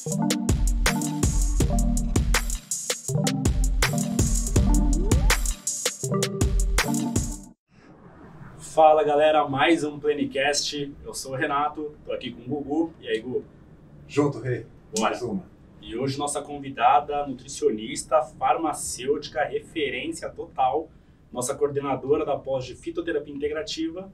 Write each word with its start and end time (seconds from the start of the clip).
Fala 0.00 0.16
galera, 9.04 9.46
mais 9.46 9.84
um 9.84 10.00
Plenicast. 10.00 10.90
Eu 11.04 11.12
sou 11.12 11.32
o 11.32 11.36
Renato, 11.36 11.94
tô 12.06 12.12
aqui 12.12 12.32
com 12.32 12.40
o 12.40 12.44
Gugu. 12.44 12.94
E 12.98 13.08
aí, 13.08 13.20
Gugu? 13.20 13.44
Junto, 14.08 14.38
Rei. 14.38 14.64
Bora. 14.96 15.10
Mais 15.10 15.20
uma. 15.20 15.44
E 15.82 15.94
hoje 15.94 16.18
nossa 16.18 16.40
convidada, 16.40 17.26
nutricionista, 17.26 18.22
farmacêutica, 18.22 19.44
referência 19.44 20.30
total, 20.30 20.88
nossa 21.30 21.54
coordenadora 21.54 22.24
da 22.24 22.38
pós 22.38 22.64
de 22.64 22.74
fitoterapia 22.74 23.34
integrativa, 23.34 24.10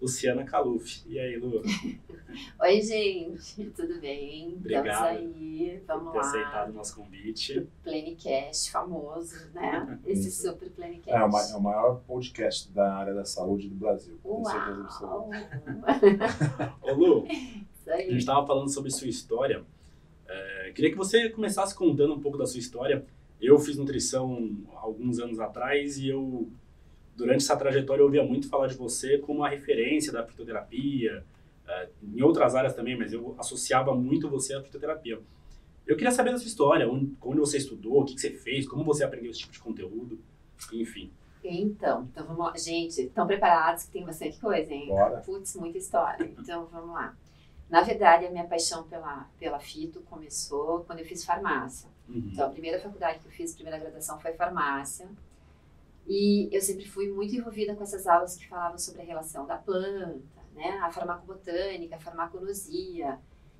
Luciana 0.00 0.44
Caluf. 0.44 1.02
E 1.06 1.18
aí, 1.18 1.36
Lu? 1.36 1.60
Oi, 2.60 2.80
gente, 2.82 3.64
tudo 3.70 4.00
bem? 4.00 4.54
Obrigado 4.56 4.86
Estamos 4.86 5.36
aí, 5.36 5.82
por 5.86 5.86
vamos 5.96 6.12
ter 6.12 6.18
lá. 6.18 6.24
aceitado 6.24 6.70
o 6.70 6.72
nosso 6.74 6.96
convite. 6.96 7.66
Plenicast, 7.82 8.70
famoso, 8.70 9.50
né? 9.52 9.98
Esse 10.06 10.30
super 10.30 10.70
Plenicast. 10.70 11.10
É, 11.10 11.24
o 11.24 11.28
ma- 11.30 11.42
é 11.42 11.54
o 11.56 11.60
maior 11.60 12.00
podcast 12.06 12.70
da 12.72 12.94
área 12.94 13.14
da 13.14 13.24
saúde 13.24 13.68
do 13.68 13.74
Brasil. 13.74 14.18
Uau! 14.24 15.30
Ô, 16.82 16.92
Lu, 16.92 17.26
Isso 17.26 17.90
a 17.90 17.96
gente 17.96 18.18
estava 18.18 18.46
falando 18.46 18.68
sobre 18.68 18.90
sua 18.90 19.08
história. 19.08 19.64
É, 20.28 20.72
queria 20.74 20.90
que 20.90 20.96
você 20.96 21.30
começasse 21.30 21.74
contando 21.74 22.14
um 22.14 22.20
pouco 22.20 22.38
da 22.38 22.46
sua 22.46 22.60
história. 22.60 23.04
Eu 23.40 23.58
fiz 23.58 23.76
nutrição 23.76 24.56
há 24.74 24.80
alguns 24.80 25.18
anos 25.18 25.40
atrás 25.40 25.98
e 25.98 26.08
eu, 26.08 26.48
durante 27.18 27.42
essa 27.42 27.56
trajetória, 27.56 28.00
eu 28.00 28.06
ouvia 28.06 28.22
muito 28.22 28.48
falar 28.48 28.68
de 28.68 28.76
você 28.76 29.18
como 29.18 29.40
uma 29.40 29.48
referência 29.48 30.12
da 30.12 30.24
fitoterapia, 30.24 31.24
é, 31.66 31.88
em 32.00 32.22
outras 32.22 32.54
áreas 32.54 32.74
também, 32.74 32.96
mas 32.96 33.12
eu 33.12 33.34
associava 33.36 33.92
muito 33.92 34.30
você 34.30 34.54
à 34.54 34.62
fitoterapia. 34.62 35.20
Eu 35.84 35.96
queria 35.96 36.12
saber 36.12 36.30
da 36.30 36.38
sua 36.38 36.46
história, 36.46 36.88
onde, 36.88 37.12
onde 37.20 37.40
você 37.40 37.58
estudou, 37.58 38.02
o 38.02 38.04
que, 38.04 38.14
que 38.14 38.20
você 38.20 38.30
fez, 38.30 38.68
como 38.68 38.84
você 38.84 39.02
aprendeu 39.02 39.32
esse 39.32 39.40
tipo 39.40 39.52
de 39.52 39.58
conteúdo, 39.58 40.20
enfim. 40.72 41.10
Então, 41.42 42.08
então 42.12 42.24
vamos 42.24 42.46
lá. 42.46 42.56
Gente, 42.56 43.02
estão 43.02 43.26
preparados 43.26 43.84
que 43.84 43.92
tem 43.92 44.04
bastante 44.04 44.38
coisa, 44.38 44.72
hein? 44.72 44.86
Bora. 44.88 45.20
Putz, 45.20 45.56
muita 45.56 45.78
história. 45.78 46.24
Então, 46.38 46.66
vamos 46.66 46.90
lá. 46.90 47.16
Na 47.68 47.82
verdade, 47.82 48.26
a 48.26 48.30
minha 48.30 48.46
paixão 48.46 48.84
pela, 48.84 49.28
pela 49.38 49.58
fito 49.58 50.00
começou 50.02 50.84
quando 50.84 51.00
eu 51.00 51.04
fiz 51.04 51.24
farmácia. 51.24 51.88
Uhum. 52.08 52.30
Então, 52.32 52.46
a 52.46 52.50
primeira 52.50 52.80
faculdade 52.80 53.18
que 53.18 53.26
eu 53.26 53.32
fiz, 53.32 53.52
a 53.52 53.54
primeira 53.54 53.78
graduação, 53.78 54.20
foi 54.20 54.32
farmácia. 54.34 55.08
E 56.08 56.48
eu 56.50 56.60
sempre 56.62 56.88
fui 56.88 57.10
muito 57.10 57.36
envolvida 57.36 57.74
com 57.74 57.82
essas 57.82 58.06
aulas 58.06 58.34
que 58.34 58.48
falavam 58.48 58.78
sobre 58.78 59.02
a 59.02 59.04
relação 59.04 59.46
da 59.46 59.58
planta, 59.58 60.40
né? 60.54 60.78
A 60.82 60.90
farmacobotânica, 60.90 61.96
a 61.96 62.00
farmacologia. 62.00 63.18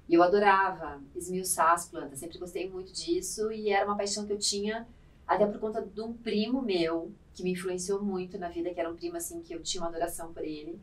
E 0.08 0.14
eu 0.14 0.22
adorava 0.22 1.02
esmiuçar 1.14 1.72
as 1.72 1.86
plantas, 1.86 2.18
sempre 2.18 2.38
gostei 2.38 2.68
muito 2.68 2.90
disso 2.90 3.52
e 3.52 3.68
era 3.68 3.84
uma 3.84 3.96
paixão 3.96 4.24
que 4.27 4.32
eu 4.32 4.38
tinha 4.38 4.88
até 5.27 5.44
por 5.44 5.60
conta 5.60 5.82
de 5.82 6.00
um 6.00 6.14
primo 6.14 6.62
meu 6.62 7.12
que 7.34 7.42
me 7.42 7.52
influenciou 7.52 8.02
muito 8.02 8.38
na 8.38 8.48
vida, 8.48 8.72
que 8.72 8.80
era 8.80 8.90
um 8.90 8.96
primo 8.96 9.18
assim 9.18 9.42
que 9.42 9.55
eu 9.55 9.62
tinha 9.62 9.83
uma 9.83 9.90
adoração 9.90 10.33
por 10.33 10.42
ele. 10.42 10.80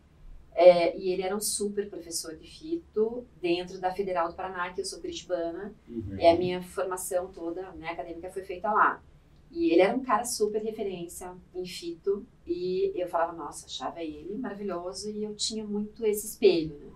É, 0.54 0.96
e 0.96 1.10
ele 1.10 1.24
era 1.24 1.36
um 1.36 1.42
super 1.42 1.90
professor 1.90 2.36
de 2.38 2.48
fito 2.48 3.26
dentro 3.42 3.78
da 3.78 3.92
Federal 3.92 4.30
do 4.30 4.36
Paraná, 4.36 4.72
que 4.72 4.80
eu 4.80 4.86
sou 4.86 5.02
curitibana. 5.02 5.74
Uhum. 5.90 6.18
E 6.18 6.28
a 6.28 6.38
minha 6.38 6.62
formação 6.62 7.28
toda 7.28 7.72
né, 7.72 7.90
acadêmica 7.90 8.30
foi 8.30 8.44
feita 8.44 8.72
lá. 8.72 9.04
E 9.52 9.72
ele 9.72 9.82
era 9.82 9.96
um 9.96 10.04
cara 10.04 10.26
super 10.26 10.62
referência 10.62 11.34
em 11.54 11.66
fito. 11.66 12.26
E 12.46 12.92
eu 12.96 13.08
falava, 13.08 13.34
nossa, 13.34 13.66
achava 13.66 14.04
ele 14.04 14.38
maravilhoso. 14.38 15.10
E 15.10 15.24
eu 15.24 15.36
tinha 15.36 15.64
muito 15.66 16.06
esse 16.06 16.28
espelho. 16.28 16.78
Né? 16.78 16.92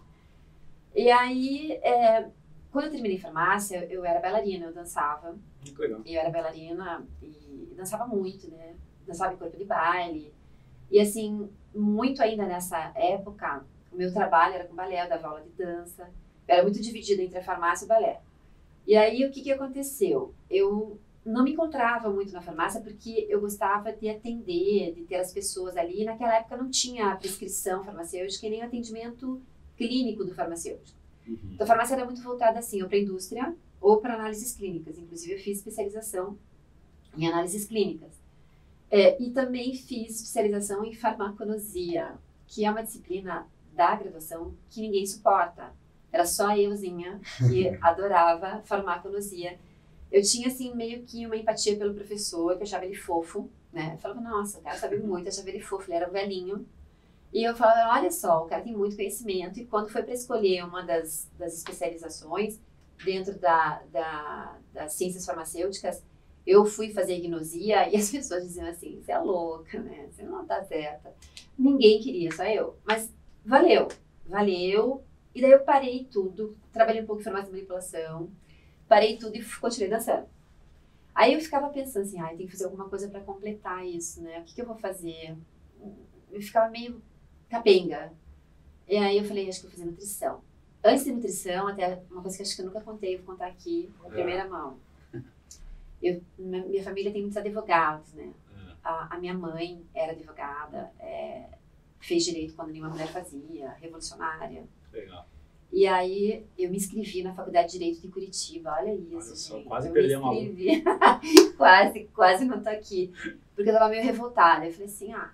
E 0.95 1.11
aí, 1.11 1.73
é, 1.83 2.29
quando 2.71 2.85
eu 2.85 2.91
terminei 2.91 3.17
farmácia, 3.17 3.85
eu 3.89 4.03
era 4.03 4.19
bailarina, 4.19 4.65
eu 4.65 4.73
dançava. 4.73 5.37
Legal. 5.77 6.01
E 6.05 6.15
eu 6.15 6.19
era 6.19 6.29
bailarina 6.29 7.05
e 7.21 7.73
dançava 7.75 8.05
muito, 8.05 8.49
né? 8.49 8.75
Dançava 9.05 9.33
em 9.33 9.37
corpo 9.37 9.57
de 9.57 9.65
baile. 9.65 10.33
E 10.91 10.99
assim, 10.99 11.49
muito 11.73 12.21
ainda 12.21 12.45
nessa 12.45 12.91
época, 12.95 13.65
o 13.91 13.95
meu 13.95 14.11
trabalho 14.11 14.55
era 14.55 14.65
com 14.65 14.75
balé, 14.75 15.03
eu 15.03 15.09
dava 15.09 15.27
aula 15.27 15.41
de 15.41 15.49
dança. 15.51 16.09
Eu 16.47 16.55
era 16.55 16.63
muito 16.63 16.81
dividida 16.81 17.21
entre 17.21 17.39
a 17.39 17.43
farmácia 17.43 17.85
e 17.85 17.87
o 17.87 17.89
balé. 17.89 18.21
E 18.87 18.95
aí, 18.95 19.25
o 19.25 19.31
que, 19.31 19.41
que 19.41 19.51
aconteceu? 19.51 20.33
Eu 20.49 20.99
não 21.25 21.43
me 21.43 21.51
encontrava 21.51 22.09
muito 22.09 22.31
na 22.31 22.41
farmácia 22.41 22.81
porque 22.81 23.27
eu 23.29 23.39
gostava 23.41 23.91
de 23.91 24.09
atender, 24.09 24.93
de 24.93 25.03
ter 25.03 25.15
as 25.15 25.33
pessoas 25.33 25.75
ali. 25.77 26.05
Naquela 26.05 26.35
época 26.35 26.57
não 26.57 26.69
tinha 26.69 27.11
a 27.11 27.15
prescrição 27.15 27.83
farmacêutica 27.83 28.47
e 28.47 28.49
nem 28.49 28.61
o 28.61 28.65
atendimento 28.65 29.41
clínico 29.77 30.23
do 30.23 30.33
farmacêutico. 30.33 30.97
Uhum. 31.27 31.37
Então, 31.53 31.65
a 31.65 31.67
farmácia 31.67 31.95
era 31.95 32.05
muito 32.05 32.21
voltada 32.21 32.59
assim, 32.59 32.81
ou 32.81 32.87
para 32.87 32.97
a 32.97 33.01
indústria 33.01 33.55
ou 33.81 33.97
para 33.97 34.15
análises 34.15 34.53
clínicas. 34.53 34.97
Inclusive, 34.97 35.33
eu 35.33 35.39
fiz 35.39 35.59
especialização 35.59 36.37
em 37.17 37.27
análises 37.27 37.65
clínicas. 37.65 38.11
É, 38.91 39.21
e 39.21 39.29
também 39.29 39.73
fiz 39.73 40.15
especialização 40.15 40.83
em 40.83 40.93
farmacologia, 40.93 42.15
que 42.47 42.65
é 42.65 42.71
uma 42.71 42.83
disciplina 42.83 43.47
da 43.73 43.95
graduação 43.95 44.53
que 44.69 44.81
ninguém 44.81 45.05
suporta. 45.05 45.71
Era 46.11 46.25
só 46.25 46.55
euzinha 46.57 47.21
que 47.37 47.69
adorava 47.81 48.61
farmacologia. 48.65 49.59
Eu 50.11 50.21
tinha, 50.23 50.47
assim, 50.47 50.73
meio 50.75 51.03
que 51.03 51.25
uma 51.25 51.35
empatia 51.35 51.77
pelo 51.77 51.93
professor, 51.93 52.55
que 52.55 52.59
eu 52.59 52.63
achava 52.63 52.85
ele 52.85 52.95
fofo, 52.95 53.49
né? 53.71 53.93
Eu 53.93 53.97
falava, 53.99 54.21
nossa, 54.21 54.59
o 54.59 54.61
cara 54.61 54.77
sabe 54.77 54.97
muito, 55.01 55.25
eu 55.25 55.31
achava 55.31 55.49
ele 55.49 55.61
fofo, 55.61 55.89
ele 55.89 55.97
era 55.97 56.09
um 56.09 56.13
velhinho. 56.13 56.65
E 57.31 57.43
eu 57.43 57.55
falava, 57.55 57.99
olha 57.99 58.11
só, 58.11 58.43
o 58.43 58.47
cara 58.47 58.63
tem 58.63 58.75
muito 58.75 58.95
conhecimento. 58.95 59.59
E 59.59 59.65
quando 59.65 59.89
foi 59.89 60.01
para 60.01 60.13
escolher 60.13 60.63
uma 60.63 60.81
das, 60.81 61.29
das 61.37 61.53
especializações 61.55 62.59
dentro 63.05 63.37
da, 63.37 63.83
da, 63.91 64.57
das 64.73 64.93
ciências 64.93 65.25
farmacêuticas, 65.25 66.03
eu 66.45 66.65
fui 66.65 66.91
fazer 66.91 67.19
gnosia 67.19 67.87
e 67.93 67.95
as 67.95 68.09
pessoas 68.09 68.43
diziam 68.43 68.67
assim, 68.67 68.99
você 69.01 69.11
é 69.11 69.19
louca, 69.19 69.79
né? 69.79 70.07
Você 70.11 70.23
não 70.23 70.45
tá 70.45 70.63
certa. 70.63 71.13
Ninguém 71.57 72.01
queria, 72.01 72.31
só 72.31 72.43
eu. 72.45 72.77
Mas 72.83 73.13
valeu, 73.45 73.87
valeu. 74.25 75.03
E 75.33 75.41
daí 75.41 75.51
eu 75.51 75.59
parei 75.59 76.05
tudo, 76.11 76.57
trabalhei 76.73 77.03
um 77.03 77.05
pouco 77.05 77.21
em 77.21 77.23
farmácia 77.23 77.47
de 77.47 77.53
manipulação, 77.53 78.31
parei 78.89 79.17
tudo 79.17 79.35
e 79.37 79.45
continuei 79.45 79.89
dançando. 79.89 80.27
Aí 81.15 81.33
eu 81.33 81.39
ficava 81.39 81.69
pensando 81.69 82.03
assim, 82.03 82.19
ah, 82.19 82.27
tem 82.29 82.45
que 82.45 82.51
fazer 82.51 82.65
alguma 82.65 82.89
coisa 82.89 83.07
para 83.09 83.21
completar 83.21 83.85
isso, 83.85 84.21
né? 84.21 84.39
O 84.39 84.43
que, 84.43 84.55
que 84.55 84.61
eu 84.61 84.65
vou 84.65 84.75
fazer? 84.77 85.37
Eu 86.31 86.41
ficava 86.41 86.69
meio 86.69 87.01
capenga. 87.49 88.11
E 88.87 88.97
aí 88.97 89.17
eu 89.17 89.23
falei, 89.23 89.47
acho 89.47 89.59
que 89.61 89.67
vou 89.67 89.71
fazer 89.71 89.85
nutrição. 89.85 90.41
Antes 90.83 91.03
de 91.05 91.11
nutrição, 91.11 91.67
até 91.67 92.01
uma 92.09 92.21
coisa 92.21 92.37
que 92.37 92.43
acho 92.43 92.55
que 92.55 92.61
eu 92.61 92.65
nunca 92.65 92.81
contei, 92.81 93.17
vou 93.17 93.25
contar 93.25 93.47
aqui, 93.47 93.91
na 94.01 94.07
É. 94.07 94.11
primeira 94.11 94.47
mão. 94.47 94.79
Eu, 96.01 96.21
minha 96.37 96.65
minha 96.65 96.83
família 96.83 97.11
tem 97.11 97.21
muitos 97.21 97.37
advogados, 97.37 98.13
né? 98.13 98.31
É. 98.57 98.73
A, 98.83 99.15
a 99.15 99.19
minha 99.19 99.33
mãe 99.33 99.85
era 99.93 100.13
advogada, 100.13 100.89
é, 100.99 101.49
fez 101.99 102.23
direito 102.23 102.55
quando 102.55 102.71
nenhuma 102.71 102.89
mulher 102.91 103.07
fazia, 103.09 103.71
revolucionária. 103.71 104.63
Legal. 104.93 105.27
E 105.71 105.85
aí 105.85 106.43
eu 106.57 106.69
me 106.71 106.77
inscrevi 106.77 107.21
na 107.21 107.33
Faculdade 107.33 107.67
de 107.67 107.73
Direito 107.79 108.01
de 108.01 108.07
Curitiba, 108.07 108.71
olha 108.79 108.93
isso, 108.93 109.13
Olha 109.15 109.21
só, 109.35 109.55
gente. 109.57 109.67
quase 109.67 109.87
eu 109.87 109.93
perdemos 109.93 110.27
a 110.27 110.33
inscrevi. 110.33 110.83
quase, 111.57 112.03
quase 112.13 112.45
não 112.45 112.61
tô 112.63 112.69
aqui. 112.69 113.13
Porque 113.55 113.69
eu 113.69 113.73
tava 113.73 113.89
meio 113.89 114.03
revoltada. 114.03 114.65
Eu 114.65 114.71
falei 114.73 114.87
assim, 114.87 115.13
ah, 115.13 115.31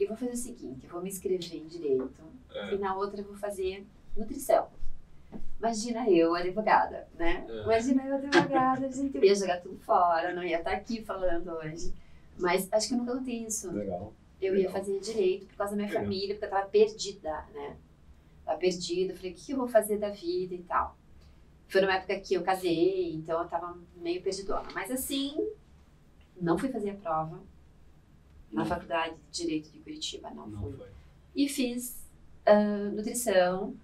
eu 0.00 0.08
vou 0.08 0.16
fazer 0.16 0.32
o 0.32 0.36
seguinte, 0.36 0.84
eu 0.86 0.90
vou 0.90 1.02
me 1.02 1.08
inscrever 1.10 1.54
em 1.56 1.66
Direito 1.66 2.22
É. 2.54 2.74
e 2.74 2.78
na 2.78 2.96
outra 2.96 3.20
eu 3.20 3.24
vou 3.24 3.36
fazer 3.36 3.84
Nutrição. 4.16 4.66
Imagina 5.58 6.08
eu, 6.08 6.34
advogada, 6.34 7.06
né? 7.18 7.44
É. 7.48 7.62
Imagina 7.64 8.02
eu, 8.06 8.14
advogada, 8.16 8.90
gente, 8.90 9.14
eu 9.16 9.22
ia 9.24 9.34
jogar 9.34 9.60
tudo 9.60 9.78
fora, 9.80 10.32
não 10.34 10.42
ia 10.42 10.58
estar 10.58 10.72
aqui 10.72 11.02
falando 11.04 11.48
hoje. 11.52 11.92
Mas 12.38 12.66
acho 12.72 12.88
que 12.88 12.94
eu 12.94 12.98
nunca 12.98 13.12
contei 13.12 13.44
isso. 13.44 13.70
Legal. 13.70 14.12
Eu 14.40 14.54
ia 14.56 14.68
Legal. 14.68 14.72
fazer 14.72 14.98
direito 15.00 15.46
por 15.48 15.56
causa 15.56 15.72
da 15.72 15.76
minha 15.76 15.88
Legal. 15.88 16.02
família, 16.02 16.34
porque 16.34 16.46
eu 16.46 16.50
tava 16.50 16.66
perdida, 16.66 17.44
né? 17.54 17.76
Tava 18.50 18.58
perdida, 18.58 19.14
falei, 19.14 19.30
o 19.30 19.34
que 19.36 19.52
eu 19.52 19.58
vou 19.58 19.68
fazer 19.68 19.96
da 19.98 20.10
vida 20.10 20.52
e 20.56 20.62
tal. 20.64 20.98
Foi 21.68 21.80
numa 21.80 21.94
época 21.94 22.18
que 22.18 22.34
eu 22.34 22.42
casei, 22.42 23.14
então 23.14 23.40
eu 23.40 23.48
tava 23.48 23.78
meio 23.94 24.20
perdidona. 24.20 24.68
Mas 24.74 24.90
assim, 24.90 25.36
não 26.40 26.58
fui 26.58 26.68
fazer 26.68 26.90
a 26.90 26.94
prova 26.94 27.40
na 28.50 28.62
Não. 28.62 28.66
faculdade 28.66 29.14
de 29.30 29.42
Direito 29.42 29.70
de 29.70 29.78
Curitiba, 29.78 30.30
não, 30.30 30.48
Não 30.48 30.62
fui. 30.62 30.72
foi. 30.72 30.88
E 31.36 31.48
fiz 31.48 32.04
ah, 32.44 32.90
nutrição, 32.92 33.76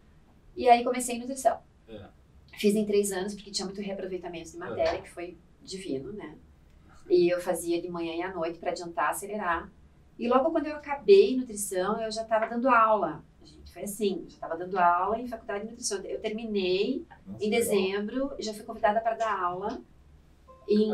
e 0.56 0.68
aí 0.68 0.82
comecei 0.82 1.14
em 1.14 1.20
nutrição. 1.20 1.60
É. 1.88 2.08
Fiz 2.54 2.74
em 2.74 2.84
três 2.84 3.12
anos, 3.12 3.36
porque 3.36 3.52
tinha 3.52 3.66
muito 3.66 3.80
reaproveitamento 3.80 4.50
de 4.50 4.56
matéria, 4.56 5.00
que 5.00 5.08
foi 5.10 5.38
divino, 5.62 6.12
né? 6.12 6.36
E 7.08 7.32
eu 7.32 7.40
fazia 7.40 7.80
de 7.80 7.88
manhã 7.88 8.16
e 8.16 8.22
à 8.22 8.34
noite 8.34 8.58
para 8.58 8.72
adiantar, 8.72 9.10
acelerar. 9.10 9.70
E 10.18 10.26
logo 10.26 10.50
quando 10.50 10.66
eu 10.66 10.74
acabei 10.74 11.36
nutrição, 11.36 12.02
eu 12.02 12.10
já 12.10 12.22
estava 12.22 12.46
dando 12.48 12.68
aula. 12.68 13.24
Gente, 13.46 13.72
foi 13.72 13.82
assim, 13.84 14.24
já 14.28 14.34
estava 14.34 14.56
dando 14.56 14.78
aula 14.78 15.18
em 15.18 15.28
faculdade 15.28 15.64
de 15.64 15.70
nutrição. 15.70 15.98
Eu 16.02 16.20
terminei 16.20 17.06
Nossa, 17.26 17.44
em 17.44 17.50
dezembro 17.50 18.32
e 18.38 18.42
já 18.42 18.52
fui 18.52 18.64
convidada 18.64 19.00
para 19.00 19.14
dar 19.14 19.40
aula 19.40 19.80
em, 20.68 20.90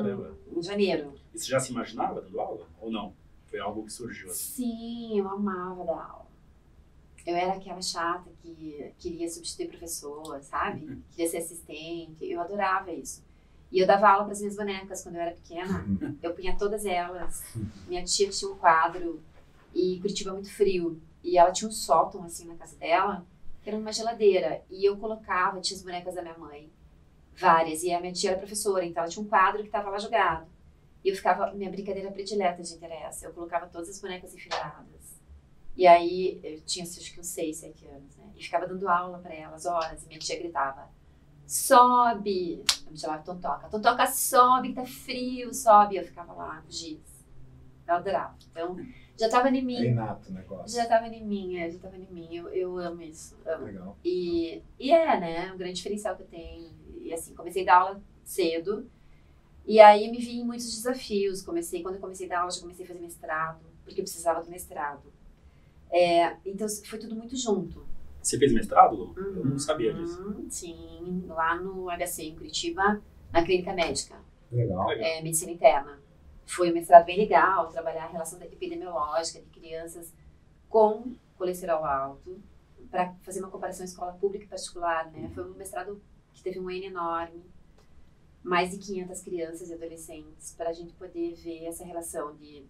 em 0.56 0.62
janeiro. 0.62 1.14
E 1.34 1.38
você 1.38 1.46
já 1.46 1.58
se 1.58 1.72
imaginava 1.72 2.20
dando 2.20 2.40
aula? 2.40 2.66
Ou 2.80 2.90
não? 2.90 3.14
Foi 3.46 3.58
algo 3.58 3.84
que 3.84 3.92
surgiu 3.92 4.30
assim? 4.30 4.64
Sim, 4.64 5.18
eu 5.18 5.28
amava 5.28 5.84
dar 5.84 6.10
aula. 6.10 6.26
eu 7.26 7.36
era 7.36 7.54
aquela 7.54 7.80
chata 7.80 8.30
que 8.42 8.92
queria 8.98 9.28
substituir 9.28 9.68
professor, 9.68 10.40
sabe? 10.42 11.02
Queria 11.12 11.30
ser 11.30 11.38
assistente. 11.38 12.24
Eu 12.24 12.40
adorava 12.40 12.92
isso. 12.92 13.24
E 13.70 13.78
eu 13.78 13.86
dava 13.86 14.08
aula 14.08 14.24
para 14.24 14.32
as 14.32 14.40
minhas 14.40 14.56
bonecas 14.56 15.02
quando 15.02 15.14
eu 15.14 15.22
era 15.22 15.32
pequena. 15.32 15.86
Eu 16.22 16.34
punha 16.34 16.54
todas 16.58 16.84
elas. 16.84 17.42
Minha 17.88 18.04
tia 18.04 18.28
tinha 18.28 18.50
um 18.50 18.56
quadro 18.56 19.22
e 19.74 19.98
Curitiba 19.98 20.30
é 20.30 20.32
muito 20.34 20.52
frio. 20.52 21.00
E 21.22 21.38
ela 21.38 21.52
tinha 21.52 21.68
um 21.68 21.72
sótão 21.72 22.24
assim 22.24 22.46
na 22.46 22.56
casa 22.56 22.76
dela, 22.76 23.24
que 23.62 23.70
era 23.70 23.78
uma 23.78 23.92
geladeira. 23.92 24.62
E 24.70 24.84
eu 24.84 24.96
colocava, 24.96 25.60
tinha 25.60 25.76
as 25.76 25.82
bonecas 25.82 26.14
da 26.14 26.22
minha 26.22 26.36
mãe, 26.36 26.70
várias. 27.34 27.82
E 27.82 27.92
a 27.92 28.00
minha 28.00 28.12
tia 28.12 28.30
era 28.30 28.38
professora, 28.38 28.84
então 28.84 29.02
ela 29.02 29.10
tinha 29.10 29.24
um 29.24 29.28
quadro 29.28 29.62
que 29.62 29.68
estava 29.68 29.90
lá 29.90 29.98
jogado. 29.98 30.46
E 31.04 31.08
eu 31.08 31.16
ficava, 31.16 31.52
minha 31.52 31.70
brincadeira 31.70 32.10
predileta 32.10 32.62
de 32.62 32.74
interesse. 32.74 33.24
Eu 33.24 33.32
colocava 33.32 33.66
todas 33.66 33.88
as 33.88 34.00
bonecas 34.00 34.34
enfileiradas. 34.34 35.20
E 35.76 35.86
aí, 35.86 36.40
eu 36.42 36.60
tinha 36.62 36.84
acho 36.84 37.12
que 37.12 37.20
uns 37.20 37.28
6, 37.28 37.56
7 37.56 37.86
anos, 37.86 38.16
né? 38.16 38.30
E 38.36 38.42
ficava 38.42 38.66
dando 38.66 38.88
aula 38.88 39.18
para 39.18 39.34
elas 39.34 39.64
horas. 39.64 40.04
E 40.04 40.06
minha 40.06 40.18
tia 40.18 40.38
gritava: 40.38 40.88
sobe! 41.46 42.62
Eu 42.86 42.92
me 42.92 42.98
chamava 42.98 43.22
Tontoca. 43.22 43.68
Tontoca, 43.68 44.06
sobe, 44.06 44.68
que 44.68 44.74
tá 44.74 44.84
frio, 44.84 45.52
sobe. 45.54 45.96
Eu 45.96 46.04
ficava 46.04 46.32
lá 46.34 46.62
giz. 46.68 47.00
Eu 47.92 47.98
adorava. 47.98 48.36
Então, 48.50 48.76
já 49.18 49.28
tava 49.28 49.48
em 49.48 49.64
mim. 49.64 49.76
É 49.76 49.90
inato 49.90 50.30
o 50.30 50.32
negócio. 50.32 50.76
Já 50.76 50.86
tava 50.86 51.06
em 51.06 51.24
mim, 51.24 51.56
é, 51.56 51.70
já 51.70 51.78
tava 51.78 51.96
em 51.96 52.06
mim. 52.10 52.28
Eu, 52.34 52.48
eu 52.48 52.78
amo 52.78 53.02
isso. 53.02 53.38
Amo. 53.46 53.66
Legal. 53.66 53.96
E, 54.04 54.62
e 54.78 54.90
é, 54.90 55.20
né? 55.20 55.52
Um 55.52 55.56
grande 55.56 55.74
diferencial 55.74 56.16
que 56.16 56.22
eu 56.22 56.26
tenho. 56.26 56.70
E 57.00 57.12
assim, 57.12 57.34
comecei 57.34 57.62
a 57.62 57.66
dar 57.66 57.76
aula 57.76 58.02
cedo. 58.24 58.88
E 59.66 59.80
aí 59.80 60.10
me 60.10 60.18
vi 60.18 60.38
em 60.38 60.44
muitos 60.44 60.70
desafios. 60.74 61.42
Comecei, 61.42 61.82
quando 61.82 61.96
eu 61.96 62.00
comecei 62.00 62.26
a 62.26 62.30
dar 62.30 62.38
aula, 62.40 62.50
já 62.50 62.60
comecei 62.60 62.84
a 62.84 62.88
fazer 62.88 63.00
mestrado, 63.00 63.60
porque 63.84 64.00
eu 64.00 64.04
precisava 64.04 64.42
do 64.42 64.50
mestrado. 64.50 65.12
É, 65.90 66.36
então 66.44 66.66
foi 66.84 66.98
tudo 66.98 67.14
muito 67.14 67.36
junto. 67.36 67.86
Você 68.20 68.38
fez 68.38 68.52
mestrado, 68.52 68.94
Lu? 68.94 69.14
Eu 69.16 69.44
não 69.44 69.58
sabia 69.58 69.92
disso. 69.92 70.22
Uhum, 70.22 70.46
Sim, 70.48 71.24
lá 71.26 71.56
no 71.56 71.88
HC 71.90 72.22
em 72.22 72.36
Curitiba, 72.36 73.02
na 73.32 73.44
clínica 73.44 73.72
médica, 73.72 74.16
Legal. 74.50 74.88
Legal. 74.88 75.06
é, 75.06 75.20
medicina 75.20 75.50
interna. 75.50 75.98
Foi 76.54 76.70
um 76.70 76.74
mestrado 76.74 77.06
bem 77.06 77.16
legal, 77.16 77.68
trabalhar 77.68 78.04
a 78.04 78.08
relação 78.08 78.40
epidemiológica 78.42 79.40
de 79.40 79.48
crianças 79.48 80.12
com 80.68 81.14
colesterol 81.38 81.82
alto, 81.82 82.42
para 82.90 83.14
fazer 83.22 83.40
uma 83.40 83.50
comparação 83.50 83.86
escola 83.86 84.12
pública 84.12 84.44
e 84.44 84.48
particular, 84.48 85.10
né? 85.10 85.30
Foi 85.34 85.50
um 85.50 85.54
mestrado 85.54 86.02
que 86.34 86.42
teve 86.42 86.60
um 86.60 86.70
N 86.70 86.84
enorme, 86.84 87.42
mais 88.42 88.70
de 88.70 88.76
500 88.76 89.22
crianças 89.22 89.70
e 89.70 89.72
adolescentes, 89.72 90.52
para 90.52 90.68
a 90.68 90.72
gente 90.74 90.92
poder 90.92 91.34
ver 91.36 91.64
essa 91.64 91.84
relação 91.84 92.34
de 92.34 92.66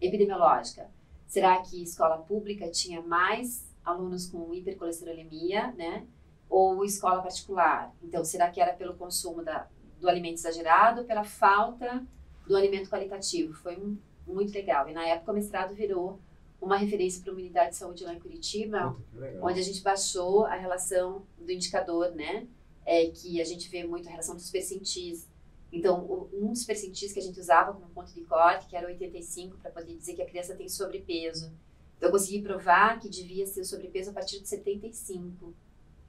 epidemiológica. 0.00 0.90
Será 1.26 1.60
que 1.60 1.82
escola 1.82 2.16
pública 2.22 2.70
tinha 2.70 3.02
mais 3.02 3.70
alunos 3.84 4.26
com 4.26 4.54
hipercolesterolemia, 4.54 5.72
né? 5.72 6.06
Ou 6.48 6.82
escola 6.86 7.20
particular? 7.20 7.94
Então, 8.02 8.24
será 8.24 8.50
que 8.50 8.62
era 8.62 8.72
pelo 8.72 8.94
consumo 8.94 9.44
da, 9.44 9.68
do 9.98 10.08
alimento 10.08 10.38
exagerado 10.38 11.04
pela 11.04 11.22
falta 11.22 12.02
do 12.50 12.56
alimento 12.56 12.90
qualitativo? 12.90 13.54
Foi 13.54 13.76
um, 13.76 13.96
muito 14.26 14.52
legal. 14.52 14.88
E 14.88 14.92
na 14.92 15.06
época 15.06 15.30
o 15.30 15.34
mestrado 15.34 15.72
virou 15.72 16.18
uma 16.60 16.76
referência 16.76 17.22
para 17.22 17.32
uma 17.32 17.40
unidade 17.40 17.70
de 17.70 17.76
saúde 17.76 18.02
lá 18.02 18.12
em 18.12 18.18
Curitiba, 18.18 18.96
onde 19.40 19.60
a 19.60 19.62
gente 19.62 19.80
baixou 19.82 20.44
a 20.44 20.56
relação 20.56 21.24
do 21.38 21.50
indicador, 21.52 22.10
né? 22.10 22.48
É, 22.84 23.06
que 23.06 23.40
a 23.40 23.44
gente 23.44 23.68
vê 23.68 23.84
muito 23.84 24.08
a 24.08 24.10
relação 24.10 24.34
dos 24.34 24.50
percentis. 24.50 25.28
Então, 25.72 26.28
um 26.32 26.52
dos 26.52 26.64
percentis 26.64 27.12
que 27.12 27.20
a 27.20 27.22
gente 27.22 27.38
usava 27.38 27.72
como 27.72 27.88
ponto 27.90 28.12
de 28.12 28.22
corte, 28.22 28.66
que 28.66 28.76
era 28.76 28.88
85, 28.88 29.56
para 29.58 29.70
poder 29.70 29.94
dizer 29.96 30.14
que 30.14 30.22
a 30.22 30.26
criança 30.26 30.56
tem 30.56 30.68
sobrepeso. 30.68 31.52
Então, 31.96 32.08
eu 32.08 32.10
consegui 32.10 32.42
provar 32.42 32.98
que 32.98 33.08
devia 33.08 33.46
ser 33.46 33.64
sobrepeso 33.64 34.10
a 34.10 34.12
partir 34.12 34.40
de 34.40 34.48
75. 34.48 35.54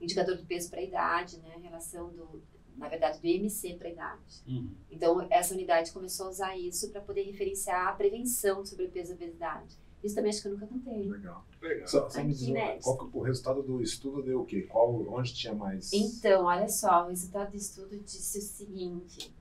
Indicador 0.02 0.36
do 0.36 0.46
peso 0.46 0.72
para 0.72 0.80
a 0.80 0.84
idade, 0.84 1.38
né? 1.38 1.54
A 1.56 1.60
relação 1.60 2.10
do, 2.10 2.42
na 2.78 2.88
verdade, 2.90 3.20
do 3.20 3.28
IMC 3.28 3.76
para 3.76 3.88
a 3.88 3.92
idade. 3.92 4.44
Uhum. 4.48 4.70
Então, 4.90 5.28
essa 5.30 5.54
unidade 5.54 5.92
começou 5.92 6.28
a 6.28 6.30
usar 6.30 6.58
isso 6.58 6.90
para 6.90 7.02
poder 7.02 7.24
referenciar 7.24 7.88
a 7.90 7.94
prevenção 7.94 8.64
de 8.64 8.70
sobrepeso 8.70 9.12
e 9.12 9.16
obesidade. 9.16 9.76
Isso 10.04 10.16
também 10.16 10.30
acho 10.32 10.42
que 10.42 10.48
eu 10.48 10.54
nunca 10.54 10.66
contei. 10.66 11.08
Legal. 11.08 11.46
Legal. 11.62 11.88
Só, 11.88 12.10
só 12.10 12.18
me 12.24 12.32
Aqui, 12.32 12.40
diz, 12.40 12.48
uma- 12.48 12.54
né? 12.56 12.80
qual 12.82 12.98
que- 12.98 13.18
o 13.18 13.22
resultado 13.22 13.62
do 13.62 13.82
estudo 13.84 14.24
deu 14.24 14.42
o 14.42 14.46
quê? 14.46 14.64
Qual, 14.64 14.92
onde 15.14 15.32
tinha 15.34 15.54
mais... 15.54 15.94
Então, 15.94 16.46
olha 16.46 16.68
só, 16.68 17.06
o 17.06 17.10
resultado 17.10 17.52
do 17.52 17.58
estudo 17.58 18.00
disse 18.00 18.40
o 18.40 18.42
seguinte: 18.42 19.32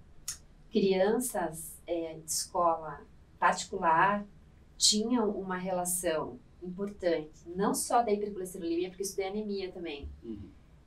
crianças 0.70 1.76
é, 1.86 2.14
de 2.14 2.30
escola 2.30 3.00
particular 3.38 4.26
tinham 4.76 5.30
uma 5.30 5.56
relação 5.56 6.38
importante, 6.62 7.30
não 7.56 7.74
só 7.74 8.02
da 8.02 8.12
hipercolesterolemia, 8.12 8.88
porque 8.90 9.02
isso 9.02 9.18
é 9.20 9.28
anemia 9.28 9.72
também, 9.72 10.08
Uhum. 10.22 10.38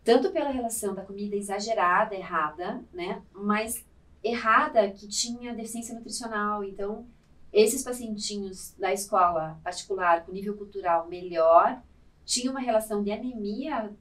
Tanto 0.03 0.31
pela 0.31 0.49
relação 0.49 0.93
da 0.93 1.03
comida 1.03 1.35
exagerada, 1.35 2.13
errada, 2.15 2.83
né, 2.93 3.21
mas 3.31 3.85
errada 4.23 4.89
que 4.91 5.07
tinha 5.07 5.53
deficiência 5.53 5.95
nutricional. 5.95 6.63
Então, 6.63 7.05
esses 7.51 7.83
pacientinhos 7.83 8.73
da 8.77 8.91
escola 8.91 9.59
particular 9.63 10.25
com 10.25 10.31
nível 10.31 10.55
cultural 10.57 11.07
melhor 11.07 11.81
tinham 12.25 12.51
uma 12.51 12.59
relação 12.59 13.03
de 13.03 13.11
anemia 13.11 13.91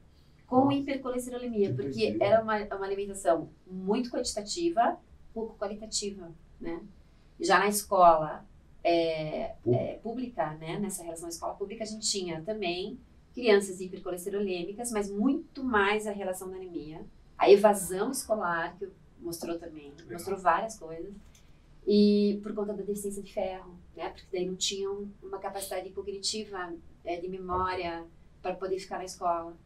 com 0.46 0.64
Nossa, 0.64 0.74
hipercolesterolemia, 0.74 1.70
que 1.70 1.82
porque 1.82 2.16
era 2.20 2.42
uma, 2.42 2.56
uma 2.58 2.86
alimentação 2.86 3.48
muito 3.66 4.10
quantitativa, 4.10 4.98
pouco 5.32 5.56
qualitativa, 5.56 6.30
né? 6.60 6.80
Já 7.40 7.58
na 7.58 7.68
escola 7.68 8.44
é, 8.84 9.54
é, 9.66 9.98
pública, 10.02 10.54
né, 10.54 10.78
nessa 10.78 11.02
relação 11.02 11.28
escola 11.28 11.54
pública, 11.54 11.84
a 11.84 11.86
gente 11.86 12.08
tinha 12.08 12.42
também 12.42 12.98
crianças 13.32 13.80
hipercolesterolêmicas, 13.80 14.92
mas 14.92 15.10
muito 15.10 15.64
mais 15.64 16.06
a 16.06 16.12
relação 16.12 16.50
da 16.50 16.56
anemia. 16.56 17.04
A 17.36 17.50
evasão 17.50 18.10
escolar, 18.10 18.76
que 18.78 18.88
mostrou 19.18 19.58
também, 19.58 19.92
mostrou 20.10 20.38
várias 20.38 20.78
coisas. 20.78 21.12
E 21.86 22.38
por 22.42 22.54
conta 22.54 22.72
da 22.72 22.82
deficiência 22.82 23.22
de 23.22 23.32
ferro, 23.32 23.76
né, 23.96 24.10
porque 24.10 24.26
daí 24.32 24.46
não 24.46 24.54
tinham 24.54 25.10
uma 25.22 25.38
capacidade 25.38 25.90
cognitiva, 25.90 26.72
é, 27.04 27.20
de 27.20 27.28
memória, 27.28 28.04
para 28.40 28.54
poder 28.54 28.78
ficar 28.78 28.98
na 28.98 29.04
escola. 29.04 29.56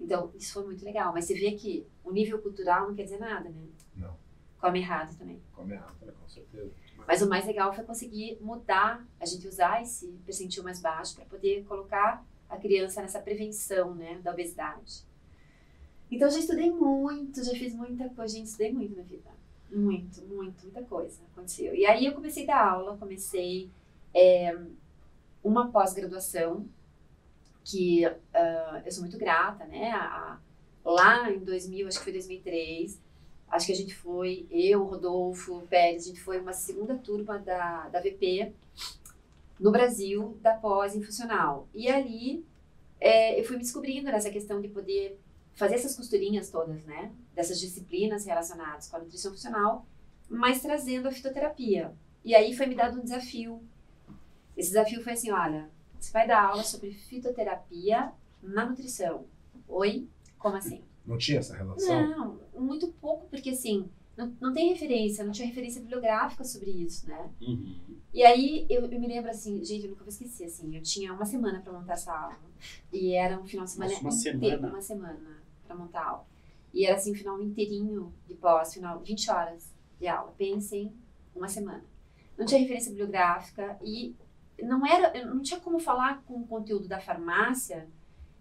Então, 0.00 0.30
isso 0.34 0.52
foi 0.52 0.64
muito 0.64 0.84
legal. 0.84 1.12
Mas 1.12 1.24
você 1.24 1.34
vê 1.34 1.52
que 1.52 1.86
o 2.04 2.10
nível 2.10 2.40
cultural 2.40 2.88
não 2.88 2.94
quer 2.94 3.04
dizer 3.04 3.18
nada, 3.18 3.48
né? 3.48 3.62
Não. 3.96 4.16
Come 4.58 4.80
errado 4.80 5.16
também. 5.16 5.40
Come 5.52 5.74
errado, 5.74 5.96
né? 6.04 6.12
com 6.20 6.28
certeza. 6.28 6.70
Mas 7.06 7.22
o 7.22 7.28
mais 7.28 7.46
legal 7.46 7.72
foi 7.74 7.84
conseguir 7.84 8.38
mudar, 8.40 9.04
a 9.18 9.26
gente 9.26 9.46
usar 9.46 9.82
esse 9.82 10.08
percentil 10.24 10.62
mais 10.62 10.80
baixo 10.80 11.14
para 11.14 11.24
poder 11.24 11.64
colocar 11.64 12.24
a 12.52 12.58
criança 12.58 13.02
nessa 13.02 13.20
prevenção, 13.20 13.94
né, 13.94 14.20
da 14.22 14.32
obesidade. 14.32 15.04
Então, 16.10 16.28
já 16.30 16.38
estudei 16.38 16.70
muito, 16.70 17.42
já 17.42 17.52
fiz 17.52 17.74
muita 17.74 18.08
coisa, 18.10 18.34
gente, 18.36 18.46
estudei 18.46 18.72
muito 18.72 18.94
na 18.96 19.02
vida. 19.02 19.30
Muito, 19.70 20.22
muito, 20.26 20.62
muita 20.64 20.82
coisa 20.82 21.22
aconteceu. 21.32 21.74
E 21.74 21.86
aí 21.86 22.04
eu 22.04 22.12
comecei 22.12 22.44
a 22.44 22.46
dar 22.48 22.68
aula, 22.72 22.98
comecei 22.98 23.70
é, 24.14 24.54
uma 25.42 25.70
pós-graduação, 25.72 26.66
que 27.64 28.04
ah, 28.34 28.82
eu 28.84 28.90
sou 28.92 29.02
muito 29.02 29.18
grata, 29.18 29.64
né, 29.66 29.90
a- 29.92 30.38
a- 30.84 30.90
lá 30.90 31.30
em 31.30 31.38
2000, 31.38 31.86
acho 31.88 31.98
que 31.98 32.04
foi 32.04 32.12
2003, 32.12 33.00
acho 33.48 33.66
que 33.66 33.72
a 33.72 33.76
gente 33.76 33.94
foi, 33.94 34.46
eu, 34.50 34.82
Rodolfo, 34.84 35.62
Pérez, 35.68 36.04
a 36.04 36.08
gente 36.08 36.20
foi 36.20 36.40
uma 36.40 36.52
segunda 36.52 36.96
turma 36.98 37.38
da, 37.38 37.88
da 37.88 38.00
VP 38.00 38.52
no 39.60 39.70
Brasil, 39.70 40.36
da 40.42 40.54
pós 40.54 40.94
em 40.96 41.02
funcional. 41.02 41.68
E 41.74 41.88
ali 41.88 42.44
é, 43.02 43.40
eu 43.40 43.44
fui 43.44 43.56
me 43.56 43.62
descobrindo 43.62 44.06
nessa 44.06 44.30
questão 44.30 44.60
de 44.60 44.68
poder 44.68 45.18
fazer 45.54 45.74
essas 45.74 45.96
costurinhas 45.96 46.50
todas, 46.50 46.84
né? 46.84 47.12
Dessas 47.34 47.58
disciplinas 47.58 48.24
relacionadas 48.24 48.88
com 48.88 48.96
a 48.96 49.00
nutrição 49.00 49.32
funcional, 49.32 49.84
mas 50.30 50.62
trazendo 50.62 51.08
a 51.08 51.10
fitoterapia. 51.10 51.92
E 52.24 52.32
aí 52.32 52.54
foi 52.54 52.66
me 52.66 52.76
dado 52.76 53.00
um 53.00 53.02
desafio. 53.02 53.60
Esse 54.56 54.68
desafio 54.68 55.02
foi 55.02 55.14
assim, 55.14 55.32
olha, 55.32 55.68
você 55.98 56.12
vai 56.12 56.28
dar 56.28 56.44
aula 56.44 56.62
sobre 56.62 56.92
fitoterapia 56.92 58.12
na 58.40 58.64
nutrição. 58.64 59.26
Oi? 59.66 60.06
Como 60.38 60.56
assim? 60.56 60.84
Não 61.04 61.18
tinha 61.18 61.40
essa 61.40 61.56
relação? 61.56 62.08
Não, 62.08 62.40
muito 62.54 62.86
pouco, 63.00 63.26
porque 63.26 63.50
assim, 63.50 63.90
não, 64.26 64.36
não 64.40 64.52
tem 64.52 64.68
referência, 64.68 65.24
não 65.24 65.32
tinha 65.32 65.48
referência 65.48 65.80
bibliográfica 65.80 66.44
sobre 66.44 66.70
isso, 66.70 67.08
né? 67.08 67.30
Uhum. 67.40 67.76
E 68.12 68.22
aí 68.22 68.66
eu, 68.68 68.84
eu 68.84 69.00
me 69.00 69.06
lembro 69.06 69.30
assim, 69.30 69.64
gente, 69.64 69.84
eu 69.84 69.90
nunca 69.90 70.04
vou 70.04 70.10
esquecer, 70.10 70.44
assim, 70.44 70.76
eu 70.76 70.82
tinha 70.82 71.12
uma 71.12 71.24
semana 71.24 71.60
pra 71.60 71.72
montar 71.72 71.94
essa 71.94 72.12
aula. 72.12 72.38
E 72.92 73.12
era 73.12 73.38
um 73.38 73.46
final 73.46 73.64
de 73.64 73.72
semana 73.72 73.92
Nossa, 73.92 74.04
uma 74.04 74.36
inteiro, 74.36 74.56
semana? 74.56 74.72
uma 74.72 74.82
semana 74.82 75.42
pra 75.66 75.76
montar 75.76 76.00
a 76.00 76.08
aula. 76.10 76.26
E 76.72 76.86
era 76.86 76.96
assim, 76.96 77.12
um 77.12 77.14
final 77.14 77.40
inteirinho 77.42 78.12
de 78.26 78.34
pós, 78.34 78.74
final 78.74 79.00
20 79.00 79.30
horas 79.30 79.72
de 79.98 80.06
aula. 80.06 80.32
Pensem, 80.36 80.92
uma 81.34 81.48
semana. 81.48 81.84
Não 82.36 82.46
tinha 82.46 82.60
referência 82.60 82.90
bibliográfica 82.90 83.78
e 83.82 84.14
não 84.62 84.86
era, 84.86 85.24
não 85.24 85.40
tinha 85.42 85.60
como 85.60 85.78
falar 85.78 86.22
com 86.24 86.34
o 86.34 86.46
conteúdo 86.46 86.88
da 86.88 87.00
farmácia 87.00 87.88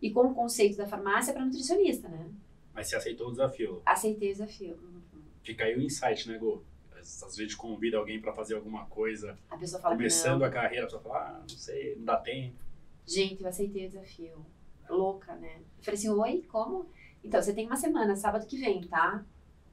e 0.02 0.12
com 0.12 0.28
o 0.28 0.34
conceito 0.34 0.78
da 0.78 0.88
farmácia 0.88 1.34
para 1.34 1.46
nutricionista, 1.46 2.08
né? 2.08 2.30
Mas 2.74 2.88
você 2.88 2.96
aceitou 2.96 3.28
o 3.28 3.32
desafio. 3.32 3.82
Aceitei 3.86 4.30
o 4.30 4.34
desafio. 4.34 4.76
Uhum. 4.76 5.02
Fica 5.44 5.64
aí 5.66 5.76
o 5.76 5.82
insight, 5.82 6.28
né, 6.30 6.38
Gô? 6.38 6.62
Às 7.00 7.36
vezes 7.36 7.56
convida 7.56 7.98
alguém 7.98 8.22
pra 8.22 8.32
fazer 8.32 8.54
alguma 8.56 8.86
coisa, 8.86 9.38
A 9.50 9.58
pessoa 9.58 9.82
fala 9.82 9.96
começando 9.96 10.44
a 10.44 10.50
carreira, 10.52 10.84
a 10.84 10.86
pessoa 10.86 11.02
fala, 11.02 11.20
ah, 11.30 11.40
não 11.40 11.50
sei, 11.50 11.96
não 11.96 12.06
dá 12.06 12.18
tempo. 12.18 12.64
Gente, 13.08 13.42
eu 13.42 13.50
aceitei 13.50 13.88
o 13.88 13.90
desafio. 13.90 14.46
louca, 14.88 15.34
né? 15.36 15.62
Eu 15.80 15.84
falei 15.84 15.98
assim, 15.98 16.10
oi, 16.10 16.46
como? 16.48 16.86
Então, 17.24 17.42
você 17.42 17.54
tem 17.54 17.66
uma 17.66 17.76
semana, 17.76 18.16
sábado 18.16 18.46
que 18.46 18.58
vem, 18.58 18.82
tá? 18.84 19.24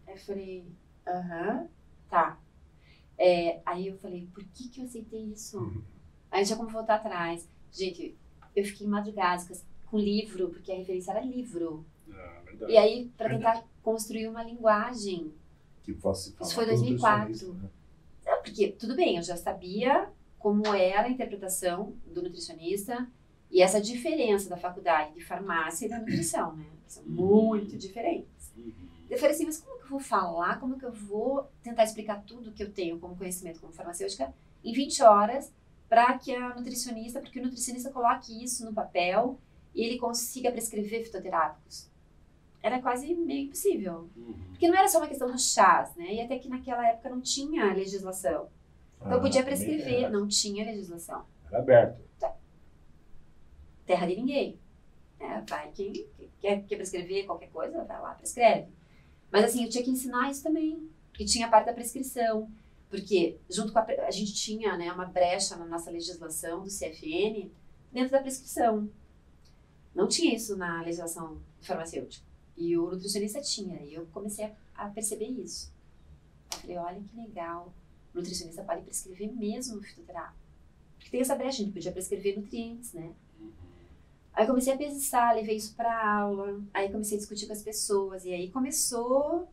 Aí 0.06 0.14
eu 0.14 0.18
falei, 0.18 0.64
aham, 1.06 1.68
tá. 2.08 2.38
É, 3.18 3.60
aí 3.66 3.88
eu 3.88 3.98
falei, 3.98 4.26
por 4.32 4.44
que 4.44 4.68
que 4.68 4.80
eu 4.80 4.84
aceitei 4.84 5.24
isso? 5.24 5.58
Uhum. 5.58 5.82
Aí 6.30 6.44
já 6.44 6.56
como 6.56 6.68
voltar 6.70 6.94
atrás. 6.96 7.48
Gente, 7.72 8.16
eu 8.54 8.64
fiquei 8.64 8.86
madrugada 8.86 9.42
com 9.86 9.98
livro, 9.98 10.48
porque 10.50 10.72
a 10.72 10.76
referência 10.76 11.10
era 11.10 11.20
livro. 11.20 11.84
Ah, 12.10 12.40
verdade. 12.44 12.72
E 12.72 12.76
aí, 12.78 13.10
para 13.16 13.28
tentar 13.30 13.64
construir 13.82 14.28
uma 14.28 14.42
linguagem. 14.42 15.32
Que 15.94 16.00
falar 16.00 16.14
Isso 16.14 16.54
foi 16.54 16.66
com 16.66 16.74
os 16.74 16.80
2004. 16.80 17.18
nutricionistas, 17.20 17.62
né? 17.62 17.70
Não, 18.26 18.42
Porque, 18.42 18.68
tudo 18.72 18.94
bem, 18.94 19.16
eu 19.16 19.22
já 19.22 19.36
sabia 19.36 20.10
como 20.38 20.66
era 20.74 21.06
a 21.06 21.10
interpretação 21.10 21.94
do 22.06 22.22
nutricionista 22.22 23.08
e 23.50 23.62
essa 23.62 23.80
diferença 23.80 24.48
da 24.48 24.56
faculdade 24.56 25.14
de 25.14 25.24
farmácia 25.24 25.86
e 25.86 25.88
da 25.88 25.98
nutrição, 25.98 26.54
né? 26.54 26.66
São 26.86 27.02
muito 27.04 27.76
diferentes. 27.76 28.52
Uhum. 28.56 28.72
Eu 29.08 29.18
falei 29.18 29.34
assim, 29.34 29.46
mas 29.46 29.58
como 29.60 29.78
que 29.78 29.84
eu 29.84 29.88
vou 29.88 30.00
falar, 30.00 30.60
como 30.60 30.78
que 30.78 30.84
eu 30.84 30.92
vou 30.92 31.50
tentar 31.62 31.84
explicar 31.84 32.22
tudo 32.24 32.52
que 32.52 32.62
eu 32.62 32.70
tenho 32.70 32.98
como 32.98 33.16
conhecimento 33.16 33.60
como 33.60 33.72
farmacêutica 33.72 34.32
em 34.62 34.72
20 34.72 35.02
horas 35.02 35.50
para 35.88 36.18
que 36.18 36.34
a 36.34 36.54
nutricionista, 36.54 37.20
porque 37.20 37.40
o 37.40 37.42
nutricionista 37.42 37.90
coloque 37.90 38.44
isso 38.44 38.64
no 38.64 38.74
papel 38.74 39.38
e 39.74 39.82
ele 39.82 39.98
consiga 39.98 40.52
prescrever 40.52 41.04
fitoterápicos. 41.04 41.88
Era 42.62 42.80
quase 42.82 43.14
meio 43.14 43.46
impossível. 43.46 44.08
Uhum. 44.16 44.34
Porque 44.50 44.68
não 44.68 44.76
era 44.76 44.88
só 44.88 44.98
uma 44.98 45.06
questão 45.06 45.30
dos 45.30 45.52
chás, 45.52 45.94
né? 45.96 46.14
E 46.14 46.20
até 46.20 46.38
que 46.38 46.48
naquela 46.48 46.86
época 46.88 47.08
não 47.10 47.20
tinha 47.20 47.72
legislação. 47.72 48.48
Então 48.96 49.12
eu 49.12 49.18
Ah, 49.18 49.20
podia 49.20 49.44
prescrever, 49.44 50.02
Era, 50.04 50.10
não 50.10 50.26
tinha 50.26 50.64
legislação. 50.64 51.24
era 51.48 51.58
aberto. 51.58 52.00
Terra 53.86 54.06
de 54.06 54.16
ninguém. 54.16 54.58
É, 55.20 55.40
vai 55.48 55.70
quem 55.72 55.92
quer, 56.40 56.62
quer 56.64 56.76
prescrever 56.76 57.26
qualquer 57.26 57.48
coisa, 57.50 57.84
vai 57.84 58.00
lá, 58.00 58.14
prescreve. 58.14 58.68
Mas 59.30 59.44
assim, 59.46 59.64
eu 59.64 59.70
tinha 59.70 59.82
que 59.82 59.90
ensinar 59.90 60.30
isso 60.30 60.42
também, 60.42 60.88
porque 61.10 61.24
tinha 61.24 61.46
a 61.46 61.50
parte 61.50 61.66
da 61.66 61.72
prescrição. 61.72 62.50
Porque 62.90 63.38
junto 63.50 63.72
com 63.72 63.78
a, 63.78 63.82
a 64.06 64.10
gente 64.10 64.32
tinha 64.34 64.76
né, 64.76 64.90
uma 64.92 65.04
brecha 65.04 65.56
na 65.56 65.64
nossa 65.66 65.90
legislação 65.90 66.62
do 66.62 66.68
CFN 66.70 67.50
dentro 67.92 68.10
da 68.12 68.20
prescrição. 68.20 68.88
Não 69.94 70.06
tinha 70.06 70.34
isso 70.34 70.56
na 70.56 70.82
legislação 70.82 71.40
farmacêutica. 71.60 72.26
E 72.58 72.76
o 72.76 72.90
nutricionista 72.90 73.40
tinha. 73.40 73.80
E 73.82 73.94
eu 73.94 74.06
comecei 74.12 74.52
a, 74.74 74.88
perceber 74.88 75.26
isso. 75.26 75.72
Eu 76.52 76.58
falei, 76.58 76.76
olha 76.76 77.00
que 77.00 77.16
legal. 77.16 77.72
O 78.12 78.18
nutricionista 78.18 78.62
pode 78.64 78.82
prescrever 78.82 79.32
mesmo 79.32 79.80
fitoterápico. 79.80 80.36
Porque 80.96 81.10
tem 81.10 81.20
essa 81.20 81.36
brecha, 81.36 81.62
a 81.62 81.64
gente 81.64 81.72
podia 81.72 81.92
prescrever 81.92 82.36
nutrientes, 82.36 82.92
né? 82.92 83.12
Uhum. 83.38 83.52
Aí 84.32 84.46
comecei 84.46 84.72
a 84.72 84.76
pensar, 84.76 85.36
levei 85.36 85.56
isso 85.56 85.74
para 85.76 86.20
aula, 86.20 86.60
aí 86.74 86.90
comecei 86.90 87.16
a 87.16 87.20
discutir 87.20 87.46
com 87.46 87.52
as 87.52 87.62
pessoas, 87.62 88.24
e 88.24 88.32
aí 88.32 88.50
começou 88.50 89.48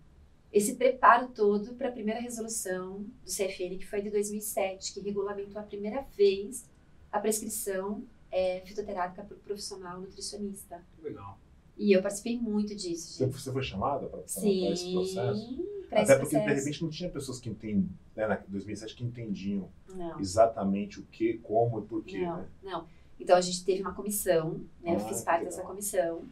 esse 0.52 0.76
preparo 0.76 1.28
todo 1.28 1.76
para 1.76 1.90
a 1.90 1.92
primeira 1.92 2.20
resolução 2.20 3.04
do 3.24 3.30
CFN, 3.30 3.78
que 3.78 3.86
foi 3.86 4.02
de 4.02 4.10
2007, 4.10 4.94
que 4.94 5.00
regulamentou 5.02 5.62
a 5.62 5.64
primeira 5.64 6.02
vez 6.16 6.66
a 7.12 7.20
prescrição 7.20 8.04
é, 8.32 8.62
fitoterápica 8.66 9.24
para 9.24 9.36
o 9.36 9.40
profissional 9.40 10.00
nutricionista. 10.02 10.84
Legal. 11.04 11.38
E 11.78 11.92
eu 11.96 12.02
participei 12.02 12.40
muito 12.40 12.74
disso, 12.76 13.14
Você, 13.14 13.26
gente. 13.26 13.34
você 13.42 13.52
foi 13.52 13.62
chamada 13.64 14.08
para 14.08 14.22
Sim, 14.26 14.72
esse 14.72 14.92
processo? 14.94 15.66
para 15.90 16.02
Até 16.02 16.14
esse 16.14 16.22
porque, 16.22 16.36
de 16.38 16.44
processo. 16.44 16.66
repente, 16.66 16.84
não 16.84 16.90
tinha 16.90 17.10
pessoas 17.10 17.40
que 17.40 17.50
entendem, 17.50 17.90
né, 18.16 18.28
na 18.28 18.36
2007, 18.48 18.96
que 18.96 19.04
entendiam 19.04 19.70
Não. 19.90 20.20
exatamente 20.20 21.00
o 21.00 21.04
que, 21.04 21.34
como 21.40 21.80
e 21.80 21.82
porquê, 21.84 22.22
Não, 22.22 22.38
né? 22.38 22.48
não. 22.64 22.88
Então 23.20 23.36
a 23.38 23.42
gente 23.42 23.64
teve 23.64 23.82
uma 23.82 23.94
comissão, 23.94 24.62
né? 24.82 24.94
eu 24.94 24.98
Ah, 24.98 25.00
fiz 25.00 25.20
que 25.20 25.26
parte 25.26 25.46
dessa 25.46 25.62
comissão. 25.64 26.24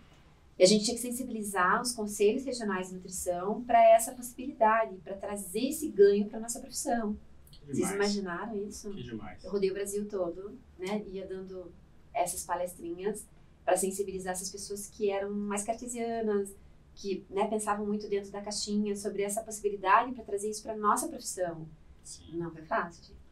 E 0.57 0.63
a 0.63 0.67
gente 0.67 0.85
tinha 0.85 0.95
que 0.95 1.01
sensibilizar 1.01 1.81
os 1.81 1.93
conselhos 1.93 2.45
regionais 2.45 2.89
de 2.89 2.95
nutrição 2.95 3.63
para 3.63 3.81
essa 3.91 4.11
possibilidade, 4.11 4.95
para 4.97 5.15
trazer 5.15 5.67
esse 5.69 5.87
ganho 5.89 6.27
para 6.29 6.39
nossa 6.39 6.59
profissão. 6.59 7.17
Que 7.51 7.59
Vocês 7.65 7.77
demais. 7.77 7.95
imaginaram 7.95 8.55
isso? 8.67 8.89
Que 8.91 9.01
demais. 9.03 9.43
Eu 9.43 9.49
rodei 9.51 9.71
o 9.71 9.73
Brasil 9.73 10.05
todo, 10.07 10.57
né? 10.77 11.03
Ia 11.07 11.25
dando 11.25 11.71
essas 12.13 12.43
palestrinhas 12.45 13.25
para 13.63 13.77
sensibilizar 13.77 14.33
essas 14.33 14.49
pessoas 14.49 14.87
que 14.87 15.09
eram 15.09 15.31
mais 15.31 15.63
cartesianas, 15.63 16.53
que 16.95 17.25
né, 17.29 17.47
pensavam 17.47 17.85
muito 17.85 18.07
dentro 18.07 18.31
da 18.31 18.41
caixinha 18.41 18.95
sobre 18.95 19.23
essa 19.23 19.41
possibilidade 19.41 20.11
para 20.13 20.23
trazer 20.23 20.49
isso 20.49 20.63
para 20.63 20.75
nossa 20.75 21.07
profissão. 21.07 21.67
Sim. 22.03 22.37
Não 22.37 22.51
foi 22.51 22.61
fácil, 22.63 23.03
gente. 23.03 23.23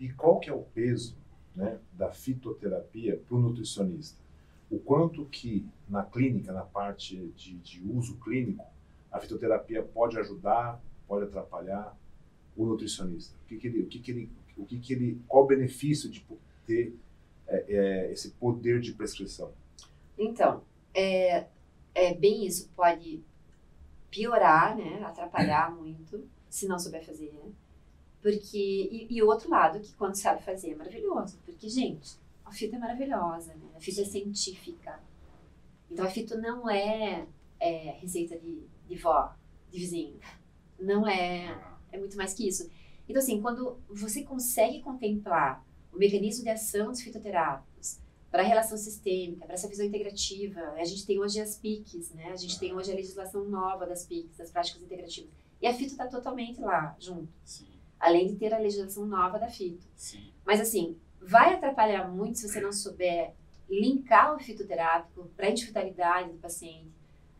E 0.00 0.12
qual 0.12 0.40
que 0.40 0.50
é 0.50 0.52
o 0.52 0.62
peso 0.62 1.16
né, 1.54 1.78
da 1.92 2.10
fitoterapia 2.10 3.16
para 3.16 3.36
o 3.36 3.40
nutricionista? 3.40 4.20
O 4.70 4.78
quanto 4.78 5.24
que 5.26 5.66
na 5.88 6.02
clínica, 6.02 6.52
na 6.52 6.62
parte 6.62 7.16
de, 7.36 7.58
de 7.58 7.82
uso 7.86 8.16
clínico, 8.16 8.64
a 9.10 9.20
fitoterapia 9.20 9.82
pode 9.82 10.18
ajudar, 10.18 10.82
pode 11.06 11.26
atrapalhar 11.26 11.96
o 12.56 12.64
nutricionista? 12.64 13.36
O 13.44 13.46
que, 13.46 13.58
que 13.58 13.66
ele, 13.68 13.82
o 13.82 13.86
que, 13.86 13.98
que 13.98 14.10
ele, 14.10 14.30
o 14.56 14.64
que, 14.64 14.78
que 14.80 14.92
ele, 14.94 15.20
qual 15.28 15.44
o 15.44 15.46
benefício 15.46 16.10
de 16.10 16.26
ter 16.66 16.96
é, 17.52 17.64
é, 17.68 18.12
esse 18.12 18.30
poder 18.32 18.80
de 18.80 18.92
prescrição? 18.92 19.52
Então, 20.18 20.62
é, 20.94 21.46
é 21.94 22.14
bem 22.14 22.46
isso. 22.46 22.68
Pode 22.74 23.22
piorar, 24.10 24.76
né? 24.76 25.02
Atrapalhar 25.04 25.70
muito, 25.76 26.28
se 26.48 26.66
não 26.66 26.78
souber 26.78 27.04
fazer. 27.04 27.32
Porque, 28.20 28.88
e, 28.90 29.06
e 29.10 29.22
o 29.22 29.26
outro 29.26 29.50
lado, 29.50 29.80
que 29.80 29.92
quando 29.94 30.14
sabe 30.14 30.42
fazer 30.42 30.72
é 30.72 30.74
maravilhoso. 30.76 31.38
Porque, 31.44 31.68
gente, 31.68 32.16
a 32.44 32.52
fita 32.52 32.76
é 32.76 32.78
maravilhosa, 32.78 33.54
né? 33.54 33.68
A 33.76 33.80
fita 33.80 34.02
é 34.02 34.04
científica. 34.04 35.00
Então, 35.90 36.04
a 36.04 36.10
fita 36.10 36.36
não 36.36 36.70
é, 36.70 37.26
é 37.60 37.96
receita 38.00 38.38
de, 38.38 38.62
de 38.88 38.96
vó, 38.96 39.34
de 39.70 39.78
vizinho. 39.78 40.18
Não 40.78 41.06
é 41.06 41.72
é 41.92 41.98
muito 41.98 42.16
mais 42.16 42.32
que 42.34 42.48
isso. 42.48 42.68
Então, 43.08 43.22
assim, 43.22 43.40
quando 43.40 43.76
você 43.90 44.22
consegue 44.22 44.80
contemplar 44.80 45.64
o 45.92 45.98
mecanismo 45.98 46.42
de 46.44 46.50
ação 46.50 46.88
dos 46.88 47.00
fitoterápicos 47.02 47.98
para 48.30 48.42
a 48.42 48.46
relação 48.46 48.78
sistêmica, 48.78 49.44
para 49.44 49.54
essa 49.54 49.68
visão 49.68 49.84
integrativa, 49.84 50.60
a 50.78 50.84
gente 50.84 51.04
tem 51.06 51.20
hoje 51.20 51.38
as 51.40 51.56
PICs, 51.58 52.12
né? 52.12 52.30
A 52.32 52.36
gente 52.36 52.58
tem 52.58 52.74
hoje 52.74 52.90
a 52.90 52.94
legislação 52.94 53.44
nova 53.44 53.86
das 53.86 54.06
PICs, 54.06 54.38
das 54.38 54.50
práticas 54.50 54.82
integrativas. 54.82 55.30
E 55.60 55.66
a 55.66 55.74
fito 55.74 55.92
está 55.92 56.06
totalmente 56.06 56.60
lá, 56.60 56.96
junto. 56.98 57.28
sim, 57.44 57.66
Além 58.00 58.26
de 58.26 58.36
ter 58.36 58.52
a 58.54 58.58
legislação 58.58 59.06
nova 59.06 59.38
da 59.38 59.48
fito. 59.48 59.86
sim. 59.94 60.32
Mas, 60.44 60.60
assim, 60.60 60.96
vai 61.20 61.54
atrapalhar 61.54 62.08
muito 62.10 62.38
se 62.38 62.48
você 62.48 62.60
não 62.60 62.72
souber 62.72 63.32
linkar 63.70 64.34
o 64.34 64.40
fitoterápico 64.40 65.30
para 65.36 65.46
a 65.46 65.50
individualidade 65.50 66.32
do 66.32 66.38
paciente, 66.38 66.90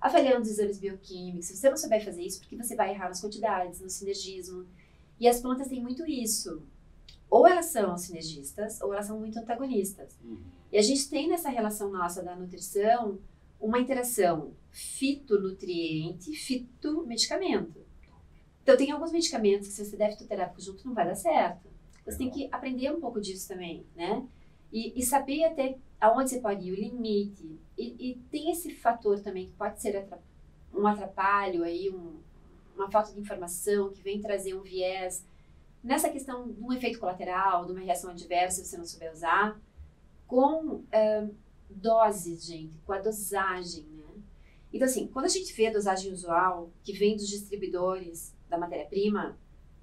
avaliando 0.00 0.42
os 0.42 0.48
exames 0.50 0.78
bioquímicos. 0.78 1.46
Se 1.46 1.56
você 1.56 1.70
não 1.70 1.76
souber 1.76 2.04
fazer 2.04 2.22
isso, 2.22 2.38
porque 2.40 2.56
você 2.56 2.76
vai 2.76 2.90
errar 2.90 3.08
nas 3.08 3.20
quantidades, 3.20 3.80
no 3.80 3.88
sinergismo. 3.90 4.66
E 5.18 5.26
as 5.26 5.40
plantas 5.40 5.68
têm 5.68 5.82
muito 5.82 6.06
isso. 6.06 6.62
Ou 7.34 7.46
elas 7.46 7.66
são 7.66 7.96
sinergistas, 7.96 8.78
ou 8.82 8.92
elas 8.92 9.06
são 9.06 9.18
muito 9.18 9.38
antagonistas. 9.38 10.18
Uhum. 10.22 10.36
E 10.70 10.76
a 10.76 10.82
gente 10.82 11.08
tem 11.08 11.26
nessa 11.28 11.48
relação 11.48 11.90
nossa 11.90 12.22
da 12.22 12.36
nutrição 12.36 13.18
uma 13.58 13.78
interação 13.78 14.52
fitonutriente, 14.70 16.30
fitomedicamento. 16.34 17.80
Então, 18.62 18.76
tem 18.76 18.90
alguns 18.90 19.12
medicamentos 19.12 19.68
que 19.68 19.72
se 19.72 19.84
você 19.86 19.96
der 19.96 20.12
fitoterápico 20.12 20.60
junto 20.60 20.86
não 20.86 20.92
vai 20.94 21.06
dar 21.06 21.14
certo. 21.14 21.68
Você 22.04 22.18
tem 22.18 22.30
que 22.30 22.48
aprender 22.52 22.90
um 22.92 23.00
pouco 23.00 23.18
disso 23.18 23.48
também, 23.48 23.86
né? 23.96 24.26
E, 24.70 24.92
e 24.98 25.02
saber 25.02 25.44
até 25.44 25.78
aonde 25.98 26.28
você 26.30 26.40
pode 26.40 26.68
ir, 26.68 26.72
o 26.72 26.76
limite. 26.76 27.58
E, 27.78 28.10
e 28.10 28.14
tem 28.30 28.50
esse 28.50 28.74
fator 28.74 29.20
também 29.20 29.46
que 29.46 29.52
pode 29.52 29.80
ser 29.80 29.96
atra- 29.96 30.20
um 30.74 30.86
atrapalho 30.86 31.64
aí, 31.64 31.88
um- 31.90 32.20
uma 32.76 32.90
falta 32.90 33.12
de 33.12 33.20
informação 33.20 33.90
que 33.90 34.02
vem 34.02 34.20
trazer 34.20 34.54
um 34.54 34.60
viés 34.62 35.24
nessa 35.82 36.08
questão 36.08 36.50
de 36.50 36.60
um 36.60 36.72
efeito 36.72 36.98
colateral, 36.98 37.66
de 37.66 37.72
uma 37.72 37.80
reação 37.80 38.10
adversa 38.10 38.62
se 38.62 38.70
você 38.70 38.76
não 38.76 38.84
souber 38.84 39.12
usar, 39.12 39.60
com 40.26 40.84
eh, 40.92 41.28
doses, 41.68 42.44
gente, 42.44 42.78
com 42.86 42.92
a 42.92 42.98
dosagem, 42.98 43.84
né? 43.84 44.02
Então, 44.72 44.86
assim, 44.86 45.06
quando 45.06 45.26
a 45.26 45.28
gente 45.28 45.52
vê 45.52 45.66
a 45.66 45.72
dosagem 45.72 46.12
usual 46.12 46.70
que 46.82 46.92
vem 46.92 47.16
dos 47.16 47.28
distribuidores 47.28 48.34
da 48.48 48.56
matéria-prima, 48.56 49.36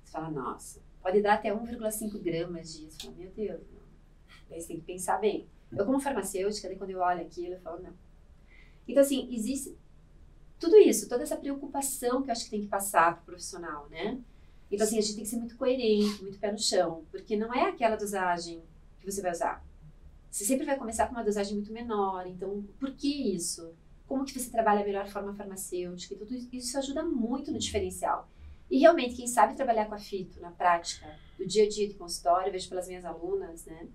você 0.03 0.11
fala, 0.11 0.31
nossa, 0.31 0.81
pode 1.01 1.21
dar 1.21 1.35
até 1.35 1.53
1,5 1.53 2.19
gramas 2.19 2.73
disso. 2.73 2.97
Você 2.97 3.05
fala, 3.05 3.17
meu 3.17 3.31
Deus, 3.31 3.61
não. 3.71 3.79
Daí 4.49 4.59
você 4.59 4.67
tem 4.69 4.79
que 4.79 4.85
pensar 4.85 5.17
bem. 5.19 5.47
Eu, 5.71 5.85
como 5.85 5.99
farmacêutica, 5.99 6.67
daí 6.67 6.77
quando 6.77 6.89
eu 6.89 6.99
olho 6.99 7.21
aquilo, 7.21 7.53
eu 7.53 7.59
falo, 7.59 7.83
não. 7.83 7.93
Então, 8.87 9.03
assim, 9.03 9.29
existe 9.31 9.77
tudo 10.59 10.75
isso, 10.77 11.07
toda 11.07 11.21
essa 11.21 11.37
preocupação 11.37 12.23
que 12.23 12.29
eu 12.29 12.31
acho 12.31 12.45
que 12.45 12.51
tem 12.51 12.61
que 12.61 12.67
passar 12.67 13.13
para 13.13 13.21
o 13.21 13.25
profissional, 13.25 13.87
né? 13.89 14.19
Então, 14.71 14.85
assim, 14.85 14.97
a 14.97 15.01
gente 15.01 15.15
tem 15.15 15.23
que 15.23 15.29
ser 15.29 15.37
muito 15.37 15.57
coerente, 15.57 16.21
muito 16.21 16.39
pé 16.39 16.51
no 16.51 16.59
chão, 16.59 17.03
porque 17.11 17.35
não 17.35 17.53
é 17.53 17.69
aquela 17.69 17.95
dosagem 17.95 18.61
que 18.99 19.11
você 19.11 19.21
vai 19.21 19.31
usar. 19.31 19.63
Você 20.29 20.45
sempre 20.45 20.65
vai 20.65 20.77
começar 20.77 21.07
com 21.07 21.13
uma 21.13 21.23
dosagem 21.23 21.55
muito 21.55 21.73
menor, 21.73 22.27
então, 22.27 22.63
por 22.79 22.91
que 22.93 23.33
isso? 23.33 23.73
Como 24.07 24.23
que 24.23 24.37
você 24.37 24.49
trabalha 24.49 24.81
a 24.81 24.85
melhor 24.85 25.07
forma 25.07 25.33
farmacêutica 25.33 26.13
e 26.13 26.17
tudo 26.17 26.35
isso, 26.51 26.77
ajuda 26.77 27.03
muito 27.03 27.51
no 27.51 27.57
diferencial. 27.57 28.29
E 28.69 28.77
realmente, 28.77 29.15
quem 29.15 29.25
sabe 29.25 29.55
trabalhar 29.55 29.85
com 29.87 29.95
a 29.95 29.99
fito 29.99 30.39
na 30.39 30.51
prática, 30.51 31.17
do 31.37 31.47
dia 31.47 31.63
a 31.63 31.69
dia 31.69 31.87
de 31.87 31.95
consultório, 31.95 32.51
vejo 32.51 32.69
pelas 32.69 32.87
minhas 32.87 33.05
alunas, 33.05 33.65
né? 33.65 33.87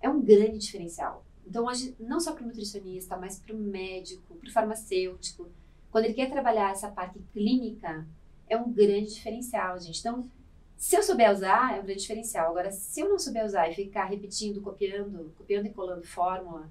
É 0.00 0.08
um 0.08 0.22
grande 0.22 0.58
diferencial. 0.58 1.24
Então, 1.46 1.66
hoje, 1.66 1.94
não 2.00 2.18
só 2.18 2.32
para 2.32 2.42
o 2.42 2.46
nutricionista, 2.46 3.16
mas 3.18 3.38
para 3.38 3.54
o 3.54 3.58
médico, 3.58 4.34
para 4.36 4.48
o 4.48 4.52
farmacêutico, 4.52 5.50
quando 5.90 6.06
ele 6.06 6.14
quer 6.14 6.30
trabalhar 6.30 6.72
essa 6.72 6.88
parte 6.90 7.18
clínica, 7.32 8.06
é 8.48 8.56
um 8.56 8.72
grande 8.72 9.14
diferencial, 9.14 9.78
gente. 9.78 10.00
Então, 10.00 10.28
se 10.76 10.96
eu 10.96 11.02
souber 11.02 11.32
usar, 11.32 11.76
é 11.76 11.80
um 11.80 11.84
grande 11.84 12.00
diferencial. 12.00 12.50
Agora, 12.50 12.70
se 12.70 13.00
eu 13.00 13.08
não 13.08 13.18
souber 13.18 13.44
usar 13.44 13.68
e 13.68 13.74
ficar 13.74 14.04
repetindo, 14.04 14.60
copiando, 14.60 15.32
copiando 15.36 15.66
e 15.66 15.70
colando 15.70 16.06
fórmula, 16.06 16.70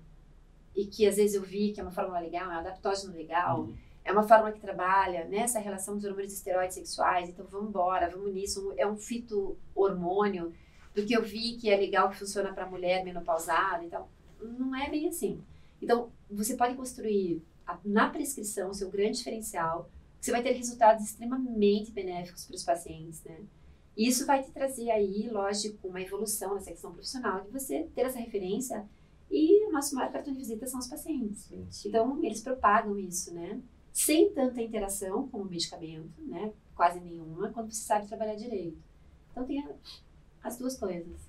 e 0.75 0.85
que 0.85 1.07
às 1.07 1.15
vezes 1.15 1.35
eu 1.35 1.41
vi 1.41 1.71
que 1.71 1.79
é 1.79 1.83
uma 1.83 1.91
fórmula 1.91 2.19
legal, 2.19 2.51
é 2.51 2.55
um 2.55 2.59
adaptógeno 2.59 3.13
legal, 3.13 3.61
uhum. 3.61 3.75
é 4.03 4.11
uma 4.11 4.23
fórmula 4.27 4.51
que 4.51 4.59
trabalha 4.59 5.25
nessa 5.25 5.59
relação 5.59 5.95
dos 5.95 6.05
hormônios 6.05 6.33
esteroides 6.33 6.75
sexuais, 6.75 7.29
então 7.29 7.45
vamos 7.45 7.69
embora, 7.69 8.09
vamos 8.09 8.33
nisso, 8.33 8.73
é 8.77 8.85
um 8.85 8.97
fito 8.97 9.57
hormônio, 9.75 10.53
do 10.93 11.05
que 11.05 11.13
eu 11.13 11.23
vi 11.23 11.57
que 11.57 11.69
é 11.69 11.77
legal, 11.77 12.09
que 12.09 12.17
funciona 12.17 12.53
para 12.53 12.69
mulher 12.69 13.03
menopausada 13.03 13.83
e 13.83 13.89
tal. 13.89 14.09
Não 14.39 14.75
é 14.75 14.89
bem 14.89 15.07
assim. 15.07 15.41
Então, 15.81 16.11
você 16.29 16.55
pode 16.55 16.75
construir 16.75 17.41
na 17.83 18.09
prescrição 18.09 18.69
o 18.69 18.73
seu 18.73 18.89
grande 18.89 19.17
diferencial, 19.17 19.89
você 20.23 20.31
vai 20.31 20.41
ter 20.41 20.53
resultados 20.53 21.03
extremamente 21.03 21.91
benéficos 21.91 22.45
para 22.45 22.55
os 22.55 22.63
pacientes, 22.63 23.21
né? 23.25 23.41
E 23.97 24.07
isso 24.07 24.25
vai 24.25 24.41
te 24.41 24.51
trazer 24.51 24.89
aí, 24.89 25.29
lógico, 25.29 25.85
uma 25.85 26.01
evolução 26.01 26.55
nessa 26.55 26.71
questão 26.71 26.93
profissional 26.93 27.41
de 27.41 27.51
você 27.51 27.89
ter 27.93 28.05
essa 28.05 28.19
referência 28.19 28.87
e 29.29 29.67
o 29.67 29.71
nosso 29.73 29.93
maior 29.93 30.13
cartão 30.13 30.31
de 30.31 30.39
visita 30.39 30.65
são 30.65 30.79
os 30.79 30.87
pacientes. 30.87 31.41
Sim, 31.41 31.67
sim. 31.69 31.89
Então, 31.89 32.23
eles 32.23 32.39
propagam 32.39 32.97
isso, 32.97 33.33
né? 33.33 33.61
Sem 33.91 34.33
tanta 34.33 34.61
interação 34.61 35.27
com 35.27 35.41
o 35.41 35.45
medicamento, 35.45 36.21
né? 36.21 36.53
Quase 36.73 37.01
nenhuma, 37.01 37.51
quando 37.51 37.73
você 37.73 37.83
sabe 37.83 38.07
trabalhar 38.07 38.35
direito. 38.35 38.77
Então, 39.29 39.45
tem 39.45 39.67
as 40.41 40.57
duas 40.57 40.77
coisas. 40.77 41.19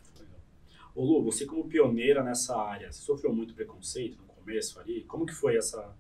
Ô 0.94 1.04
Lu, 1.04 1.24
você 1.24 1.44
como 1.44 1.66
pioneira 1.66 2.22
nessa 2.22 2.56
área, 2.56 2.92
você 2.92 3.02
sofreu 3.02 3.34
muito 3.34 3.54
preconceito 3.54 4.18
no 4.18 4.26
começo 4.34 4.78
ali? 4.78 5.02
Como 5.02 5.26
que 5.26 5.34
foi 5.34 5.56
essa, 5.56 5.92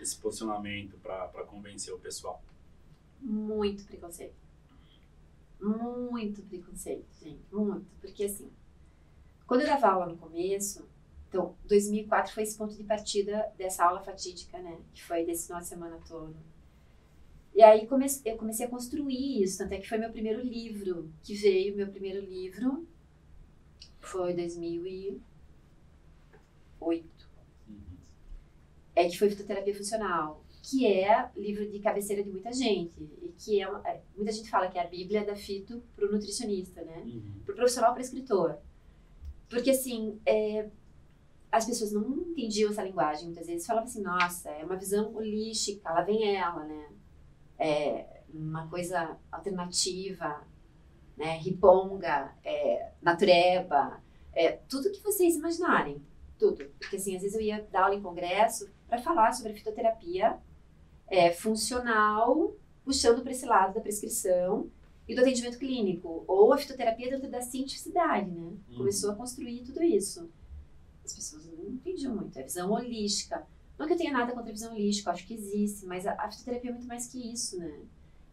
esse 0.00 0.16
posicionamento 0.16 0.96
para 0.98 1.44
convencer 1.44 1.92
o 1.92 1.98
pessoal? 1.98 2.42
Muito 3.20 3.84
preconceito 3.84 4.48
muito 5.60 6.42
preconceito, 6.42 7.06
gente, 7.20 7.42
muito. 7.52 7.86
Porque 8.00 8.24
assim, 8.24 8.50
quando 9.46 9.60
eu 9.62 9.66
dava 9.66 9.88
aula 9.88 10.06
no 10.06 10.16
começo, 10.16 10.88
então 11.28 11.54
2004 11.66 12.32
foi 12.32 12.44
esse 12.44 12.56
ponto 12.56 12.74
de 12.74 12.84
partida 12.84 13.52
dessa 13.56 13.84
aula 13.84 14.00
fatídica, 14.00 14.58
né? 14.58 14.78
Que 14.94 15.02
foi 15.02 15.24
desse 15.24 15.46
final 15.46 15.60
de 15.60 15.68
semana 15.68 15.98
todo. 16.06 16.36
E 17.54 17.62
aí 17.62 17.86
comecei, 17.86 18.32
eu 18.32 18.36
comecei 18.36 18.66
a 18.66 18.70
construir 18.70 19.42
isso, 19.42 19.58
tanto 19.58 19.72
é 19.72 19.78
que 19.78 19.88
foi 19.88 19.98
meu 19.98 20.12
primeiro 20.12 20.40
livro 20.40 21.10
que 21.22 21.34
veio, 21.34 21.76
meu 21.76 21.88
primeiro 21.88 22.24
livro 22.24 22.86
foi 24.00 24.32
2008. 24.34 27.17
É 28.98 29.08
que 29.08 29.18
foi 29.18 29.30
fitoterapia 29.30 29.74
funcional 29.74 30.44
que 30.62 30.86
é 30.86 31.30
livro 31.34 31.66
de 31.66 31.78
cabeceira 31.78 32.22
de 32.22 32.30
muita 32.30 32.52
gente 32.52 33.00
e 33.22 33.32
que 33.38 33.60
é, 33.60 33.68
uma, 33.68 33.80
é, 33.88 34.02
muita 34.14 34.32
gente 34.32 34.50
fala 34.50 34.68
que 34.68 34.78
é 34.78 34.82
a 34.82 34.86
Bíblia 34.86 35.24
da 35.24 35.34
fito 35.34 35.82
para 35.96 36.06
o 36.06 36.12
nutricionista, 36.12 36.82
né? 36.82 37.02
Uhum. 37.06 37.40
Para 37.44 37.52
o 37.52 37.56
profissional, 37.56 37.92
para 37.92 38.02
escritor, 38.02 38.58
porque 39.48 39.70
assim 39.70 40.20
é, 40.26 40.68
as 41.50 41.64
pessoas 41.64 41.92
não 41.92 42.02
entendiam 42.02 42.70
essa 42.70 42.82
linguagem 42.82 43.26
muitas 43.26 43.46
vezes 43.46 43.66
falavam 43.66 43.88
assim, 43.88 44.02
nossa, 44.02 44.50
é 44.50 44.64
uma 44.64 44.76
visão 44.76 45.14
holística, 45.14 45.90
lá 45.90 46.02
vem 46.02 46.36
ela, 46.36 46.64
né? 46.64 46.88
É 47.58 48.22
uma 48.32 48.68
coisa 48.68 49.16
alternativa, 49.32 50.46
né? 51.16 51.38
Riponga, 51.38 52.36
é, 52.44 52.92
natureba, 53.00 54.02
é, 54.34 54.52
tudo 54.68 54.92
que 54.92 55.02
vocês 55.02 55.36
imaginarem, 55.36 56.02
tudo. 56.38 56.64
Porque 56.78 56.96
assim, 56.96 57.16
às 57.16 57.22
vezes 57.22 57.34
eu 57.34 57.42
ia 57.42 57.66
dar 57.72 57.84
aula 57.84 57.94
em 57.94 58.02
congresso 58.02 58.68
para 58.88 58.98
falar 58.98 59.32
sobre 59.32 59.54
fitoterapia 59.54 60.38
é, 61.06 61.32
funcional, 61.32 62.54
puxando 62.84 63.22
para 63.22 63.32
esse 63.32 63.46
lado 63.46 63.74
da 63.74 63.80
prescrição 63.80 64.70
e 65.06 65.14
do 65.14 65.20
atendimento 65.20 65.58
clínico, 65.58 66.24
ou 66.26 66.52
a 66.52 66.58
fitoterapia 66.58 67.10
dentro 67.10 67.30
da 67.30 67.40
cientificidade, 67.40 68.30
né? 68.30 68.52
Uhum. 68.68 68.76
Começou 68.76 69.12
a 69.12 69.14
construir 69.14 69.64
tudo 69.64 69.82
isso. 69.82 70.28
As 71.04 71.14
pessoas 71.14 71.46
não 71.46 71.70
entendiam 71.70 72.14
muito, 72.14 72.38
é 72.38 72.42
visão 72.42 72.70
holística. 72.70 73.46
Não 73.78 73.86
que 73.86 73.92
eu 73.92 73.96
tenha 73.96 74.12
nada 74.12 74.32
contra 74.32 74.50
a 74.50 74.52
visão 74.52 74.72
holística, 74.72 75.10
acho 75.10 75.26
que 75.26 75.34
existe, 75.34 75.86
mas 75.86 76.06
a, 76.06 76.12
a 76.14 76.30
fitoterapia 76.30 76.70
é 76.70 76.74
muito 76.74 76.86
mais 76.86 77.06
que 77.06 77.32
isso, 77.32 77.58
né? 77.58 77.80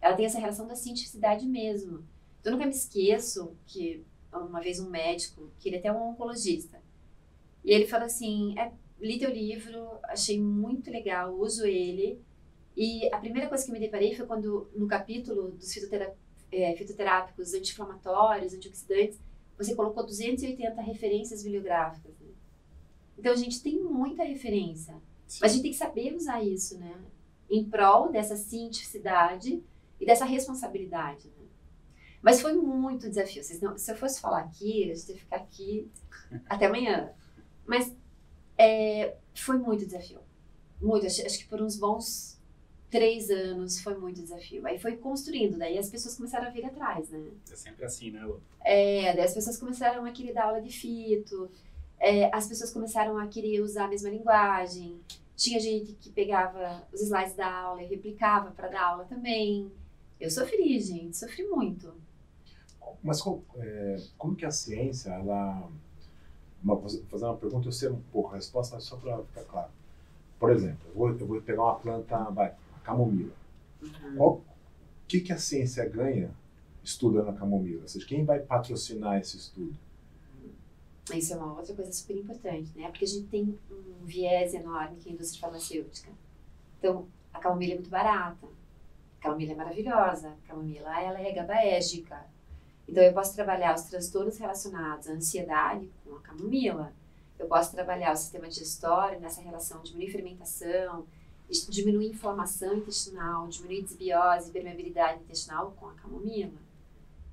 Ela 0.01 0.15
tem 0.15 0.25
essa 0.25 0.39
relação 0.39 0.67
da 0.67 0.75
cientificidade 0.75 1.45
mesmo. 1.45 2.03
Então, 2.39 2.51
eu 2.51 2.57
nunca 2.57 2.65
me 2.65 2.75
esqueço 2.75 3.55
que 3.65 4.03
uma 4.33 4.59
vez 4.59 4.79
um 4.79 4.89
médico, 4.89 5.49
que 5.57 5.69
ele 5.69 5.77
é 5.77 5.79
até 5.79 5.91
um 5.91 6.09
oncologista, 6.09 6.81
e 7.63 7.71
ele 7.71 7.87
falou 7.87 8.05
assim, 8.05 8.57
é, 8.59 8.71
li 8.99 9.19
teu 9.19 9.29
livro, 9.29 9.99
achei 10.03 10.41
muito 10.41 10.89
legal, 10.89 11.33
uso 11.37 11.65
ele, 11.65 12.19
e 12.75 13.07
a 13.13 13.17
primeira 13.17 13.47
coisa 13.47 13.65
que 13.65 13.71
me 13.71 13.79
deparei 13.79 14.13
foi 14.13 14.25
quando, 14.25 14.69
no 14.75 14.87
capítulo 14.87 15.51
dos 15.51 15.71
é, 16.51 16.75
fitoterápicos 16.75 17.53
anti-inflamatórios, 17.53 18.53
antioxidantes, 18.53 19.19
você 19.57 19.73
colocou 19.73 20.05
280 20.05 20.81
referências 20.81 21.43
bibliográficas. 21.43 22.13
Né? 22.19 22.33
Então, 23.17 23.31
a 23.31 23.35
gente 23.35 23.63
tem 23.63 23.81
muita 23.81 24.23
referência. 24.23 24.93
Sim. 25.25 25.39
Mas 25.41 25.51
a 25.51 25.53
gente 25.55 25.63
tem 25.63 25.71
que 25.71 25.77
saber 25.77 26.13
usar 26.13 26.43
isso, 26.43 26.77
né? 26.77 26.99
Em 27.49 27.63
prol 27.63 28.11
dessa 28.11 28.35
cientificidade 28.35 29.63
e 29.99 30.05
dessa 30.05 30.25
responsabilidade. 30.25 31.29
Né? 31.29 31.45
Mas 32.21 32.41
foi 32.41 32.53
muito 32.53 33.07
desafio. 33.07 33.41
Não, 33.61 33.77
se 33.77 33.89
eu 33.89 33.95
fosse 33.95 34.19
falar 34.19 34.39
aqui, 34.39 34.83
eu 34.83 34.89
ia 34.89 34.95
ficar 34.95 35.37
aqui 35.37 35.89
até 36.49 36.65
amanhã. 36.65 37.13
Mas 37.65 37.95
é, 38.57 39.15
foi 39.33 39.57
muito 39.57 39.85
desafio. 39.85 40.19
Muito. 40.81 41.05
Acho, 41.05 41.25
acho 41.25 41.39
que 41.39 41.45
por 41.45 41.61
uns 41.61 41.77
bons 41.77 42.35
três 42.89 43.29
anos 43.29 43.81
foi 43.81 43.97
muito 43.97 44.21
desafio. 44.21 44.65
Aí 44.65 44.79
foi 44.79 44.95
construindo, 44.97 45.57
daí 45.57 45.77
as 45.77 45.89
pessoas 45.89 46.15
começaram 46.15 46.47
a 46.47 46.49
vir 46.49 46.65
atrás, 46.65 47.09
né? 47.09 47.29
É 47.51 47.55
sempre 47.55 47.85
assim, 47.85 48.11
né, 48.11 48.23
Lu? 48.23 48.41
É, 48.63 49.13
daí 49.13 49.25
as 49.25 49.33
pessoas 49.33 49.57
começaram 49.57 50.05
a 50.05 50.11
querer 50.11 50.33
dar 50.33 50.45
aula 50.45 50.61
de 50.61 50.71
fito, 50.71 51.49
é, 51.99 52.33
as 52.33 52.47
pessoas 52.47 52.71
começaram 52.71 53.17
a 53.17 53.27
querer 53.27 53.61
usar 53.61 53.85
a 53.85 53.87
mesma 53.89 54.09
linguagem. 54.09 54.99
Tinha 55.35 55.59
gente 55.59 55.93
que 55.93 56.09
pegava 56.09 56.87
os 56.93 57.01
slides 57.01 57.35
da 57.35 57.51
aula 57.51 57.83
e 57.83 57.87
replicava 57.87 58.51
para 58.51 58.69
dar 58.69 58.83
aula 58.83 59.05
também. 59.05 59.69
Eu 60.19 60.29
sofri, 60.29 60.79
gente, 60.79 61.17
sofri 61.17 61.45
muito. 61.47 61.93
Mas 63.03 63.21
é, 63.57 63.97
como 64.17 64.35
que 64.35 64.45
a 64.45 64.51
ciência, 64.51 65.09
ela... 65.09 65.69
Uma, 66.65 66.77
fazer 66.79 67.25
uma 67.25 67.37
pergunta, 67.37 67.67
eu 67.67 67.71
sei 67.71 67.89
um 67.89 68.01
pouco 68.11 68.31
a 68.31 68.35
resposta, 68.35 68.73
mas 68.75 68.83
só 68.85 68.97
para 68.97 69.23
ficar 69.23 69.43
claro. 69.43 69.71
Por 70.39 70.51
exemplo, 70.51 70.79
eu 70.87 70.95
vou, 70.95 71.09
eu 71.11 71.27
vou 71.27 71.41
pegar 71.41 71.61
uma 71.61 71.75
planta, 71.75 72.17
vai, 72.31 72.55
camomila. 72.83 73.33
Uhum. 73.81 74.19
O 74.19 74.41
que, 75.07 75.21
que 75.21 75.31
a 75.31 75.37
ciência 75.37 75.87
ganha 75.87 76.31
estudando 76.83 77.29
a 77.29 77.33
camomila? 77.33 77.83
Ou 77.83 77.87
seja, 77.87 78.05
quem 78.07 78.25
vai 78.25 78.39
patrocinar 78.39 79.19
esse 79.19 79.37
estudo? 79.37 79.77
Isso 81.13 81.33
é 81.33 81.37
uma 81.37 81.53
outra 81.53 81.75
coisa 81.75 81.91
super 81.91 82.17
importante, 82.17 82.71
né? 82.75 82.87
Porque 82.89 83.05
a 83.05 83.07
gente 83.07 83.27
tem 83.27 83.59
um 83.69 84.03
viés 84.03 84.55
enorme 84.55 84.97
que 84.97 85.07
é 85.07 85.11
a 85.11 85.15
indústria 85.15 85.41
farmacêutica. 85.41 86.11
Então, 86.79 87.07
a 87.31 87.39
camomila 87.39 87.73
é 87.73 87.75
muito 87.75 87.91
barata. 87.91 88.47
A 89.19 89.23
camomila 89.23 89.51
é 89.51 89.55
maravilhosa. 89.55 90.29
A 90.29 90.47
camomila, 90.47 90.99
ela 90.99 91.19
é 91.19 91.31
gabaégica. 91.31 92.25
Então, 92.87 93.03
eu 93.03 93.13
posso 93.13 93.33
trabalhar 93.33 93.73
os 93.75 93.83
transtornos 93.83 94.37
relacionados 94.37 95.07
à 95.07 95.13
ansiedade 95.13 95.89
com 96.03 96.15
a 96.15 96.21
camomila. 96.21 96.93
Eu 97.37 97.47
posso 97.47 97.71
trabalhar 97.71 98.13
o 98.13 98.17
sistema 98.17 98.47
digestório 98.47 99.19
nessa 99.19 99.41
relação 99.41 99.81
de 99.81 99.91
diminuir 99.91 100.11
fermentação, 100.11 101.05
diminuir 101.69 102.07
inflamação 102.07 102.77
intestinal, 102.77 103.47
diminuir 103.47 103.83
desbiose, 103.83 104.51
permeabilidade 104.51 105.23
intestinal 105.23 105.71
com 105.79 105.87
a 105.87 105.93
camomila. 105.95 106.59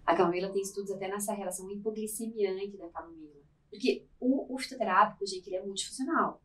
A 0.04 0.14
camomila 0.16 0.50
tem 0.50 0.62
estudos 0.62 0.90
até 0.90 1.08
nessa 1.08 1.32
relação 1.32 1.70
hipoglicemiante 1.70 2.76
da 2.76 2.88
camomila. 2.88 3.40
Porque 3.70 4.04
o, 4.20 4.54
o 4.54 4.58
fitoterápico, 4.58 5.26
gente, 5.26 5.48
ele 5.48 5.56
é 5.56 5.64
multifuncional. 5.64 6.42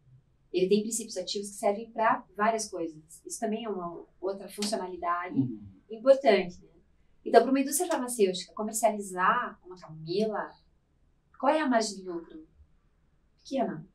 Ele 0.54 0.70
tem 0.70 0.82
princípios 0.82 1.18
ativos 1.18 1.50
que 1.50 1.56
servem 1.56 1.90
para 1.92 2.24
várias 2.36 2.70
coisas. 2.70 2.98
Isso 3.26 3.40
também 3.40 3.66
é 3.66 3.70
uma 3.70 4.06
outra 4.22 4.48
funcionalidade 4.48 5.38
uhum. 5.38 5.60
importante, 5.90 6.62
né? 6.62 6.67
Então, 7.28 7.42
para 7.42 7.50
uma 7.50 7.60
indústria 7.60 7.90
farmacêutica 7.90 8.54
comercializar 8.54 9.60
uma 9.66 9.78
camomila, 9.78 10.50
qual 11.38 11.54
é 11.54 11.60
a 11.60 11.68
margem 11.68 11.98
de 11.98 12.04
lucro? 12.04 12.48
Pequena. 13.42 13.86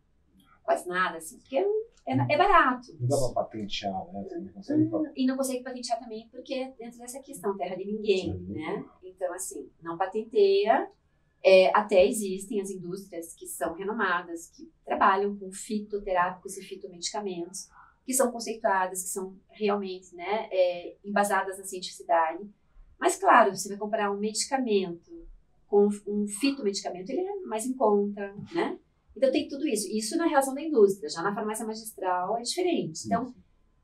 Quase 0.63 0.87
nada, 0.87 1.17
assim. 1.17 1.39
Porque 1.39 1.57
é 1.57 1.67
é, 2.05 2.13
é 2.13 2.37
barato. 2.37 2.89
Não 3.01 3.09
dá 3.09 3.17
para 3.17 3.45
patentear, 3.45 4.13
né? 4.13 4.27
Não 4.39 4.53
consegue 4.53 4.83
hum, 4.83 5.13
E 5.17 5.27
não 5.27 5.37
consegue 5.37 5.63
patentear 5.63 5.99
também 5.99 6.29
porque 6.31 6.75
dentro 6.79 6.99
dessa 6.99 7.21
questão, 7.21 7.57
terra 7.57 7.75
de 7.75 7.87
ninguém, 7.87 8.39
né? 8.41 8.85
Então, 9.03 9.33
assim, 9.33 9.71
não 9.83 9.97
patenteia. 9.97 10.91
É, 11.45 11.77
até 11.77 12.07
existem 12.07 12.61
as 12.61 12.71
indústrias 12.71 13.35
que 13.35 13.47
são 13.47 13.75
renomadas, 13.75 14.47
que 14.49 14.71
trabalham 14.85 15.37
com 15.37 15.51
fitoterápicos 15.51 16.57
e 16.57 16.63
fitomedicamentos, 16.63 17.69
que 18.05 18.13
são 18.13 18.31
conceituadas, 18.31 19.03
que 19.03 19.09
são 19.09 19.37
realmente 19.51 20.15
né, 20.15 20.49
é, 20.53 20.97
embasadas 21.05 21.59
na 21.59 21.65
cientificidade. 21.65 22.49
Mas, 23.03 23.17
claro, 23.17 23.53
você 23.53 23.69
vai 23.69 23.77
comparar 23.77 24.13
um 24.13 24.17
medicamento 24.17 25.11
com 25.67 25.89
um 26.07 26.25
fitomedicamento, 26.29 27.11
ele 27.11 27.23
é 27.23 27.41
mais 27.41 27.67
em 27.67 27.75
conta, 27.75 28.33
né? 28.55 28.79
Então 29.17 29.33
tem 29.33 29.49
tudo 29.49 29.67
isso. 29.67 29.91
Isso 29.91 30.17
na 30.17 30.29
relação 30.29 30.55
da 30.55 30.63
indústria. 30.63 31.11
Já 31.11 31.21
na 31.21 31.35
farmácia 31.35 31.67
magistral 31.67 32.39
é 32.39 32.43
diferente. 32.43 33.05
Então, 33.07 33.35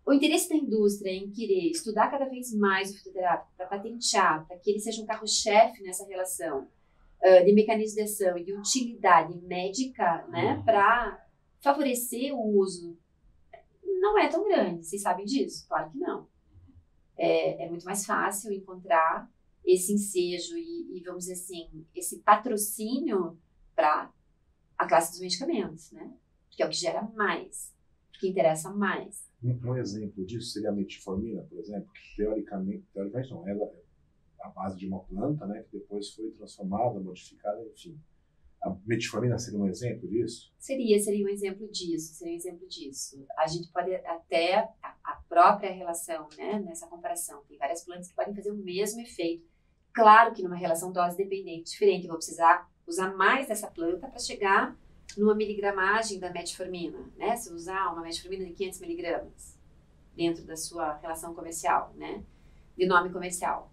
o 0.07 0.13
interesse 0.13 0.49
da 0.49 0.55
indústria 0.55 1.11
em 1.11 1.33
querer 1.33 1.69
estudar 1.69 2.09
cada 2.13 2.27
vez 2.27 2.55
mais 2.55 2.93
o 2.93 2.97
fitoterápico 2.97 3.51
para 3.57 3.67
patentear, 3.67 4.47
para 4.47 4.57
que 4.57 4.71
ele 4.71 4.79
seja 4.79 5.03
um 5.03 5.07
carro-chefe 5.07 5.83
nessa 5.83 6.07
relação 6.07 6.69
uh, 7.21 7.45
de 7.45 7.53
mecanismo 7.53 7.97
de 7.97 8.03
ação 8.03 8.39
e 8.39 8.45
de 8.45 8.53
utilidade 8.53 9.37
médica, 9.41 10.25
né, 10.29 10.55
uhum. 10.55 10.63
para 10.63 11.27
favorecer 11.61 12.33
o 12.33 12.57
uso, 12.57 12.97
não 14.01 14.17
é 14.17 14.29
tão 14.29 14.47
grande. 14.47 14.87
Vocês 14.87 15.03
sabem 15.03 15.27
disso? 15.27 15.67
Claro 15.67 15.91
que 15.91 15.99
não. 15.99 16.29
É, 17.19 17.65
é 17.65 17.69
muito 17.69 17.85
mais 17.85 18.07
fácil 18.07 18.53
encontrar 18.53 19.29
esse 19.65 19.93
ensejo 19.93 20.57
e, 20.57 20.97
e 20.97 21.03
vamos 21.05 21.25
dizer 21.25 21.35
assim, 21.35 21.87
esse 21.95 22.21
patrocínio 22.21 23.39
para 23.75 24.11
a 24.79 24.87
classe 24.87 25.11
dos 25.11 25.21
medicamentos, 25.21 25.93
né? 25.93 26.17
Que 26.51 26.63
é 26.63 26.67
o 26.67 26.71
que 26.71 26.77
gera 26.77 27.03
mais, 27.15 27.75
que 28.19 28.29
interessa 28.29 28.71
mais. 28.71 29.29
Um, 29.43 29.71
um 29.71 29.77
exemplo 29.77 30.25
disso 30.25 30.53
seria 30.53 30.71
a 30.71 30.73
metformina, 30.73 31.43
por 31.43 31.59
exemplo, 31.59 31.91
que 31.93 32.17
teoricamente, 32.17 32.85
teoricamente 32.93 33.31
não, 33.31 33.47
ela 33.47 33.65
é 33.65 33.83
a 34.41 34.49
base 34.49 34.77
de 34.79 34.87
uma 34.87 35.01
planta, 35.01 35.47
né, 35.47 35.63
que 35.65 35.79
depois 35.79 36.11
foi 36.15 36.31
transformada, 36.31 36.99
modificada, 37.01 37.63
enfim. 37.67 38.01
A 38.61 38.75
metformina 38.85 39.39
seria 39.39 39.61
um 39.61 39.69
exemplo 39.69 40.09
disso? 40.09 40.53
Seria, 40.59 40.99
seria 40.99 41.25
um 41.25 41.29
exemplo 41.29 41.69
disso, 41.69 42.15
seria 42.15 42.33
um 42.33 42.37
exemplo 42.37 42.67
disso. 42.67 43.25
A 43.37 43.47
gente 43.47 43.71
pode 43.71 43.95
até, 43.95 44.69
a, 44.83 44.95
a 45.05 45.23
própria 45.29 45.71
relação, 45.71 46.29
né, 46.37 46.59
nessa 46.61 46.87
comparação, 46.89 47.43
tem 47.49 47.57
várias 47.57 47.85
plantas 47.85 48.09
que 48.09 48.15
podem 48.15 48.35
fazer 48.35 48.51
o 48.51 48.57
mesmo 48.57 49.01
efeito. 49.01 49.47
Claro 49.93 50.35
que 50.35 50.43
numa 50.43 50.57
relação 50.57 50.93
dose 50.93 51.17
dependente 51.17 51.71
diferente, 51.71 52.05
eu 52.05 52.09
vou 52.09 52.19
precisar 52.19 52.69
usar 52.87 53.15
mais 53.15 53.47
dessa 53.47 53.69
planta 53.69 54.09
para 54.09 54.19
chegar 54.19 54.77
numa 55.17 55.35
miligramagem 55.35 56.19
da 56.19 56.31
metformina, 56.31 56.99
né? 57.17 57.37
Se 57.37 57.53
usar 57.53 57.93
uma 57.93 58.03
metformina 58.03 58.45
de 58.45 58.53
500 58.53 58.81
miligramas 58.81 59.59
dentro 60.17 60.45
da 60.45 60.57
sua 60.57 60.97
relação 60.99 61.35
comercial, 61.35 61.93
né? 61.97 62.23
De 62.77 62.87
nome 62.87 63.11
comercial. 63.11 63.73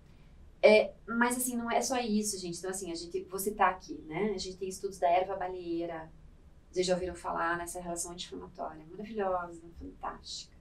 É, 0.65 0.95
mas 1.07 1.37
assim, 1.37 1.55
não 1.55 1.69
é 1.69 1.79
só 1.79 1.99
isso, 1.99 2.39
gente. 2.39 2.57
Então, 2.57 2.71
assim, 2.71 2.91
a 2.91 2.95
gente, 2.95 3.21
vou 3.25 3.37
citar 3.37 3.69
aqui, 3.69 4.01
né? 4.07 4.31
A 4.33 4.37
gente 4.39 4.57
tem 4.57 4.67
estudos 4.67 4.97
da 4.97 5.07
erva 5.07 5.35
baleeira. 5.35 6.11
Vocês 6.71 6.87
já 6.87 6.95
ouviram 6.95 7.13
falar 7.13 7.55
nessa 7.55 7.79
relação 7.79 8.13
anti-inflamatória? 8.13 8.83
Maravilhosa, 8.89 9.61
fantástica. 9.77 10.57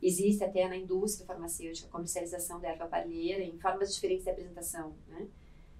Existe 0.00 0.42
até 0.42 0.66
na 0.66 0.78
indústria 0.78 1.26
farmacêutica 1.26 1.86
a 1.86 1.90
comercialização 1.90 2.58
da 2.58 2.68
erva 2.68 2.86
baleeira 2.86 3.44
em 3.44 3.58
formas 3.58 3.94
diferentes 3.94 4.24
de 4.24 4.30
apresentação, 4.30 4.96
né? 5.08 5.28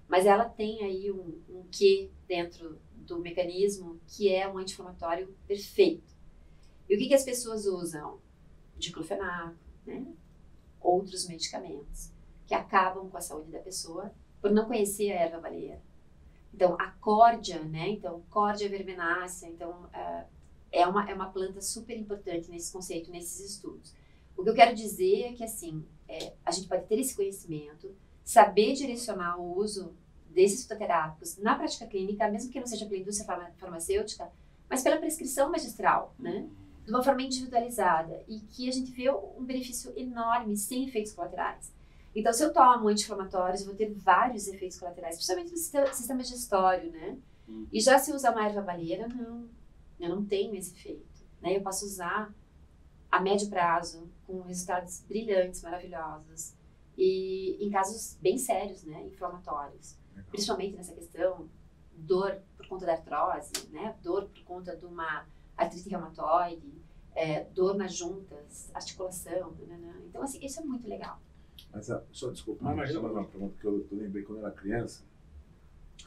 Mas 0.07 0.27
ela 0.27 0.45
tem 0.45 0.83
aí 0.83 1.11
um, 1.11 1.41
um 1.49 1.63
quê 1.71 2.11
dentro 2.27 2.79
do 2.93 3.17
mecanismo 3.17 3.99
que 4.05 4.31
é 4.31 4.47
um 4.47 4.59
anti-inflamatório 4.59 5.35
perfeito. 5.47 6.13
E 6.87 6.95
o 6.95 6.99
que, 6.99 7.07
que 7.07 7.15
as 7.15 7.23
pessoas 7.23 7.65
usam? 7.65 8.19
Diclofenaco, 8.77 9.57
né? 9.87 10.05
outros 10.79 11.27
medicamentos 11.27 12.13
que 12.45 12.53
acabam 12.53 13.09
com 13.09 13.17
a 13.17 13.21
saúde 13.21 13.51
da 13.51 13.59
pessoa 13.59 14.11
por 14.41 14.51
não 14.51 14.65
conhecer 14.65 15.11
a 15.11 15.21
erva 15.21 15.39
baleeira. 15.39 15.81
Então, 16.53 16.75
a 16.79 16.91
córdia, 16.91 17.59
né? 17.59 17.89
Então, 17.89 18.23
córdia 18.29 18.69
verbenácea, 18.69 19.47
então, 19.47 19.83
uh, 19.85 20.25
é, 20.71 20.87
uma, 20.87 21.09
é 21.09 21.13
uma 21.13 21.29
planta 21.29 21.61
super 21.61 21.97
importante 21.97 22.49
nesse 22.49 22.71
conceito, 22.71 23.11
nesses 23.11 23.53
estudos. 23.53 23.93
O 24.37 24.43
que 24.43 24.49
eu 24.49 24.53
quero 24.53 24.75
dizer 24.75 25.23
é 25.23 25.33
que, 25.33 25.43
assim, 25.43 25.85
é, 26.07 26.33
a 26.45 26.51
gente 26.51 26.67
pode 26.67 26.85
ter 26.85 26.99
esse 26.99 27.15
conhecimento, 27.15 27.93
saber 28.23 28.73
direcionar 28.73 29.37
o 29.39 29.57
uso 29.57 29.93
desses 30.29 30.63
fitoterápicos 30.63 31.37
na 31.37 31.55
prática 31.55 31.85
clínica, 31.87 32.29
mesmo 32.29 32.51
que 32.51 32.59
não 32.59 32.67
seja 32.67 32.85
pela 32.85 33.01
indústria 33.01 33.51
farmacêutica, 33.57 34.31
mas 34.69 34.83
pela 34.83 34.97
prescrição 34.97 35.49
magistral, 35.49 36.13
né? 36.19 36.47
De 36.83 36.91
uma 36.91 37.03
forma 37.03 37.21
individualizada 37.23 38.23
e 38.27 38.39
que 38.39 38.69
a 38.69 38.71
gente 38.71 38.91
vê 38.91 39.09
um 39.09 39.43
benefício 39.43 39.91
enorme 39.97 40.55
sem 40.55 40.87
efeitos 40.87 41.13
colaterais. 41.13 41.73
Então, 42.15 42.31
se 42.31 42.43
eu 42.43 42.53
tomo 42.53 42.87
anti-inflamatórios, 42.87 43.61
eu 43.61 43.67
vou 43.67 43.75
ter 43.75 43.91
vários 43.93 44.47
efeitos 44.47 44.79
colaterais, 44.79 45.15
principalmente 45.15 45.51
no 45.51 45.93
sistema 45.93 46.23
digestório, 46.23 46.91
né? 46.91 47.17
E 47.71 47.79
já 47.79 47.99
se 47.99 48.11
usar 48.11 48.31
uma 48.31 48.45
erva 48.45 48.61
baleira, 48.61 49.07
não, 49.07 49.49
eu 49.99 50.09
não 50.09 50.25
tenho 50.25 50.55
esse 50.55 50.73
efeito. 50.73 51.25
Né? 51.41 51.57
Eu 51.57 51.61
posso 51.61 51.85
usar 51.85 52.33
a 53.11 53.19
médio 53.19 53.49
prazo, 53.49 54.09
com 54.25 54.41
resultados 54.41 55.01
brilhantes, 55.01 55.61
maravilhosos, 55.61 56.55
e 56.97 57.57
em 57.59 57.69
casos 57.69 58.17
bem 58.21 58.37
sérios, 58.37 58.83
né? 58.83 59.05
Inflamatórios 59.05 59.97
principalmente 60.29 60.75
nessa 60.75 60.93
questão 60.93 61.49
dor 61.93 62.41
por 62.57 62.67
conta 62.67 62.85
da 62.85 62.93
artrose, 62.93 63.51
né? 63.71 63.95
Dor 64.01 64.25
por 64.25 64.43
conta 64.43 64.75
de 64.75 64.85
uma 64.85 65.25
artrite 65.55 65.89
reumatoide, 65.89 66.83
é, 67.13 67.45
dor 67.45 67.75
nas 67.75 67.93
juntas, 67.95 68.69
articulação, 68.73 69.51
né? 69.51 70.03
Então, 70.07 70.21
assim, 70.21 70.43
isso 70.45 70.59
é 70.59 70.63
muito 70.63 70.87
legal. 70.87 71.19
Mas, 71.75 71.91
ah, 71.91 72.01
só 72.11 72.31
desculpa, 72.31 72.63
mas 72.63 72.73
imagina 72.73 72.99
uma 73.01 73.25
pergunta 73.25 73.59
que 73.59 73.67
eu, 73.67 73.85
eu 73.91 73.97
lembrei 73.97 74.23
quando 74.23 74.39
eu 74.39 74.45
era 74.45 74.55
criança, 74.55 75.03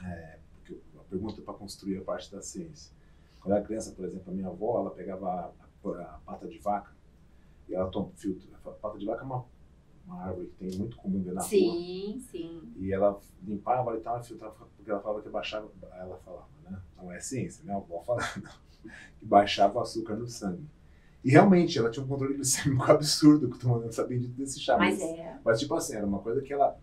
é, 0.02 0.38
porque 0.54 0.80
a 0.98 1.02
pergunta 1.04 1.40
é 1.40 1.44
para 1.44 1.54
construir 1.54 1.98
a 1.98 2.02
parte 2.02 2.32
da 2.32 2.40
ciência. 2.40 2.92
Quando 3.38 3.52
eu 3.52 3.58
era 3.58 3.66
criança, 3.66 3.92
por 3.92 4.06
exemplo, 4.06 4.32
a 4.32 4.34
minha 4.34 4.48
avó, 4.48 4.80
ela 4.80 4.90
pegava 4.90 5.28
a, 5.28 5.52
a, 5.90 6.02
a 6.02 6.18
pata 6.24 6.48
de 6.48 6.58
vaca 6.58 6.90
e 7.68 7.74
ela 7.74 7.90
toma 7.90 8.10
filtro. 8.16 8.48
A 8.64 8.70
pata 8.70 8.98
de 8.98 9.04
vaca 9.04 9.20
é 9.20 9.24
uma 9.24 9.44
uma 10.08 10.22
árvore 10.22 10.46
que 10.46 10.54
tem 10.54 10.78
muito 10.78 10.96
comum 10.96 11.22
ver 11.22 11.34
na 11.34 11.42
sim, 11.42 11.68
rua. 11.68 11.76
Sim, 11.76 12.20
sim. 12.30 12.72
E 12.78 12.92
ela 12.92 13.20
limpava 13.42 13.94
e 13.94 14.00
tal, 14.00 14.24
filtrava, 14.24 14.54
porque 14.74 14.90
ela 14.90 15.00
falava 15.00 15.22
que 15.22 15.28
baixava, 15.28 15.70
ela 15.92 16.16
falava, 16.24 16.48
né? 16.64 16.80
Não 16.96 17.12
é 17.12 17.20
ciência, 17.20 17.62
né? 17.64 17.74
A 17.74 17.76
avó 17.76 18.02
falando, 18.02 18.48
que 19.18 19.26
baixava 19.26 19.78
o 19.78 19.82
açúcar 19.82 20.16
no 20.16 20.26
sangue. 20.26 20.66
E 21.28 21.30
realmente, 21.30 21.78
ela 21.78 21.90
tinha 21.90 22.02
um 22.02 22.08
controle 22.08 22.32
glicêmico 22.32 22.82
absurdo, 22.90 23.50
que 23.50 23.58
tomando 23.58 23.86
essa 23.86 24.02
bendita 24.02 24.32
desse 24.32 24.58
chá. 24.60 24.78
Mas, 24.78 24.98
mas, 24.98 25.10
é. 25.10 25.38
Mas, 25.44 25.60
tipo 25.60 25.74
assim, 25.74 25.94
era 25.94 26.06
uma 26.06 26.20
coisa 26.20 26.40
que 26.40 26.50
ela, 26.50 26.74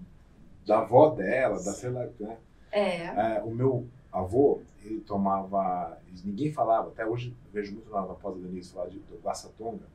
da 0.67 0.81
avó 0.81 1.09
dela, 1.09 1.55
da 1.55 1.73
sei 1.73 1.89
lá, 1.89 2.07
né? 2.19 2.37
É. 2.71 3.37
é. 3.37 3.43
O 3.43 3.49
meu 3.49 3.87
avô, 4.11 4.61
ele 4.83 4.99
tomava, 4.99 5.97
ninguém 6.23 6.51
falava, 6.53 6.89
até 6.89 7.03
hoje 7.03 7.35
vejo 7.51 7.73
muito 7.73 7.89
na 7.89 8.03
pós-Denise 8.03 8.71
falar 8.71 8.89
de, 8.89 8.99
do 8.99 9.17
Guaçatonga, 9.17 9.87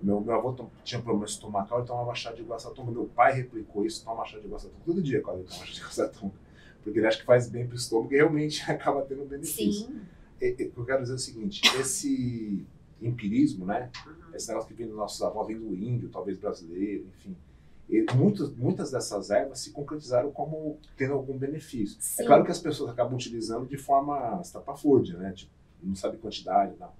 meu, 0.00 0.20
meu 0.20 0.36
avô 0.36 0.54
tinha 0.84 1.02
problema 1.02 1.26
estomacal, 1.26 1.78
ele 1.78 1.88
tomava 1.88 2.14
chá 2.14 2.30
de 2.32 2.42
guaçatonga. 2.42 2.90
Meu 2.90 3.06
pai 3.06 3.34
replicou 3.34 3.84
isso, 3.84 4.04
toma 4.04 4.24
chá 4.24 4.38
de 4.38 4.48
guaçatonga 4.48 4.82
todo 4.84 5.00
dia 5.00 5.20
quase 5.20 5.40
ele 5.40 5.48
toma 5.48 5.64
chá 5.64 5.72
de 5.72 5.80
guaçatonga. 5.82 6.34
Porque 6.82 6.98
ele 6.98 7.06
acha 7.06 7.18
que 7.18 7.24
faz 7.24 7.48
bem 7.48 7.66
para 7.66 7.74
o 7.74 7.76
estômago 7.76 8.12
e 8.12 8.16
realmente 8.16 8.62
acaba 8.70 9.02
tendo 9.02 9.24
benefício. 9.24 9.86
Sim. 9.86 10.00
E, 10.40 10.56
e, 10.58 10.72
eu 10.76 10.84
quero 10.84 11.02
dizer 11.02 11.12
é 11.12 11.16
o 11.16 11.18
seguinte, 11.18 11.62
esse 11.78 12.66
empirismo, 13.06 13.64
né? 13.66 13.90
Uhum. 14.06 14.34
Esse 14.34 14.48
negócio 14.48 14.68
que 14.68 14.74
vem 14.74 14.86
dos 14.86 14.96
nossos 14.96 15.22
avós, 15.22 15.46
vem 15.46 15.58
do 15.58 15.74
índio, 15.74 16.08
talvez 16.08 16.38
brasileiro, 16.38 17.06
enfim. 17.16 17.36
E 17.88 18.06
muitas, 18.14 18.54
muitas 18.54 18.90
dessas 18.90 19.30
ervas 19.30 19.60
se 19.60 19.70
concretizaram 19.70 20.30
como 20.32 20.78
tendo 20.96 21.12
algum 21.14 21.36
benefício. 21.36 21.98
É 21.98 22.02
Sim. 22.02 22.22
É 22.22 22.26
claro 22.26 22.44
que 22.44 22.50
as 22.50 22.58
pessoas 22.58 22.90
acabam 22.90 23.14
utilizando 23.14 23.66
de 23.66 23.76
forma 23.76 24.40
estapafúrdia, 24.42 25.16
né? 25.18 25.32
Tipo, 25.32 25.52
não 25.82 25.94
sabe 25.94 26.16
quantidade 26.16 26.72
e 26.74 26.76
tal. 26.76 26.96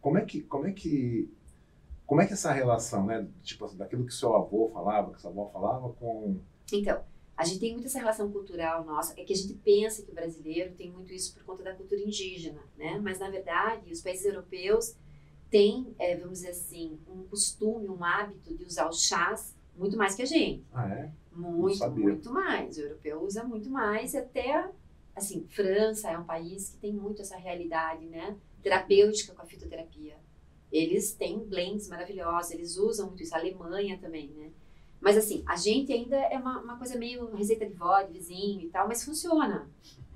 Como 0.00 0.18
é 0.18 0.24
que, 0.24 0.42
como 0.42 0.66
é 0.66 0.72
que 0.72 1.30
como 2.08 2.22
é 2.22 2.26
que 2.26 2.32
é 2.32 2.34
essa 2.34 2.50
relação, 2.50 3.04
né? 3.04 3.28
Tipo, 3.42 3.66
assim, 3.66 3.76
daquilo 3.76 4.06
que 4.06 4.14
seu 4.14 4.34
avô 4.34 4.70
falava, 4.72 5.12
que 5.12 5.20
sua 5.20 5.30
avó 5.30 5.50
falava 5.52 5.90
com... 5.92 6.40
Então, 6.72 7.02
a 7.36 7.44
gente 7.44 7.60
tem 7.60 7.74
muito 7.74 7.86
essa 7.86 7.98
relação 7.98 8.32
cultural 8.32 8.82
nossa, 8.82 9.12
é 9.20 9.24
que 9.24 9.32
a 9.34 9.36
gente 9.36 9.52
pensa 9.52 10.02
que 10.02 10.10
o 10.10 10.14
brasileiro 10.14 10.74
tem 10.74 10.90
muito 10.90 11.12
isso 11.12 11.34
por 11.34 11.44
conta 11.44 11.62
da 11.62 11.74
cultura 11.74 12.00
indígena, 12.00 12.62
né? 12.78 12.98
Mas, 12.98 13.18
na 13.18 13.28
verdade, 13.28 13.92
os 13.92 14.00
países 14.00 14.24
europeus 14.24 14.96
têm, 15.50 15.94
é, 15.98 16.16
vamos 16.16 16.40
dizer 16.40 16.50
assim, 16.50 16.98
um 17.08 17.24
costume, 17.24 17.88
um 17.88 18.04
hábito 18.04 18.54
de 18.54 18.64
usar 18.64 18.88
os 18.88 19.02
chás 19.02 19.56
muito 19.76 19.96
mais 19.96 20.14
que 20.14 20.22
a 20.22 20.26
gente. 20.26 20.64
Ah, 20.72 20.88
é? 20.88 21.10
Muito, 21.32 21.90
muito 21.90 22.32
mais. 22.32 22.76
O 22.76 22.80
europeu 22.80 23.22
usa 23.22 23.44
muito 23.44 23.70
mais, 23.70 24.14
até, 24.14 24.68
assim, 25.14 25.46
França 25.48 26.10
é 26.10 26.18
um 26.18 26.24
país 26.24 26.70
que 26.70 26.78
tem 26.78 26.92
muito 26.92 27.22
essa 27.22 27.36
realidade, 27.36 28.04
né? 28.06 28.36
Terapêutica 28.62 29.34
com 29.34 29.42
a 29.42 29.46
fitoterapia. 29.46 30.16
Eles 30.70 31.12
têm 31.12 31.38
blends 31.38 31.88
maravilhosos, 31.88 32.52
eles 32.52 32.76
usam 32.76 33.06
muito 33.06 33.22
isso. 33.22 33.34
A 33.34 33.38
Alemanha 33.38 33.98
também, 33.98 34.28
né? 34.30 34.50
Mas 35.00 35.16
assim, 35.16 35.44
a 35.46 35.56
gente 35.56 35.92
ainda 35.92 36.16
é 36.16 36.36
uma, 36.36 36.60
uma 36.60 36.76
coisa 36.76 36.98
meio 36.98 37.32
receita 37.34 37.64
de 37.64 37.72
vó, 37.72 38.02
de 38.02 38.12
vizinho 38.12 38.62
e 38.62 38.68
tal, 38.68 38.88
mas 38.88 39.04
funciona. 39.04 39.70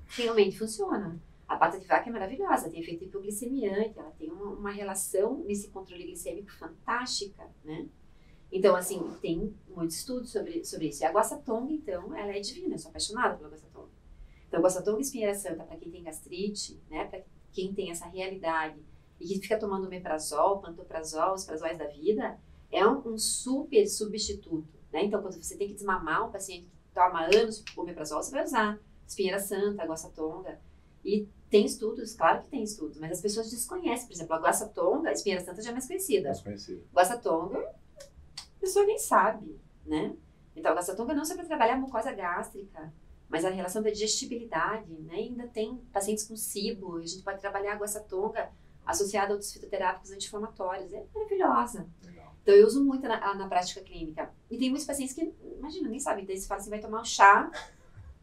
Realmente 0.07 0.57
funciona. 0.57 1.19
A 1.53 1.57
pata 1.57 1.79
de 1.79 1.85
vaca 1.85 2.09
é 2.09 2.11
maravilhosa, 2.11 2.67
tem 2.67 2.81
efeito 2.81 3.03
hipoglicemiante, 3.03 3.99
ela 3.99 4.09
tem 4.17 4.31
uma, 4.31 4.45
uma 4.45 4.71
relação 4.71 5.37
nesse 5.45 5.67
controle 5.69 6.03
glicêmico 6.03 6.51
fantástica, 6.53 7.47
né? 7.63 7.87
Então, 8.51 8.75
assim, 8.75 8.99
tem 9.21 9.53
muitos 9.67 9.97
estudos 9.97 10.31
sobre, 10.31 10.65
sobre 10.65 10.87
isso. 10.87 11.03
E 11.03 11.05
a 11.05 11.11
guaçatonga, 11.11 11.71
então, 11.71 12.15
ela 12.15 12.35
é 12.35 12.39
divina, 12.39 12.73
eu 12.73 12.79
sou 12.79 12.89
apaixonada 12.89 13.35
pela 13.35 13.49
guaçatonga. 13.49 13.89
Então, 14.47 14.61
guaçatonga 14.61 15.01
espinheira 15.01 15.35
santa, 15.35 15.63
para 15.63 15.77
quem 15.77 15.91
tem 15.91 16.03
gastrite, 16.03 16.81
né, 16.89 17.05
para 17.05 17.21
quem 17.51 17.71
tem 17.71 17.91
essa 17.91 18.07
realidade 18.07 18.79
e 19.19 19.27
que 19.27 19.39
fica 19.39 19.59
tomando 19.59 19.87
meprazol, 19.87 20.59
pantoprazol, 20.59 21.35
os 21.35 21.45
prazóis 21.45 21.77
da 21.77 21.85
vida, 21.85 22.39
é 22.71 22.85
um, 22.87 23.13
um, 23.13 23.17
super 23.17 23.87
substituto. 23.87 24.67
Né? 24.91 25.05
Então, 25.05 25.21
quando 25.21 25.35
você 25.35 25.55
tem 25.55 25.67
que 25.67 25.75
desmamar 25.75 26.27
um 26.27 26.31
paciente 26.31 26.63
que 26.65 26.93
toma 26.95 27.25
anos 27.25 27.63
o 27.77 27.83
meprazol, 27.83 28.23
você 28.23 28.31
vai 28.31 28.43
usar 28.43 28.79
espinheira 29.07 29.39
santa, 29.39 29.85
tonga. 30.15 30.59
E 31.05 31.27
Tem 31.53 31.67
estudos, 31.67 32.15
claro 32.15 32.41
que 32.41 32.49
tem 32.49 32.63
estudos, 32.63 32.97
mas 32.97 33.11
as 33.11 33.21
pessoas 33.21 33.51
desconhecem. 33.51 34.07
Por 34.07 34.13
exemplo, 34.13 34.33
a 34.33 34.39
guaçatonga, 34.39 35.09
a 35.09 35.11
espinha 35.11 35.39
santa 35.39 35.61
já 35.61 35.69
é 35.69 35.71
mais 35.71 35.85
conhecida. 35.85 36.29
Mais 36.29 36.41
conhecida. 36.41 36.81
Guaçatonga, 36.91 37.59
a 37.59 38.59
pessoa 38.59 38.83
nem 38.87 38.97
sabe, 38.97 39.61
né? 39.85 40.15
Então, 40.55 40.71
a 40.71 40.75
guaçatonga 40.75 41.13
não 41.13 41.23
só 41.23 41.35
para 41.35 41.45
trabalhar 41.45 41.75
a 41.75 41.77
mucosa 41.77 42.11
gástrica, 42.11 42.91
mas 43.29 43.45
a 43.45 43.51
relação 43.51 43.83
da 43.83 43.91
digestibilidade, 43.91 44.91
né? 45.01 45.13
Ainda 45.13 45.45
tem 45.45 45.77
pacientes 45.93 46.23
com 46.23 46.35
cibo, 46.35 46.97
a 46.97 47.05
gente 47.05 47.21
pode 47.21 47.39
trabalhar 47.39 47.73
a 47.73 47.77
guaçatonga 47.77 48.49
associada 48.83 49.27
a 49.27 49.33
outros 49.33 49.53
fitoterápicos 49.53 50.11
anti-inflamatórios. 50.11 50.91
É 50.91 51.05
maravilhosa. 51.13 51.87
Legal. 52.03 52.35
Então, 52.41 52.55
eu 52.55 52.65
uso 52.65 52.83
muito 52.83 53.07
na, 53.07 53.35
na 53.35 53.47
prática 53.47 53.79
clínica. 53.81 54.33
E 54.49 54.57
tem 54.57 54.71
muitos 54.71 54.87
pacientes 54.87 55.13
que, 55.13 55.31
imagina, 55.59 55.87
nem 55.87 55.99
sabem. 55.99 56.25
Daí 56.25 56.35
você 56.35 56.47
fala 56.47 56.61
assim, 56.61 56.71
vai 56.71 56.79
tomar 56.79 57.01
um 57.01 57.05
chá, 57.05 57.51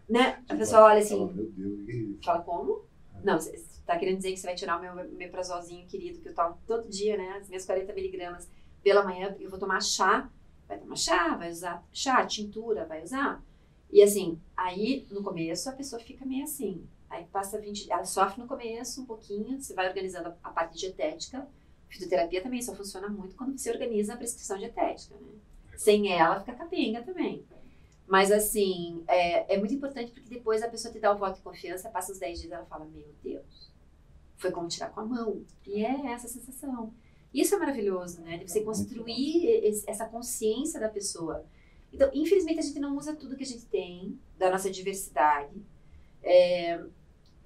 né? 0.08 0.42
A 0.50 0.56
pessoa 0.56 0.82
olha 0.82 0.98
assim, 0.98 1.16
Fala, 1.16 1.32
Meu 1.32 1.76
Deus, 1.76 2.18
é 2.18 2.24
fala 2.24 2.42
como? 2.42 2.89
Não, 3.22 3.38
você 3.38 3.50
está 3.50 3.98
querendo 3.98 4.16
dizer 4.16 4.32
que 4.32 4.38
você 4.38 4.46
vai 4.46 4.56
tirar 4.56 4.78
o 4.78 4.80
meu 4.80 4.94
meprazolzinho 5.12 5.86
querido, 5.86 6.20
que 6.20 6.28
eu 6.28 6.34
tomo 6.34 6.58
todo 6.66 6.88
dia, 6.88 7.16
né? 7.16 7.38
As 7.40 7.48
minhas 7.48 7.64
40 7.64 7.92
miligramas 7.92 8.48
pela 8.82 9.04
manhã, 9.04 9.36
eu 9.38 9.50
vou 9.50 9.58
tomar 9.58 9.82
chá. 9.82 10.30
Vai 10.66 10.78
tomar 10.78 10.96
chá, 10.96 11.36
vai 11.36 11.50
usar 11.50 11.84
chá, 11.92 12.24
tintura, 12.24 12.86
vai 12.86 13.02
usar. 13.02 13.42
E 13.92 14.02
assim, 14.02 14.40
aí 14.56 15.06
no 15.10 15.22
começo 15.22 15.68
a 15.68 15.72
pessoa 15.72 16.00
fica 16.00 16.24
meio 16.24 16.44
assim. 16.44 16.86
Aí 17.08 17.24
passa 17.24 17.58
20, 17.58 17.90
ela 17.90 18.04
sofre 18.04 18.40
no 18.40 18.46
começo 18.46 19.02
um 19.02 19.04
pouquinho, 19.04 19.60
você 19.60 19.74
vai 19.74 19.88
organizando 19.88 20.28
a, 20.28 20.36
a 20.44 20.50
parte 20.50 20.78
dietética. 20.78 21.46
Fitoterapia 21.88 22.40
também 22.40 22.62
só 22.62 22.72
funciona 22.72 23.08
muito 23.08 23.34
quando 23.34 23.58
você 23.58 23.68
organiza 23.68 24.14
a 24.14 24.16
prescrição 24.16 24.56
dietética, 24.56 25.16
né? 25.16 25.32
Sem 25.76 26.12
ela 26.12 26.38
fica 26.38 26.54
capenga 26.54 27.02
também. 27.02 27.44
Mas 28.10 28.32
assim, 28.32 29.04
é, 29.06 29.54
é 29.54 29.56
muito 29.56 29.72
importante 29.72 30.10
porque 30.10 30.28
depois 30.28 30.64
a 30.64 30.68
pessoa 30.68 30.92
te 30.92 30.98
dá 30.98 31.14
o 31.14 31.18
voto 31.18 31.36
de 31.36 31.42
confiança, 31.42 31.88
passa 31.90 32.10
os 32.10 32.18
10 32.18 32.40
dias 32.40 32.50
e 32.50 32.54
ela 32.54 32.66
fala, 32.66 32.84
meu 32.86 33.06
Deus, 33.22 33.70
foi 34.36 34.50
como 34.50 34.66
tirar 34.66 34.90
com 34.90 35.00
a 35.00 35.04
mão. 35.06 35.44
E 35.64 35.84
é 35.84 36.06
essa 36.12 36.26
sensação. 36.26 36.92
Isso 37.32 37.54
é 37.54 37.58
maravilhoso, 37.58 38.20
né? 38.22 38.38
De 38.38 38.50
você 38.50 38.58
É 38.58 38.64
construir 38.64 39.46
esse- 39.64 39.88
essa 39.88 40.06
consciência 40.06 40.80
da 40.80 40.88
pessoa. 40.88 41.44
Então, 41.92 42.10
infelizmente, 42.12 42.58
a 42.58 42.62
gente 42.62 42.80
não 42.80 42.96
usa 42.96 43.14
tudo 43.14 43.36
que 43.36 43.44
a 43.44 43.46
gente 43.46 43.66
tem, 43.66 44.18
da 44.36 44.50
nossa 44.50 44.68
diversidade. 44.70 45.54
É, 46.22 46.80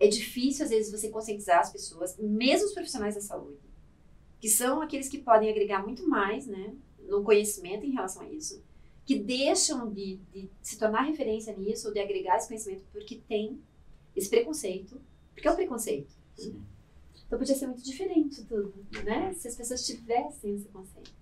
é 0.00 0.09
difícil, 0.09 0.64
às 0.64 0.70
vezes, 0.70 0.90
você 0.90 1.11
conscientizar 1.11 1.61
as 1.61 1.70
pessoas, 1.70 2.16
mesmo 2.18 2.66
os 2.68 2.72
profissionais 2.74 3.14
da 3.14 3.20
saúde, 3.20 3.59
que 4.40 4.48
são 4.48 4.81
aqueles 4.81 5.09
que 5.11 5.18
podem 5.18 5.50
agregar 5.50 5.83
muito 5.85 6.09
mais, 6.09 6.46
né? 6.46 6.74
No 7.09 7.22
conhecimento 7.22 7.85
em 7.85 7.90
relação 7.92 8.22
a 8.22 8.29
isso, 8.31 8.62
que 9.05 9.19
deixam 9.19 9.93
de, 9.93 10.17
de 10.33 10.51
se 10.62 10.79
tornar 10.79 11.03
referência 11.03 11.55
nisso, 11.57 11.88
ou 11.88 11.95
de 11.95 12.01
agregar 12.01 12.37
esse 12.37 12.49
conhecimento, 12.49 12.85
porque 12.93 13.21
tem 13.29 13.61
esse 14.17 14.29
preconceito. 14.29 15.01
Porque 15.33 15.49
é 15.49 15.51
o 15.51 15.57
preconceito. 15.57 16.14
Sim. 16.37 16.62
Então, 17.27 17.38
podia 17.38 17.55
ser 17.55 17.67
muito 17.67 17.83
diferente 17.83 18.45
tudo, 18.45 18.73
né? 19.05 19.33
Se 19.35 19.49
as 19.49 19.57
pessoas 19.57 19.85
tivessem 19.85 20.55
esse 20.55 20.69
conceito. 20.69 21.12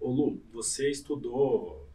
Ô 0.00 0.10
Lu, 0.10 0.40
você 0.52 0.90
estudou 0.90 1.86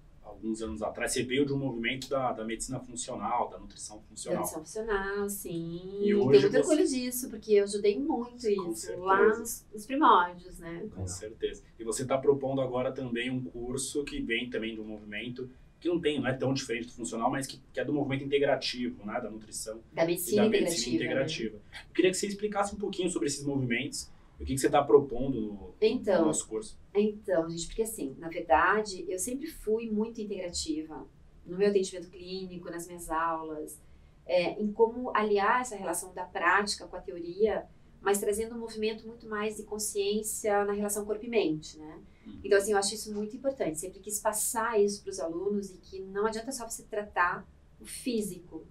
alguns 0.42 0.62
anos 0.64 0.82
atrás, 0.82 1.12
você 1.14 1.22
veio 1.24 1.46
de 1.46 1.54
um 1.54 1.58
movimento 1.58 2.10
da, 2.10 2.32
da 2.34 2.44
medicina 2.44 2.80
funcional, 2.80 3.50
da 3.50 3.60
nutrição 3.60 4.02
funcional. 4.10 4.40
Nutrição 4.42 4.60
funcional, 4.66 5.30
sim. 5.30 5.80
E 6.00 6.04
Tenho 6.06 6.18
hoje 6.26 6.40
muito 6.42 6.52
você- 6.52 6.58
orgulho 6.60 6.88
disso, 6.88 7.30
porque 7.30 7.54
eu 7.54 7.64
ajudei 7.64 8.00
muito 8.00 8.42
Com 8.42 8.72
isso 8.72 8.76
certeza. 8.82 8.98
lá 9.04 9.38
nos, 9.38 9.66
nos 9.72 9.86
primórdios, 9.86 10.58
né? 10.60 10.90
Com 10.96 11.08
certeza. 11.08 11.62
E 11.80 11.84
você 11.84 12.02
está 12.02 12.18
propondo 12.18 12.60
agora 12.60 12.92
também 12.92 13.30
um 13.30 13.44
curso 13.44 14.04
que 14.04 14.20
vem 14.20 14.50
também 14.50 14.74
de 14.74 14.82
um 14.82 14.86
movimento 14.86 15.48
que 15.80 15.88
não 15.90 16.00
tem, 16.00 16.20
não 16.20 16.28
é 16.28 16.34
tão 16.34 16.54
diferente 16.54 16.88
do 16.88 16.94
funcional, 16.94 17.32
mas 17.32 17.48
que, 17.48 17.60
que 17.74 17.80
é 17.80 17.86
do 17.86 17.92
movimento 17.92 18.24
integrativo, 18.24 19.04
né, 19.04 19.20
da 19.20 19.32
nutrição 19.32 19.80
Da 19.92 20.06
medicina 20.06 20.44
da 20.44 20.48
integrativa. 20.48 20.70
medicina 20.70 21.00
né? 21.00 21.06
integrativa. 21.06 21.56
Eu 21.90 21.94
queria 21.96 22.12
que 22.12 22.18
você 22.18 22.28
explicasse 22.28 22.76
um 22.76 22.78
pouquinho 22.78 23.10
sobre 23.10 23.28
esses 23.28 23.44
movimentos, 23.44 24.12
o 24.42 24.46
que, 24.46 24.56
que 24.56 24.60
você 24.60 24.68
está 24.68 24.84
propondo 24.84 25.40
no, 25.40 25.76
Então. 25.80 26.22
no 26.22 26.28
nosso 26.28 26.48
curso. 26.48 26.78
Então, 26.94 27.50
gente, 27.50 27.68
porque 27.68 27.84
assim, 27.84 28.16
na 28.18 28.28
verdade, 28.28 29.06
eu 29.08 29.20
sempre 29.20 29.48
fui 29.48 29.90
muito 29.90 30.20
integrativa 30.20 31.06
no 31.46 31.58
meu 31.58 31.70
atendimento 31.70 32.10
clínico, 32.10 32.70
nas 32.70 32.88
minhas 32.88 33.10
aulas, 33.10 33.80
é, 34.26 34.60
em 34.62 34.72
como 34.72 35.16
aliar 35.16 35.62
essa 35.62 35.76
relação 35.76 36.14
da 36.14 36.24
prática 36.24 36.88
com 36.88 36.96
a 36.96 37.02
teoria, 37.02 37.66
mas 38.02 38.20
trazendo 38.20 38.56
um 38.56 38.60
movimento 38.60 39.06
muito 39.08 39.28
mais 39.28 39.58
de 39.58 39.64
consciência 39.64 40.66
na 40.66 40.74
relação 40.74 41.06
corpo 41.06 41.26
e 41.26 41.30
mente, 41.30 41.78
né? 41.78 42.02
Uhum. 42.26 42.40
Então, 42.44 42.58
assim, 42.58 42.72
eu 42.72 42.78
acho 42.78 42.96
isso 42.96 43.14
muito 43.14 43.36
importante. 43.36 43.80
Sempre 43.80 44.00
quis 44.00 44.20
passar 44.20 44.80
isso 44.80 45.04
para 45.04 45.12
os 45.12 45.20
alunos 45.20 45.70
e 45.72 45.78
que 45.78 46.00
não 46.00 46.26
adianta 46.26 46.52
só 46.52 46.68
você 46.68 46.84
tratar 46.84 47.48
o 47.80 47.86
físico, 47.86 48.66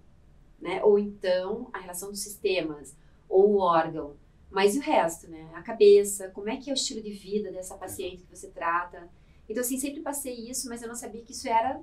né? 0.59 0.83
Ou 0.83 0.99
então 0.99 1.69
a 1.71 1.79
relação 1.79 2.09
dos 2.09 2.19
sistemas, 2.19 2.95
ou 3.29 3.53
o 3.53 3.57
órgão, 3.59 4.15
mas 4.51 4.75
e 4.75 4.79
o 4.79 4.81
resto, 4.81 5.27
né? 5.29 5.49
A 5.53 5.61
cabeça, 5.61 6.29
como 6.29 6.49
é 6.49 6.57
que 6.57 6.69
é 6.69 6.73
o 6.73 6.75
estilo 6.75 7.01
de 7.01 7.11
vida 7.11 7.51
dessa 7.51 7.75
paciente 7.77 8.23
que 8.23 8.35
você 8.35 8.49
trata. 8.49 9.09
Então, 9.49 9.61
assim, 9.61 9.77
sempre 9.77 10.01
passei 10.01 10.49
isso, 10.49 10.69
mas 10.69 10.81
eu 10.81 10.87
não 10.87 10.95
sabia 10.95 11.21
que 11.21 11.31
isso 11.31 11.47
era 11.47 11.81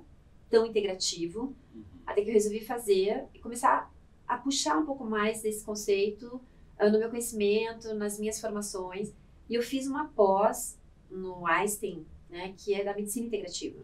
tão 0.49 0.65
integrativo, 0.65 1.53
Uhum. 1.73 1.83
até 2.05 2.21
que 2.23 2.29
eu 2.29 2.33
resolvi 2.33 2.61
fazer 2.61 3.25
e 3.33 3.39
começar 3.39 3.91
a 4.27 4.37
puxar 4.37 4.77
um 4.77 4.85
pouco 4.85 5.03
mais 5.03 5.41
desse 5.41 5.63
conceito 5.63 6.39
ah, 6.77 6.89
no 6.89 6.97
meu 6.99 7.09
conhecimento, 7.09 7.93
nas 7.93 8.19
minhas 8.19 8.39
formações. 8.39 9.11
E 9.49 9.55
eu 9.55 9.61
fiz 9.61 9.87
uma 9.87 10.07
pós 10.09 10.77
no 11.09 11.45
Einstein, 11.45 12.05
né, 12.29 12.53
que 12.57 12.73
é 12.73 12.83
da 12.83 12.93
medicina 12.95 13.25
integrativa. 13.27 13.79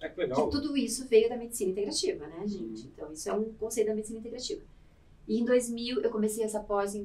É 0.00 0.08
que 0.08 0.20
legal. 0.20 0.44
Que 0.46 0.50
tudo 0.50 0.76
isso 0.76 1.06
veio 1.06 1.28
da 1.28 1.36
medicina 1.36 1.70
integrativa, 1.70 2.26
né, 2.26 2.46
gente? 2.46 2.86
Então, 2.86 3.12
isso 3.12 3.28
é 3.28 3.32
um 3.32 3.52
conceito 3.54 3.88
da 3.88 3.94
medicina 3.94 4.18
integrativa. 4.18 4.62
E 5.28 5.38
em 5.38 5.44
2000, 5.44 6.00
eu 6.00 6.10
comecei 6.10 6.42
essa 6.42 6.60
pós 6.60 6.94
em 6.94 7.04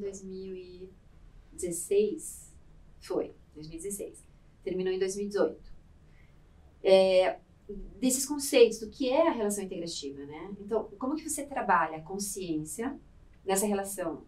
2016. 1.57 2.53
Foi, 3.01 3.33
2016. 3.55 4.23
Terminou 4.63 4.93
em 4.93 4.99
2018. 4.99 5.59
É, 6.83 7.39
desses 7.99 8.25
conceitos 8.25 8.79
do 8.79 8.89
que 8.89 9.09
é 9.09 9.27
a 9.27 9.31
relação 9.31 9.63
integrativa, 9.63 10.23
né? 10.25 10.55
Então, 10.59 10.85
como 10.97 11.15
que 11.15 11.27
você 11.27 11.45
trabalha 11.45 11.97
a 11.97 12.01
consciência 12.01 12.97
nessa 13.43 13.65
relação 13.65 14.23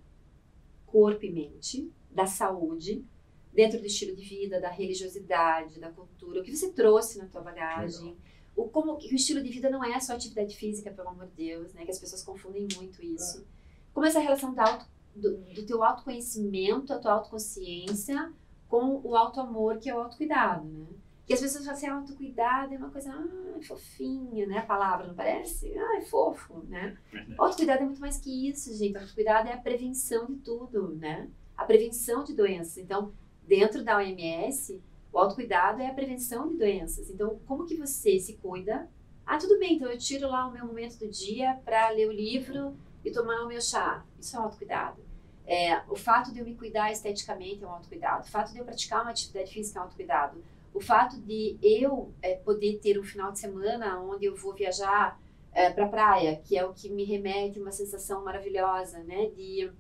corpo 0.86 1.24
e 1.24 1.32
mente, 1.32 1.92
da 2.10 2.26
saúde, 2.26 3.06
dentro 3.54 3.80
do 3.80 3.86
estilo 3.86 4.16
de 4.16 4.24
vida, 4.24 4.60
da 4.60 4.70
religiosidade, 4.70 5.80
da 5.80 5.92
cultura, 5.92 6.42
o 6.42 6.44
que 6.44 6.56
você 6.56 6.72
trouxe 6.72 7.20
na 7.20 7.28
tua 7.28 7.42
bagagem, 7.42 8.18
o 8.56 8.68
como 8.68 8.98
que 8.98 9.14
o 9.14 9.16
estilo 9.16 9.42
de 9.42 9.50
vida 9.50 9.70
não 9.70 9.84
é 9.84 10.00
só 10.00 10.14
atividade 10.14 10.56
física, 10.56 10.92
pelo 10.92 11.10
amor 11.10 11.28
de 11.28 11.48
Deus, 11.48 11.74
né? 11.74 11.86
Que 11.86 11.92
as 11.92 12.00
pessoas 12.00 12.24
confundem 12.24 12.68
muito 12.76 13.04
isso. 13.04 13.46
Como 13.94 14.06
essa 14.06 14.20
relação 14.20 14.54
da 14.54 14.64
auto, 14.64 14.86
do, 15.20 15.38
do 15.54 15.66
teu 15.66 15.84
autoconhecimento, 15.84 16.94
a 16.94 17.00
tua 17.00 17.14
autoconsciência 17.14 18.32
com 18.68 19.02
o 19.04 19.16
auto-amor, 19.16 19.78
que 19.78 19.90
é 19.90 19.96
o 19.96 20.00
autocuidado, 20.00 20.68
né? 20.68 20.86
Que 21.26 21.34
as 21.34 21.42
pessoas 21.42 21.64
falam 21.64 21.78
assim, 21.78 21.88
autocuidado 21.88 22.74
é 22.74 22.78
uma 22.78 22.90
coisa, 22.90 23.12
ah, 23.12 23.62
fofinha, 23.62 24.48
né? 24.48 24.60
A 24.60 24.66
palavra, 24.66 25.08
não 25.08 25.14
parece? 25.14 25.78
Ah, 25.78 25.98
é 25.98 26.02
fofo, 26.02 26.64
né? 26.68 26.98
Autocuidado 27.38 27.84
é 27.84 27.86
muito 27.86 28.02
mais 28.02 28.20
que 28.20 28.50
isso, 28.50 28.76
gente. 28.76 28.98
Autocuidado 28.98 29.48
é 29.48 29.54
a 29.54 29.58
prevenção 29.58 30.26
de 30.26 30.38
tudo, 30.38 30.96
né? 30.96 31.30
A 31.56 31.66
prevenção 31.66 32.24
de 32.24 32.34
doenças. 32.34 32.78
Então, 32.78 33.14
dentro 33.48 33.84
da 33.84 33.98
OMS, 33.98 34.82
o 35.12 35.20
autocuidado 35.20 35.82
é 35.82 35.88
a 35.88 35.94
prevenção 35.94 36.48
de 36.48 36.58
doenças. 36.58 37.10
Então, 37.10 37.40
como 37.46 37.66
que 37.66 37.76
você 37.76 38.20
se 38.20 38.34
cuida? 38.38 38.90
Ah, 39.26 39.38
tudo 39.38 39.60
bem, 39.60 39.76
então 39.76 39.88
eu 39.88 39.98
tiro 39.98 40.28
lá 40.28 40.48
o 40.48 40.52
meu 40.52 40.66
momento 40.66 40.98
do 40.98 41.08
dia 41.08 41.60
para 41.64 41.90
ler 41.90 42.08
o 42.08 42.12
livro 42.12 42.76
e 43.06 43.12
tomar 43.12 43.44
o 43.44 43.48
meu 43.48 43.62
chá. 43.62 44.04
Isso 44.20 44.36
é 44.36 44.40
autocuidado. 44.40 45.09
É, 45.50 45.82
o 45.90 45.96
fato 45.96 46.32
de 46.32 46.38
eu 46.38 46.46
me 46.46 46.54
cuidar 46.54 46.92
esteticamente 46.92 47.64
é 47.64 47.68
um 47.68 47.72
autocuidado. 47.72 48.22
O 48.24 48.30
fato 48.30 48.54
de 48.54 48.60
eu 48.60 48.66
praticar 48.66 49.02
uma 49.02 49.10
atividade 49.10 49.52
física 49.52 49.80
é 49.80 49.82
um 49.82 49.86
autocuidado. 49.86 50.44
O 50.76 50.80
fato 50.80 51.20
de 51.22 51.58
eu 51.60 52.14
é, 52.22 52.36
poder 52.36 52.78
ter 52.78 53.00
um 53.00 53.04
final 53.04 53.32
de 53.32 53.40
semana 53.40 54.00
onde 54.00 54.26
eu 54.26 54.36
vou 54.36 54.54
viajar 54.54 55.20
é, 55.52 55.72
para 55.72 55.86
a 55.86 55.90
praia, 55.90 56.40
que 56.46 56.56
é 56.56 56.64
o 56.64 56.72
que 56.72 56.88
me 56.88 57.04
remete 57.04 57.58
a 57.58 57.64
uma 57.64 57.72
sensação 57.72 58.24
maravilhosa, 58.24 59.00
né, 59.00 59.26
de 59.32 59.72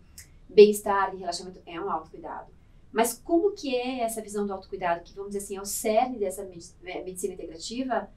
bem-estar, 0.49 1.11
de 1.11 1.17
relaxamento, 1.17 1.61
é 1.67 1.79
um 1.79 1.91
autocuidado. 1.91 2.51
Mas 2.91 3.13
como 3.13 3.51
que 3.51 3.75
é 3.75 3.99
essa 3.99 4.23
visão 4.23 4.47
do 4.47 4.53
autocuidado, 4.53 5.03
que 5.03 5.13
vamos 5.13 5.33
dizer 5.33 5.45
assim, 5.45 5.57
é 5.57 5.61
o 5.61 5.65
cerne 5.65 6.17
dessa 6.17 6.41
eh, 6.41 7.03
medicina 7.03 7.35
integrativa, 7.35 8.09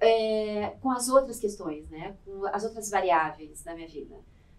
é, 0.00 0.70
com 0.80 0.90
as 0.90 1.10
outras 1.10 1.38
questões, 1.38 1.90
né, 1.90 2.16
com 2.24 2.46
as 2.46 2.64
outras 2.64 2.88
variáveis 2.88 3.62
da 3.62 3.74
minha 3.74 3.86
vida? 3.86 4.16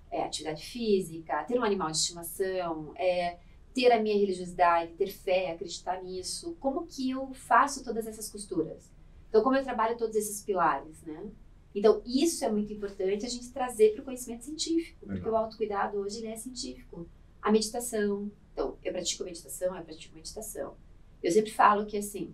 É, 0.10 0.24
atividade 0.24 0.66
física, 0.66 1.44
ter 1.44 1.60
um 1.60 1.64
animal 1.64 1.92
de 1.92 1.98
estimação, 1.98 2.94
é, 2.96 3.38
ter 3.74 3.92
a 3.92 4.02
minha 4.02 4.18
religiosidade, 4.18 4.94
ter 4.94 5.08
fé, 5.08 5.52
acreditar 5.52 6.02
nisso. 6.02 6.56
Como 6.60 6.88
que 6.88 7.12
eu 7.12 7.34
faço 7.34 7.84
todas 7.84 8.08
essas 8.08 8.30
costuras? 8.30 8.90
Então, 9.30 9.44
como 9.44 9.56
eu 9.56 9.64
trabalho 9.64 9.98
todos 9.98 10.16
esses 10.16 10.42
pilares, 10.44 11.02
né? 11.04 11.30
Então, 11.76 12.02
isso 12.06 12.44
é 12.44 12.50
muito 12.50 12.74
importante 12.74 13.26
a 13.26 13.30
gente 13.30 13.52
trazer 13.52 13.94
para 13.94 14.02
o 14.02 14.06
conhecimento 14.06 14.46
científico, 14.46 15.06
porque 15.06 15.20
Legal. 15.20 15.34
o 15.34 15.38
autocuidado 15.38 15.98
hoje 16.00 16.20
ele 16.20 16.28
é 16.28 16.36
científico. 16.36 17.08
A 17.40 17.52
meditação, 17.52 18.32
então, 18.52 18.78
eu 18.84 18.92
pratico 18.92 19.24
meditação, 19.24 19.76
eu 19.76 19.84
pratico 19.84 20.16
meditação. 20.16 20.76
Eu 21.22 21.32
sempre 21.32 21.52
falo 21.52 21.86
que, 21.86 21.98
assim, 21.98 22.34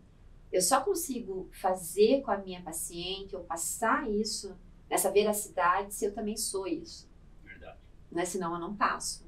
eu 0.50 0.62
só 0.62 0.80
consigo 0.80 1.50
fazer 1.52 2.22
com 2.22 2.32
a 2.32 2.38
minha 2.38 2.62
paciente 2.62 3.36
ou 3.36 3.44
passar 3.44 4.10
isso, 4.10 4.56
nessa 4.90 5.12
veracidade, 5.12 5.94
se 5.94 6.06
eu 6.06 6.14
também 6.14 6.38
sou 6.38 6.68
isso. 6.68 7.10
Né? 8.14 8.26
Senão 8.26 8.54
eu 8.54 8.60
não 8.60 8.76
passo. 8.76 9.26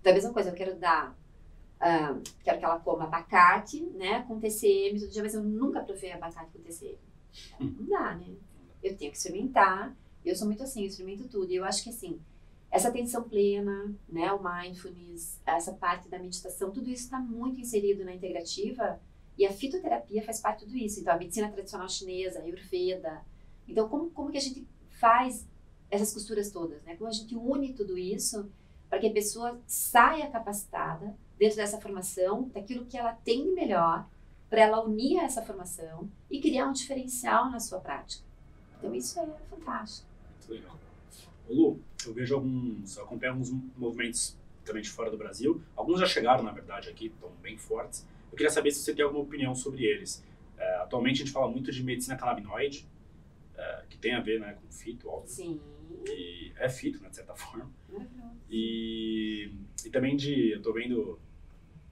Então, 0.00 0.12
a 0.12 0.14
mesma 0.14 0.32
coisa, 0.32 0.50
eu 0.50 0.54
quero 0.54 0.76
dar, 0.76 1.12
uh, 1.12 2.22
quero 2.42 2.58
que 2.58 2.64
ela 2.64 2.78
coma 2.80 3.04
abacate, 3.04 3.82
né, 3.94 4.22
com 4.22 4.40
TCM 4.40 4.98
todo 4.98 5.10
dia, 5.10 5.22
mas 5.22 5.34
eu 5.34 5.42
nunca 5.42 5.80
provei 5.82 6.12
abacate 6.12 6.52
com 6.52 6.62
TCM. 6.62 6.98
Não 7.58 7.86
dá, 7.86 8.14
né? 8.14 8.34
Eu 8.82 8.96
tenho 8.96 9.10
que 9.10 9.16
experimentar, 9.18 9.94
eu 10.24 10.34
sou 10.34 10.46
muito 10.46 10.62
assim, 10.62 10.82
eu 10.82 10.86
experimento 10.86 11.28
tudo. 11.28 11.52
E 11.52 11.56
eu 11.56 11.64
acho 11.64 11.82
que, 11.82 11.90
assim, 11.90 12.20
essa 12.70 12.88
atenção 12.88 13.24
plena, 13.24 13.94
né, 14.08 14.32
o 14.32 14.42
mindfulness, 14.42 15.38
essa 15.44 15.72
parte 15.72 16.08
da 16.08 16.18
meditação, 16.18 16.70
tudo 16.70 16.88
isso 16.88 17.04
está 17.04 17.18
muito 17.18 17.60
inserido 17.60 18.04
na 18.04 18.14
integrativa 18.14 19.00
e 19.36 19.44
a 19.46 19.52
fitoterapia 19.52 20.22
faz 20.22 20.40
parte 20.40 20.60
de 20.60 20.66
tudo 20.66 20.78
isso. 20.78 21.00
Então, 21.00 21.14
a 21.14 21.18
medicina 21.18 21.50
tradicional 21.50 21.88
chinesa, 21.88 22.38
a 22.38 22.42
Ayurveda. 22.42 23.24
Então, 23.66 23.88
como, 23.88 24.10
como 24.10 24.30
que 24.30 24.38
a 24.38 24.40
gente 24.40 24.66
faz 24.88 25.46
essas 25.90 26.12
costuras 26.12 26.50
todas, 26.50 26.82
né? 26.84 26.96
Como 26.96 27.08
a 27.08 27.12
gente 27.12 27.34
une 27.36 27.72
tudo 27.72 27.98
isso 27.98 28.50
para 28.88 28.98
que 28.98 29.06
a 29.06 29.12
pessoa 29.12 29.60
saia 29.66 30.30
capacitada 30.30 31.16
dentro 31.38 31.56
dessa 31.56 31.80
formação, 31.80 32.48
daquilo 32.48 32.84
que 32.86 32.98
ela 32.98 33.12
tem 33.12 33.44
de 33.44 33.52
melhor, 33.52 34.06
para 34.48 34.62
ela 34.62 34.84
unir 34.84 35.20
a 35.20 35.24
essa 35.24 35.42
formação 35.42 36.10
e 36.28 36.40
criar 36.40 36.66
um 36.66 36.72
diferencial 36.72 37.50
na 37.50 37.60
sua 37.60 37.78
prática. 37.78 38.24
Então, 38.76 38.94
isso 38.94 39.18
é 39.20 39.26
fantástico. 39.48 40.08
Muito 40.38 40.52
legal. 40.52 40.78
Ô 41.48 41.54
Lu, 41.54 41.80
eu 42.04 42.12
vejo 42.12 42.34
alguns, 42.34 42.96
eu 42.96 43.04
acompanho 43.04 43.32
alguns 43.32 43.50
movimentos 43.76 44.36
também 44.64 44.82
de 44.82 44.90
fora 44.90 45.10
do 45.10 45.16
Brasil. 45.16 45.62
Alguns 45.76 46.00
já 46.00 46.06
chegaram, 46.06 46.42
na 46.42 46.52
verdade, 46.52 46.88
aqui, 46.88 47.06
estão 47.06 47.30
bem 47.40 47.56
fortes. 47.56 48.04
Eu 48.30 48.36
queria 48.36 48.50
saber 48.50 48.72
se 48.72 48.80
você 48.80 48.92
tem 48.92 49.04
alguma 49.04 49.22
opinião 49.22 49.54
sobre 49.54 49.84
eles. 49.84 50.24
É, 50.58 50.76
atualmente 50.76 51.22
a 51.22 51.24
gente 51.24 51.32
fala 51.32 51.48
muito 51.48 51.70
de 51.70 51.82
medicina 51.82 52.16
canabinoide, 52.16 52.86
é, 53.56 53.84
que 53.88 53.98
tem 53.98 54.14
a 54.14 54.20
ver 54.20 54.40
né, 54.40 54.58
com 54.60 54.70
fito, 54.72 55.08
óbvio. 55.08 55.30
Sim. 55.30 55.60
E 56.06 56.52
é 56.56 56.68
fito, 56.68 57.02
né, 57.02 57.08
de 57.08 57.16
certa 57.16 57.34
forma. 57.34 57.70
E, 58.48 59.52
e 59.84 59.90
também 59.90 60.16
de, 60.16 60.52
eu 60.52 60.58
estou 60.58 60.74
vendo 60.74 61.18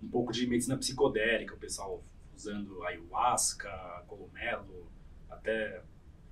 um 0.02 0.08
pouco 0.08 0.32
de 0.32 0.46
medicina 0.46 0.76
psicodélica, 0.76 1.54
o 1.54 1.58
pessoal 1.58 2.02
usando 2.36 2.82
ayahuasca, 2.84 4.04
colomelo, 4.06 4.86
até 5.28 5.82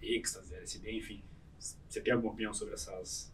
êxtase, 0.01 0.55
LSD, 0.55 0.93
enfim. 0.97 1.23
Você 1.59 2.01
tem 2.01 2.13
alguma 2.13 2.33
opinião 2.33 2.53
sobre 2.53 2.75
essas 2.75 3.33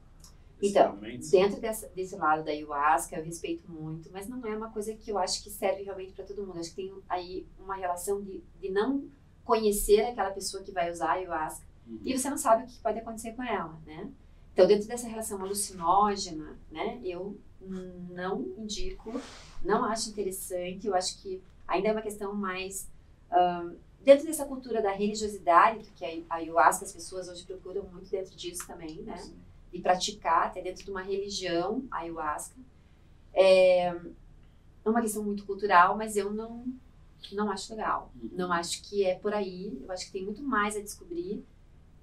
então, 0.62 0.96
dentro 1.28 1.60
dessa, 1.60 1.88
desse 1.88 2.14
lado 2.14 2.44
da 2.44 2.52
ayahuasca, 2.52 3.16
eu 3.16 3.24
respeito 3.24 3.68
muito, 3.68 4.08
mas 4.12 4.28
não 4.28 4.46
é 4.46 4.56
uma 4.56 4.70
coisa 4.70 4.94
que 4.94 5.10
eu 5.10 5.18
acho 5.18 5.42
que 5.42 5.50
serve 5.50 5.82
realmente 5.82 6.12
para 6.12 6.24
todo 6.24 6.46
mundo. 6.46 6.60
Acho 6.60 6.70
que 6.70 6.76
tem 6.76 6.94
aí 7.08 7.44
uma 7.58 7.74
relação 7.74 8.22
de, 8.22 8.40
de 8.60 8.70
não 8.70 9.10
conhecer 9.44 10.02
aquela 10.02 10.30
pessoa 10.30 10.62
que 10.62 10.70
vai 10.70 10.88
usar 10.88 11.08
a 11.08 11.12
ayahuasca 11.14 11.66
uhum. 11.84 11.98
e 12.04 12.16
você 12.16 12.30
não 12.30 12.38
sabe 12.38 12.62
o 12.62 12.66
que 12.68 12.78
pode 12.78 13.00
acontecer 13.00 13.32
com 13.32 13.42
ela, 13.42 13.76
né? 13.84 14.08
Então, 14.52 14.66
dentro 14.66 14.86
dessa 14.86 15.08
relação 15.08 15.40
alucinógena, 15.40 16.58
né, 16.70 17.00
eu 17.02 17.36
não 17.60 18.42
indico, 18.58 19.20
não 19.64 19.84
acho 19.84 20.10
interessante, 20.10 20.86
eu 20.86 20.94
acho 20.94 21.20
que 21.22 21.42
ainda 21.66 21.88
é 21.88 21.92
uma 21.92 22.02
questão 22.02 22.34
mais. 22.34 22.88
Dentro 24.00 24.26
dessa 24.26 24.44
cultura 24.44 24.82
da 24.82 24.90
religiosidade, 24.90 25.88
que 25.96 26.04
a 26.28 26.34
ayahuasca 26.34 26.84
as 26.84 26.92
pessoas 26.92 27.28
hoje 27.28 27.44
procuram 27.44 27.84
muito 27.84 28.10
dentro 28.10 28.34
disso 28.34 28.66
também, 28.66 29.00
né? 29.02 29.16
Sim. 29.16 29.36
De 29.72 29.78
praticar, 29.80 30.48
até 30.48 30.60
dentro 30.60 30.84
de 30.84 30.90
uma 30.90 31.02
religião, 31.02 31.84
a 31.90 31.98
ayahuasca. 31.98 32.56
É 33.32 33.96
uma 34.84 35.00
questão 35.00 35.22
muito 35.22 35.46
cultural, 35.46 35.96
mas 35.96 36.16
eu 36.16 36.32
não, 36.32 36.66
não 37.30 37.48
acho 37.50 37.72
legal. 37.72 38.10
Uhum. 38.20 38.30
Não 38.32 38.52
acho 38.52 38.82
que 38.82 39.04
é 39.04 39.14
por 39.14 39.32
aí. 39.32 39.80
Eu 39.82 39.92
acho 39.92 40.06
que 40.06 40.12
tem 40.12 40.24
muito 40.24 40.42
mais 40.42 40.76
a 40.76 40.80
descobrir, 40.80 41.42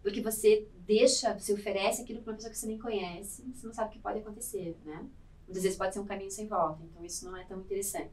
porque 0.10 0.22
você 0.22 0.68
deixa, 0.88 1.38
você 1.38 1.54
oferece 1.54 2.02
aquilo 2.02 2.24
para 2.24 2.32
uma 2.32 2.36
pessoa 2.36 2.52
que 2.52 2.58
você 2.58 2.66
nem 2.66 2.80
conhece, 2.80 3.44
você 3.54 3.68
não 3.68 3.74
sabe 3.74 3.90
o 3.90 3.92
que 3.94 4.00
pode 4.00 4.18
acontecer, 4.18 4.76
né? 4.84 5.08
Muitas 5.46 5.62
vezes 5.62 5.78
pode 5.78 5.94
ser 5.94 6.00
um 6.00 6.06
caminho 6.06 6.32
sem 6.32 6.48
volta, 6.48 6.84
então 6.84 7.06
isso 7.06 7.26
não 7.26 7.38
é 7.38 7.44
tão 7.44 7.60
interessante. 7.60 8.12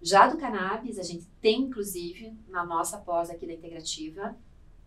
Já 0.00 0.28
do 0.28 0.38
cannabis, 0.38 0.96
a 0.96 1.02
gente 1.02 1.26
tem, 1.40 1.62
inclusive, 1.62 2.38
na 2.46 2.64
nossa 2.64 2.98
pós 2.98 3.30
aqui 3.30 3.48
da 3.48 3.52
integrativa, 3.52 4.36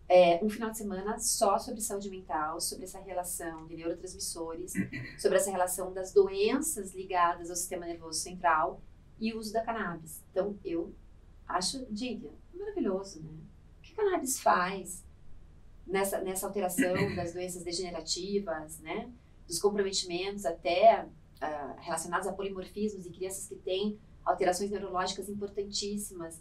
é, 0.08 0.42
um 0.42 0.48
final 0.48 0.70
de 0.70 0.78
semana 0.78 1.18
só 1.18 1.58
sobre 1.58 1.82
saúde 1.82 2.08
mental, 2.08 2.58
sobre 2.62 2.84
essa 2.84 2.98
relação 2.98 3.66
de 3.66 3.76
neurotransmissores, 3.76 4.72
sobre 5.20 5.36
essa 5.36 5.50
relação 5.50 5.92
das 5.92 6.14
doenças 6.14 6.94
ligadas 6.94 7.50
ao 7.50 7.56
sistema 7.56 7.84
nervoso 7.84 8.20
central 8.20 8.80
e 9.20 9.34
o 9.34 9.38
uso 9.38 9.52
da 9.52 9.62
cannabis. 9.62 10.22
Então, 10.30 10.58
eu 10.64 10.94
acho, 11.46 11.84
diga, 11.90 12.30
maravilhoso, 12.54 13.22
né? 13.22 13.32
O 13.78 13.82
que 13.82 13.92
a 13.92 13.96
cannabis 13.96 14.40
faz 14.40 15.04
nessa, 15.92 16.20
nessa 16.20 16.46
alteração 16.46 16.94
das 17.14 17.32
doenças 17.32 17.62
degenerativas, 17.62 18.80
né? 18.80 19.10
Dos 19.46 19.60
comprometimentos 19.60 20.46
até 20.46 21.04
uh, 21.04 21.80
relacionados 21.80 22.26
a 22.26 22.32
polimorfismos 22.32 23.06
em 23.06 23.12
crianças 23.12 23.46
que 23.46 23.56
têm 23.56 23.98
alterações 24.24 24.70
neurológicas 24.70 25.28
importantíssimas 25.28 26.40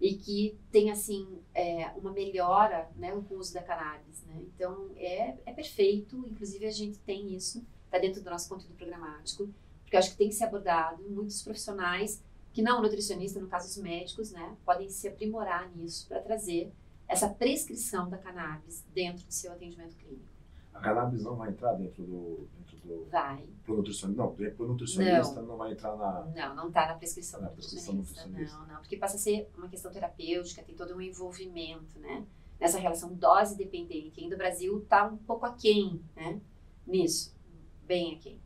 e 0.00 0.14
que 0.14 0.58
tem 0.70 0.90
assim 0.90 1.38
é, 1.54 1.90
uma 1.96 2.12
melhora 2.12 2.90
né, 2.96 3.12
com 3.28 3.36
o 3.36 3.38
uso 3.38 3.54
da 3.54 3.62
cannabis. 3.62 4.22
Né? 4.26 4.42
Então 4.42 4.90
é, 4.96 5.36
é 5.46 5.52
perfeito, 5.52 6.16
inclusive 6.28 6.66
a 6.66 6.70
gente 6.70 6.98
tem 6.98 7.34
isso, 7.34 7.64
está 7.84 7.98
dentro 7.98 8.20
do 8.20 8.28
nosso 8.28 8.48
conteúdo 8.48 8.74
programático, 8.74 9.48
porque 9.82 9.94
eu 9.94 10.00
acho 10.00 10.10
que 10.10 10.16
tem 10.16 10.28
que 10.28 10.34
ser 10.34 10.44
abordado. 10.44 11.02
Muitos 11.08 11.42
profissionais, 11.42 12.22
que 12.52 12.60
não 12.60 12.82
nutricionista, 12.82 13.40
no 13.40 13.46
caso 13.46 13.68
os 13.68 13.76
médicos, 13.76 14.32
né, 14.32 14.56
podem 14.64 14.90
se 14.90 15.06
aprimorar 15.08 15.70
nisso 15.74 16.06
para 16.08 16.20
trazer 16.20 16.72
essa 17.12 17.28
prescrição 17.28 18.08
da 18.08 18.16
cannabis 18.16 18.84
dentro 18.92 19.26
do 19.26 19.32
seu 19.32 19.52
atendimento 19.52 19.94
clínico. 19.96 20.32
A 20.72 20.80
cannabis 20.80 21.22
não 21.22 21.36
vai 21.36 21.50
entrar 21.50 21.74
dentro 21.74 22.02
do, 22.02 22.48
do. 22.84 23.04
Vai. 23.10 23.46
Pro 23.64 23.76
nutricionista. 23.76 24.22
Não, 24.22 24.34
pro 24.34 24.66
nutricionista 24.66 25.40
não, 25.40 25.48
não 25.48 25.56
vai 25.56 25.72
entrar 25.72 25.96
na. 25.96 26.24
Não, 26.34 26.56
não 26.56 26.68
está 26.68 26.88
na 26.88 26.94
prescrição 26.94 27.40
na 27.40 27.48
prescrição 27.48 27.94
nutricionista. 27.94 28.56
Não, 28.56 28.66
não, 28.66 28.76
porque 28.76 28.96
passa 28.96 29.16
a 29.16 29.18
ser 29.18 29.50
uma 29.56 29.68
questão 29.68 29.92
terapêutica, 29.92 30.62
tem 30.62 30.74
todo 30.74 30.96
um 30.96 31.00
envolvimento, 31.00 31.98
né? 31.98 32.26
Nessa 32.58 32.78
relação 32.78 33.14
dose 33.14 33.56
dependente. 33.56 34.20
Ainda 34.20 34.34
o 34.34 34.38
Brasil 34.38 34.78
está 34.78 35.06
um 35.06 35.16
pouco 35.18 35.44
aquém, 35.44 36.02
né? 36.16 36.40
Nisso, 36.86 37.36
bem 37.84 38.16
aquém. 38.16 38.40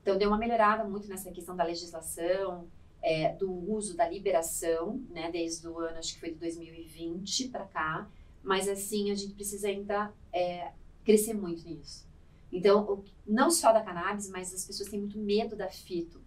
Então 0.00 0.16
deu 0.16 0.28
uma 0.28 0.38
melhorada 0.38 0.84
muito 0.84 1.08
nessa 1.08 1.32
questão 1.32 1.56
da 1.56 1.64
legislação, 1.64 2.68
é, 3.02 3.34
do 3.34 3.50
uso 3.50 3.96
da 3.96 4.08
liberação, 4.08 5.02
né? 5.10 5.30
Desde 5.30 5.66
o 5.68 5.78
ano, 5.78 5.98
acho 5.98 6.14
que 6.14 6.20
foi 6.20 6.30
de 6.30 6.36
2020 6.36 7.48
para 7.48 7.64
cá. 7.66 8.10
Mas 8.42 8.68
assim, 8.68 9.10
a 9.10 9.14
gente 9.14 9.34
precisa 9.34 9.68
ainda 9.68 10.12
é, 10.32 10.72
crescer 11.04 11.34
muito 11.34 11.68
nisso. 11.68 12.06
Então, 12.52 13.04
não 13.26 13.50
só 13.50 13.72
da 13.72 13.82
cannabis, 13.82 14.30
mas 14.30 14.54
as 14.54 14.64
pessoas 14.64 14.88
têm 14.88 15.00
muito 15.00 15.18
medo 15.18 15.56
da 15.56 15.68
fito. 15.68 16.24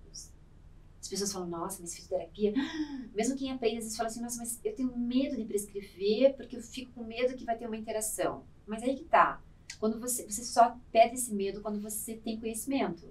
As 1.01 1.07
pessoas 1.07 1.31
falam, 1.31 1.47
nossa, 1.47 1.81
mas 1.81 1.95
fitoterapia. 1.95 2.53
Mesmo 3.15 3.37
quem 3.37 3.51
aprende, 3.51 3.77
às 3.77 3.83
vezes 3.85 3.97
fala 3.97 4.09
assim, 4.09 4.21
nossa, 4.21 4.37
mas 4.37 4.59
eu 4.63 4.75
tenho 4.75 4.95
medo 4.97 5.35
de 5.35 5.45
prescrever 5.45 6.35
porque 6.35 6.57
eu 6.57 6.61
fico 6.61 6.91
com 6.91 7.03
medo 7.03 7.35
que 7.35 7.45
vai 7.45 7.57
ter 7.57 7.65
uma 7.65 7.77
interação. 7.77 8.43
Mas 8.67 8.83
aí 8.83 8.95
que 8.95 9.05
tá. 9.05 9.41
Quando 9.79 9.99
você, 9.99 10.29
você 10.29 10.43
só 10.43 10.77
perde 10.91 11.15
esse 11.15 11.33
medo 11.33 11.61
quando 11.61 11.79
você 11.79 12.15
tem 12.15 12.39
conhecimento, 12.39 13.07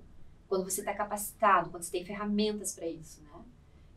quando 0.47 0.65
você 0.65 0.81
está 0.81 0.93
capacitado, 0.93 1.71
quando 1.71 1.83
você 1.83 1.91
tem 1.91 2.05
ferramentas 2.05 2.75
para 2.75 2.87
isso, 2.87 3.23
né? 3.23 3.31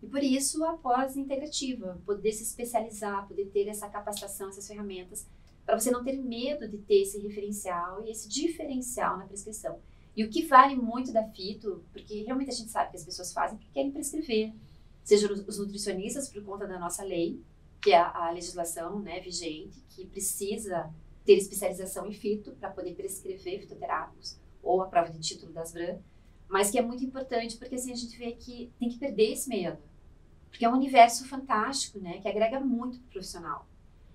E 0.02 0.08
por 0.08 0.24
isso 0.24 0.64
a 0.66 0.74
pós-integrativa, 0.74 2.02
poder 2.06 2.32
se 2.32 2.44
especializar, 2.44 3.28
poder 3.28 3.46
ter 3.48 3.68
essa 3.68 3.88
capacitação, 3.88 4.50
essas 4.50 4.68
ferramentas 4.68 5.28
para 5.66 5.80
você 5.80 5.92
não 5.92 6.04
ter 6.04 6.18
medo 6.18 6.68
de 6.68 6.78
ter 6.80 7.02
esse 7.02 7.20
referencial 7.20 8.04
e 8.04 8.12
esse 8.12 8.28
diferencial 8.28 9.18
na 9.18 9.26
prescrição. 9.26 9.80
E 10.16 10.24
o 10.24 10.30
que 10.30 10.46
vale 10.46 10.76
muito 10.76 11.14
da 11.14 11.24
fito, 11.30 11.84
porque 11.94 12.24
realmente 12.24 12.50
a 12.50 12.54
gente 12.54 12.70
sabe 12.70 12.92
que 12.92 12.98
as 12.98 13.06
pessoas 13.06 13.32
fazem 13.32 13.58
porque 13.58 13.72
querem 13.72 13.92
prescrever, 13.92 14.54
seja 15.04 15.32
os 15.32 15.58
nutricionistas 15.58 16.30
por 16.30 16.44
conta 16.44 16.68
da 16.68 16.78
nossa 16.78 17.04
lei, 17.04 17.42
que 17.82 17.92
é 17.92 17.98
a, 17.98 18.30
legislação 18.32 19.00
né, 19.00 19.20
vigente, 19.20 19.82
que 19.90 20.06
precisa 20.06 20.94
ter 21.26 21.38
especialização 21.38 22.06
em 22.06 22.12
fito 22.12 22.52
para 22.54 22.70
poder 22.70 22.94
prescrever 22.94 23.62
fitoterápicos, 23.62 24.38
ou 24.62 24.82
a 24.82 24.88
prova 24.88 25.10
de 25.10 25.20
título 25.20 25.52
das 25.54 25.72
BRAN, 25.72 26.00
mas 26.48 26.70
que 26.70 26.78
é 26.78 26.82
muito 26.82 27.04
importante 27.04 27.58
porque 27.58 27.76
assim 27.76 27.94
a 27.94 27.96
gente 27.96 28.18
vê 28.18 28.34
que 28.34 28.72
tem 28.78 28.90
que 28.90 29.00
perder 29.00 29.32
esse 29.32 29.48
medo, 29.48 29.78
porque 30.52 30.66
é 30.66 30.70
um 30.70 30.76
universo 30.76 31.28
fantástico, 31.28 32.00
né, 32.00 32.20
que 32.20 32.28
agrega 32.28 32.60
muito 32.60 33.00
pro 33.00 33.10
profissional. 33.10 33.66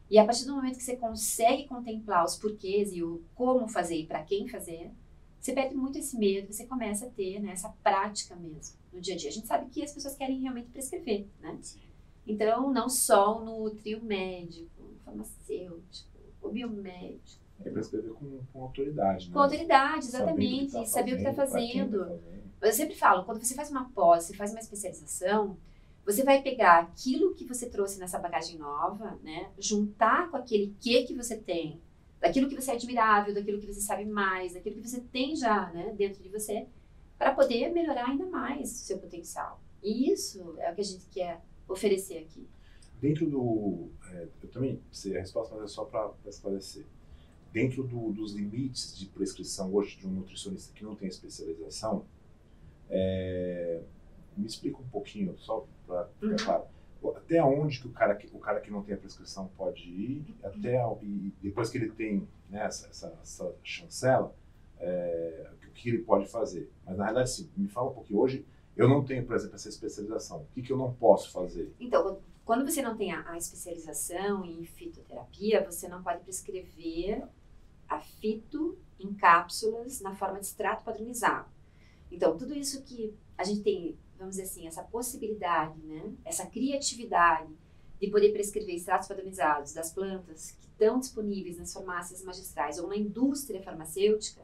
E 0.09 0.19
a 0.19 0.25
partir 0.25 0.45
do 0.45 0.55
momento 0.55 0.77
que 0.77 0.85
você 0.85 0.97
consegue 0.97 1.67
contemplar 1.67 2.25
os 2.25 2.37
porquês 2.37 2.93
e 2.93 3.03
o 3.03 3.25
como 3.35 3.67
fazer 3.67 3.97
e 3.97 4.07
para 4.07 4.23
quem 4.23 4.47
fazer, 4.47 4.93
você 5.41 5.53
perde 5.53 5.75
muito 5.75 5.99
esse 5.99 6.17
medo, 6.17 6.53
você 6.53 6.67
começa 6.67 7.07
a 7.07 7.11
ter 7.11 7.41
né, 7.41 7.53
essa 7.53 7.69
prática 7.83 8.37
mesmo 8.37 8.77
no 8.93 9.01
dia 9.01 9.15
a 9.15 9.17
dia. 9.17 9.31
A 9.31 9.33
gente 9.33 9.47
sabe 9.47 9.71
que 9.71 9.83
as 9.83 9.93
pessoas 9.93 10.15
querem 10.15 10.41
realmente 10.41 10.69
prescrever, 10.71 11.27
né? 11.41 11.59
Então, 12.27 12.73
não 12.73 12.89
só 12.89 13.41
no 13.45 13.71
trio 13.71 14.03
médico, 14.03 14.83
o 14.83 14.97
farmacêutico, 15.05 16.19
o 16.43 16.49
biomédico. 16.49 17.45
É 17.65 17.71
prescrever 17.71 18.13
com, 18.13 18.41
com 18.53 18.63
autoridade, 18.63 19.29
né? 19.29 19.33
Com 19.33 19.41
autoridade, 19.41 20.07
exatamente. 20.07 20.73
Tá 20.73 20.85
saber 20.85 21.13
o 21.13 21.17
que 21.17 21.23
está 21.23 21.35
fazendo. 21.35 21.99
Tá 22.01 22.07
fazendo. 22.07 22.47
Eu 22.61 22.73
sempre 22.73 22.97
falo, 22.97 23.25
quando 23.25 23.41
você 23.41 23.55
faz 23.55 23.71
uma 23.71 23.89
pós, 23.91 24.25
você 24.25 24.35
faz 24.35 24.51
uma 24.51 24.61
especialização, 24.61 25.57
você 26.07 26.23
vai 26.23 26.41
pegar 26.41 26.79
aquilo 26.79 27.35
que 27.35 27.45
você 27.45 27.69
trouxe 27.69 27.99
nessa 27.99 28.17
bagagem 28.17 28.57
nova, 28.59 29.19
né? 29.25 29.51
Juntar 29.59 30.31
com 30.31 30.37
aquele 30.37 30.73
que 30.79 31.03
que 31.03 31.13
você 31.13 31.37
tem, 31.37 31.81
daquilo 32.21 32.49
que 32.49 32.55
você 32.55 32.71
é 32.71 32.75
admirável, 32.75 33.35
daquilo 33.35 33.59
que 33.59 33.67
você 33.67 33.81
sabe 33.81 34.05
mais, 34.05 34.55
daquilo 34.55 34.77
que 34.77 34.89
você 34.89 35.01
tem 35.01 35.35
já, 35.35 35.69
né, 35.73 35.93
dentro 35.99 36.23
de 36.23 36.29
você, 36.29 36.69
para 37.19 37.35
poder 37.35 37.73
melhorar 37.73 38.07
ainda 38.07 38.25
mais 38.25 38.71
o 38.71 38.85
seu 38.85 38.99
potencial. 38.99 39.61
E 39.83 40.13
isso 40.13 40.55
é 40.59 40.71
o 40.71 40.75
que 40.77 40.81
a 40.81 40.85
gente 40.85 41.07
quer 41.07 41.43
oferecer 41.69 42.19
aqui. 42.19 42.47
Dentro 43.01 43.29
do. 43.29 43.91
É, 44.13 44.29
eu 44.43 44.49
também 44.49 44.81
sei 44.93 45.17
a 45.17 45.21
resposta, 45.21 45.55
mas 45.57 45.65
é 45.65 45.69
só 45.69 45.85
para 45.85 46.15
esclarecer. 46.27 46.87
Dentro 47.53 47.83
do, 47.83 48.13
dos 48.13 48.33
limites 48.33 48.97
de 48.97 49.07
prescrição 49.07 49.75
hoje 49.75 49.97
de 49.97 50.07
um 50.07 50.11
nutricionista 50.11 50.73
que 50.73 50.85
não 50.85 50.95
tem 50.95 51.09
especialização, 51.09 52.05
é, 52.89 53.83
me 54.37 54.47
explica 54.47 54.79
um 54.79 54.89
pouquinho, 54.89 55.37
só 55.39 55.67
para 55.87 56.09
uhum. 56.23 56.37
claro. 56.37 56.65
Até 57.15 57.43
onde 57.43 57.81
que 57.81 57.87
o 57.87 57.93
cara, 57.93 58.19
o 58.33 58.39
cara 58.39 58.61
que 58.61 58.71
não 58.71 58.83
tem 58.83 58.95
a 58.95 58.99
prescrição 58.99 59.49
pode 59.57 59.83
ir, 59.83 60.37
até 60.43 60.83
e 61.03 61.33
depois 61.41 61.71
que 61.71 61.79
ele 61.79 61.91
tem 61.91 62.27
né, 62.51 62.65
essa, 62.65 62.89
essa, 62.89 63.19
essa 63.23 63.55
chancela, 63.63 64.35
é, 64.79 65.51
o 65.69 65.73
que 65.73 65.89
ele 65.89 65.99
pode 65.99 66.27
fazer. 66.27 66.71
Mas 66.85 66.97
na 66.97 67.05
realidade, 67.05 67.31
sim, 67.31 67.51
me 67.57 67.69
fala 67.69 67.91
um 67.91 67.95
pouquinho. 67.95 68.19
Hoje, 68.19 68.45
eu 68.77 68.89
não 68.89 69.05
tenho, 69.05 69.25
por 69.25 69.37
exemplo, 69.37 69.55
essa 69.55 69.69
especialização. 69.69 70.39
O 70.43 70.47
que, 70.55 70.63
que 70.63 70.73
eu 70.73 70.77
não 70.77 70.93
posso 70.93 71.31
fazer? 71.31 71.73
Então, 71.79 72.19
quando 72.45 72.65
você 72.65 72.83
não 72.83 72.97
tem 72.97 73.13
a, 73.13 73.29
a 73.31 73.37
especialização 73.37 74.45
em 74.45 74.65
fitoterapia, 74.65 75.65
você 75.65 75.89
não 75.89 76.03
pode 76.03 76.21
prescrever 76.23 77.23
a 77.89 78.01
fito 78.01 78.77
em 78.99 79.15
cápsulas 79.15 80.01
na 80.01 80.15
forma 80.15 80.41
de 80.41 80.47
extrato 80.47 80.85
padronizado. 80.85 81.49
Então, 82.11 82.37
tudo 82.37 82.55
isso 82.55 82.83
que 82.83 83.15
a 83.37 83.45
gente 83.45 83.63
tem, 83.63 83.97
vamos 84.19 84.37
dizer 84.37 84.49
assim, 84.49 84.67
essa 84.67 84.83
possibilidade, 84.83 85.79
né? 85.81 86.13
essa 86.25 86.47
criatividade 86.47 87.53
de 88.01 88.11
poder 88.11 88.33
prescrever 88.33 88.75
extratos 88.75 89.09
padronizados 89.09 89.73
das 89.73 89.91
plantas 89.91 90.53
que 90.53 90.67
estão 90.67 90.99
disponíveis 90.99 91.59
nas 91.59 91.73
farmácias 91.73 92.23
magistrais 92.23 92.79
ou 92.79 92.89
na 92.89 92.97
indústria 92.97 93.63
farmacêutica, 93.63 94.43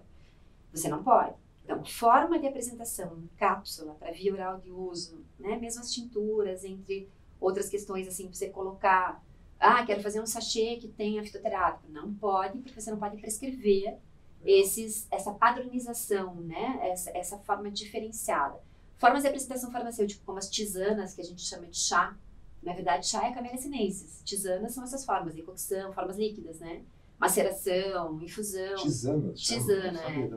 você 0.73 0.89
não 0.89 1.03
pode. 1.03 1.35
Então, 1.64 1.85
forma 1.85 2.39
de 2.39 2.47
apresentação, 2.47 3.23
cápsula 3.37 3.95
para 3.95 4.11
via 4.11 4.33
oral 4.33 4.59
de 4.59 4.70
uso, 4.70 5.23
né? 5.39 5.57
mesmo 5.59 5.81
as 5.81 5.93
tinturas, 5.93 6.64
entre 6.64 7.09
outras 7.41 7.68
questões, 7.68 8.09
assim, 8.09 8.25
para 8.25 8.35
você 8.35 8.49
colocar, 8.49 9.23
ah, 9.61 9.85
quero 9.85 10.03
fazer 10.03 10.20
um 10.20 10.27
sachê 10.27 10.77
que 10.77 10.89
tenha 10.89 11.23
fitoterápico. 11.23 11.91
Não 11.91 12.12
pode, 12.14 12.59
porque 12.59 12.81
você 12.81 12.91
não 12.91 12.99
pode 12.99 13.16
prescrever 13.18 13.99
esses, 14.45 15.07
essa 15.11 15.33
padronização, 15.33 16.35
né? 16.35 16.81
Essa, 16.83 17.11
essa 17.16 17.39
forma 17.39 17.70
diferenciada. 17.70 18.59
Formas 19.03 19.22
de 19.22 19.28
apresentação 19.30 19.72
farmacêutica, 19.72 20.22
como 20.24 20.38
as 20.38 20.48
tisanas, 20.48 21.12
que 21.12 21.20
a 21.20 21.24
gente 21.24 21.42
chama 21.42 21.66
de 21.66 21.76
chá. 21.76 22.16
Na 22.62 22.72
verdade, 22.72 23.05
chá 23.05 23.26
é 23.26 23.32
camélia 23.32 23.59
sinensis. 23.59 24.22
Tisanas 24.24 24.74
são 24.74 24.84
essas 24.84 25.05
formas, 25.05 25.34
decocção, 25.34 25.92
formas 25.92 26.16
líquidas, 26.16 26.61
né? 26.61 26.84
Maceração, 27.18 28.22
infusão. 28.22 28.76
Tisana. 28.76 29.32
Tisana, 29.32 30.00
é. 30.09 30.30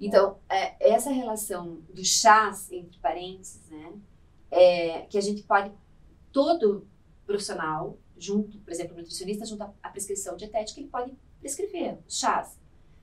Então, 0.00 0.38
é, 0.48 0.92
essa 0.92 1.08
relação 1.12 1.82
dos 1.94 2.08
chás, 2.08 2.72
entre 2.72 2.98
parênteses, 2.98 3.70
né? 3.70 3.92
É, 4.50 5.02
que 5.02 5.16
a 5.16 5.20
gente 5.20 5.44
pode, 5.44 5.72
todo 6.32 6.88
profissional, 7.24 7.96
junto, 8.18 8.58
por 8.58 8.72
exemplo, 8.72 8.94
o 8.94 8.98
nutricionista, 8.98 9.46
junto 9.46 9.62
à 9.62 9.88
prescrição 9.88 10.36
dietética, 10.36 10.80
ele 10.80 10.88
pode 10.88 11.16
prescrever 11.38 12.00
os 12.08 12.18
chás. 12.18 12.58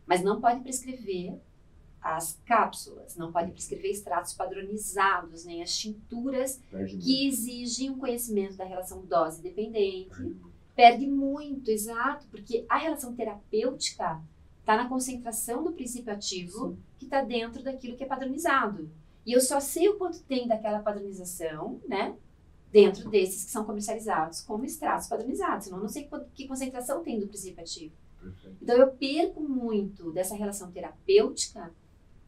Mas 0.06 0.22
não 0.22 0.42
pode 0.42 0.60
prescrever 0.60 1.40
as 2.02 2.40
cápsulas, 2.46 3.16
não 3.16 3.32
pode 3.32 3.52
prescrever 3.52 3.92
extratos 3.92 4.34
padronizados, 4.34 5.46
nem 5.46 5.62
as 5.62 5.76
tinturas 5.76 6.62
que 7.02 7.28
exigem 7.28 7.90
um 7.90 7.98
conhecimento 7.98 8.56
da 8.56 8.64
relação 8.64 9.02
dose-dependente. 9.06 10.10
Perde. 10.10 10.36
Perde 10.76 11.08
muito, 11.08 11.72
exato, 11.72 12.28
porque 12.28 12.66
a 12.70 12.78
relação 12.78 13.16
terapêutica 13.16 14.22
está 14.60 14.78
na 14.78 14.88
concentração 14.88 15.64
do 15.64 15.72
princípio 15.72 16.14
ativo 16.14 16.70
Sim. 16.70 16.78
que 17.00 17.06
está 17.06 17.24
dentro 17.24 17.64
daquilo 17.64 17.98
que 17.98 18.04
é 18.04 18.08
padronizado. 18.08 18.90
E 19.26 19.34
eu 19.34 19.42
só 19.42 19.60
sei 19.60 19.90
o 19.90 19.98
quanto 19.98 20.22
tem 20.24 20.48
daquela 20.48 20.80
padronização, 20.80 21.82
né? 21.88 22.16
Dentro 22.72 23.10
desses 23.10 23.46
que 23.46 23.52
são 23.52 23.66
comercializados 23.66 24.42
como 24.42 24.66
extratos 24.66 25.08
padronizados. 25.08 25.66
Senão 25.66 25.80
eu 25.80 25.84
não 25.84 25.90
sei 25.90 26.08
que 26.34 26.48
concentração 26.48 27.02
tem 27.02 27.20
do 27.20 27.28
princípio 27.28 27.62
ativo. 27.62 27.96
Perfeito. 28.22 28.58
Então 28.62 28.78
eu 28.78 28.92
perco 28.92 29.42
muito 29.42 30.12
dessa 30.12 30.36
relação 30.36 30.72
terapêutica 30.72 31.74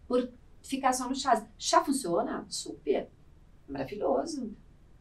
por 0.10 0.28
ficar 0.64 0.92
só 0.92 1.08
no 1.08 1.16
chá. 1.16 1.48
Chá 1.58 1.86
funciona? 1.86 2.44
Super. 2.50 3.08
Maravilhoso. 3.68 4.52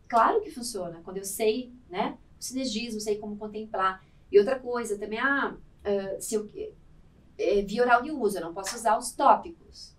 Claro 0.06 0.42
que 0.42 0.50
funciona. 0.50 1.00
Quando 1.02 1.16
eu 1.16 1.24
sei, 1.24 1.72
né? 1.88 2.18
O 2.38 2.44
sinergismo, 2.44 3.00
sei 3.00 3.16
como 3.16 3.38
contemplar. 3.38 4.04
E 4.30 4.38
outra 4.38 4.59
coisa 4.61 4.98
também, 4.98 5.18
ah, 5.18 5.56
uh, 5.56 6.20
se 6.20 6.34
eu, 6.34 6.48
é, 7.38 7.62
via 7.62 7.82
oral 7.82 8.02
de 8.02 8.11
uso, 8.11 8.36
eu 8.36 8.42
não 8.42 8.52
posso 8.52 8.76
usar 8.76 8.98
os 8.98 9.12
tópicos. 9.12 9.96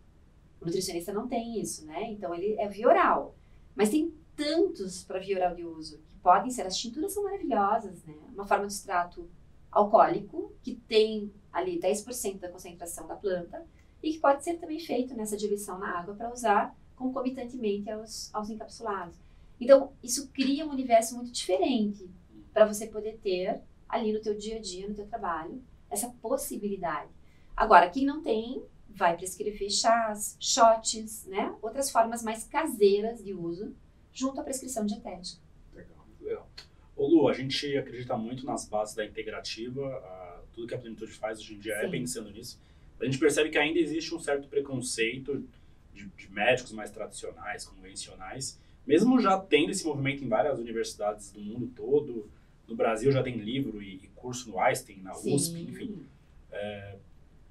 O 0.62 0.66
nutricionista 0.66 1.12
não 1.12 1.28
tem 1.28 1.60
isso, 1.60 1.86
né? 1.86 2.04
Então 2.12 2.34
ele 2.34 2.54
é 2.60 2.68
via 2.68 2.88
oral. 2.88 3.36
Mas 3.76 3.90
tem 3.90 4.14
tantos 4.36 5.04
para 5.04 5.20
via 5.20 5.38
oral 5.38 5.56
de 5.56 5.66
uso 5.66 5.98
que 5.98 6.20
podem 6.22 6.52
ser. 6.52 6.68
As 6.68 6.78
tinturas 6.78 7.14
são 7.14 7.24
maravilhosas, 7.24 8.04
né? 8.04 8.14
Uma 8.32 8.46
forma 8.46 8.68
de 8.68 8.74
extrato 8.74 9.28
alcoólico, 9.72 10.54
que 10.62 10.76
tem 10.76 11.34
ali 11.52 11.80
10% 11.80 12.40
da 12.40 12.50
concentração 12.50 13.08
da 13.08 13.16
planta 13.16 13.66
e 14.02 14.14
que 14.14 14.20
pode 14.20 14.44
ser 14.44 14.56
também 14.56 14.80
feito 14.80 15.14
nessa 15.16 15.38
diluição 15.38 15.78
na 15.78 16.00
água 16.00 16.16
para 16.16 16.32
usar 16.32 16.76
concomitantemente 16.96 17.90
aos, 17.90 18.34
aos 18.34 18.50
encapsulados. 18.50 19.16
Então, 19.60 19.92
isso 20.02 20.30
cria 20.30 20.66
um 20.66 20.72
universo 20.72 21.16
muito 21.16 21.32
diferente 21.32 22.10
para 22.54 22.66
você 22.66 22.88
poder 22.88 23.18
ter 23.22 23.62
ali 23.88 24.14
no 24.14 24.22
teu 24.22 24.38
dia 24.38 24.58
a 24.58 24.60
dia, 24.60 24.88
no 24.88 24.96
teu 24.96 25.08
trabalho, 25.08 25.62
essa 25.90 26.10
possibilidade. 26.22 27.10
Agora, 27.56 27.90
quem 27.90 28.06
não 28.06 28.22
tem, 28.22 28.64
vai 28.88 29.18
prescrever 29.18 29.70
chás, 29.70 30.38
shots, 30.40 31.26
né? 31.26 31.56
Outras 31.62 31.92
formas 31.92 32.24
mais 32.24 32.44
caseiras 32.44 33.24
de 33.24 33.34
uso, 33.34 33.76
junto 34.14 34.40
à 34.40 34.44
prescrição 34.44 34.86
dietética. 34.86 35.42
Legal, 35.74 36.06
legal. 36.22 36.50
Ô 36.96 37.08
Lu, 37.08 37.28
a 37.28 37.34
gente 37.34 37.78
acredita 37.78 38.18
muito 38.18 38.46
nas 38.46 38.68
bases 38.68 38.96
da 38.96 39.06
integrativa, 39.06 39.82
uh, 39.82 40.48
tudo 40.54 40.68
que 40.68 40.76
a 40.76 40.78
Plenitude 40.78 41.14
faz 41.14 41.40
hoje 41.40 41.56
em 41.56 41.60
dia 41.60 41.74
é 41.74 41.82
Sim. 41.82 41.88
é 41.88 41.90
pensando 41.90 42.30
nisso. 42.30 42.62
A 43.00 43.06
gente 43.06 43.18
percebe 43.18 43.50
que 43.50 43.58
ainda 43.58 43.80
existe 43.80 44.14
um 44.14 44.20
certo 44.20 44.48
preconceito 44.48 45.46
de, 45.94 46.06
de, 46.06 46.32
médicos 46.32 46.72
mais 46.72 46.92
tradicionais, 46.92 47.66
convencionais, 47.66 48.60
mesmo 48.86 49.20
já 49.20 49.38
tendo 49.38 49.72
esse 49.72 49.86
movimento 49.86 50.24
em 50.24 50.28
várias 50.28 50.60
universidades 50.60 51.32
do 51.32 51.40
mundo 51.40 51.72
todo, 51.76 52.30
no 52.68 52.76
Brasil 52.76 53.12
já 53.12 53.24
tem 53.24 53.38
livro 53.38 53.82
e, 53.82 53.96
e 53.96 54.08
curso 54.16 54.50
no 54.50 54.60
Einstein, 54.60 55.02
na 55.02 55.14
Sim. 55.14 55.34
USP, 55.34 55.62
enfim. 55.62 56.06
É, 56.52 56.98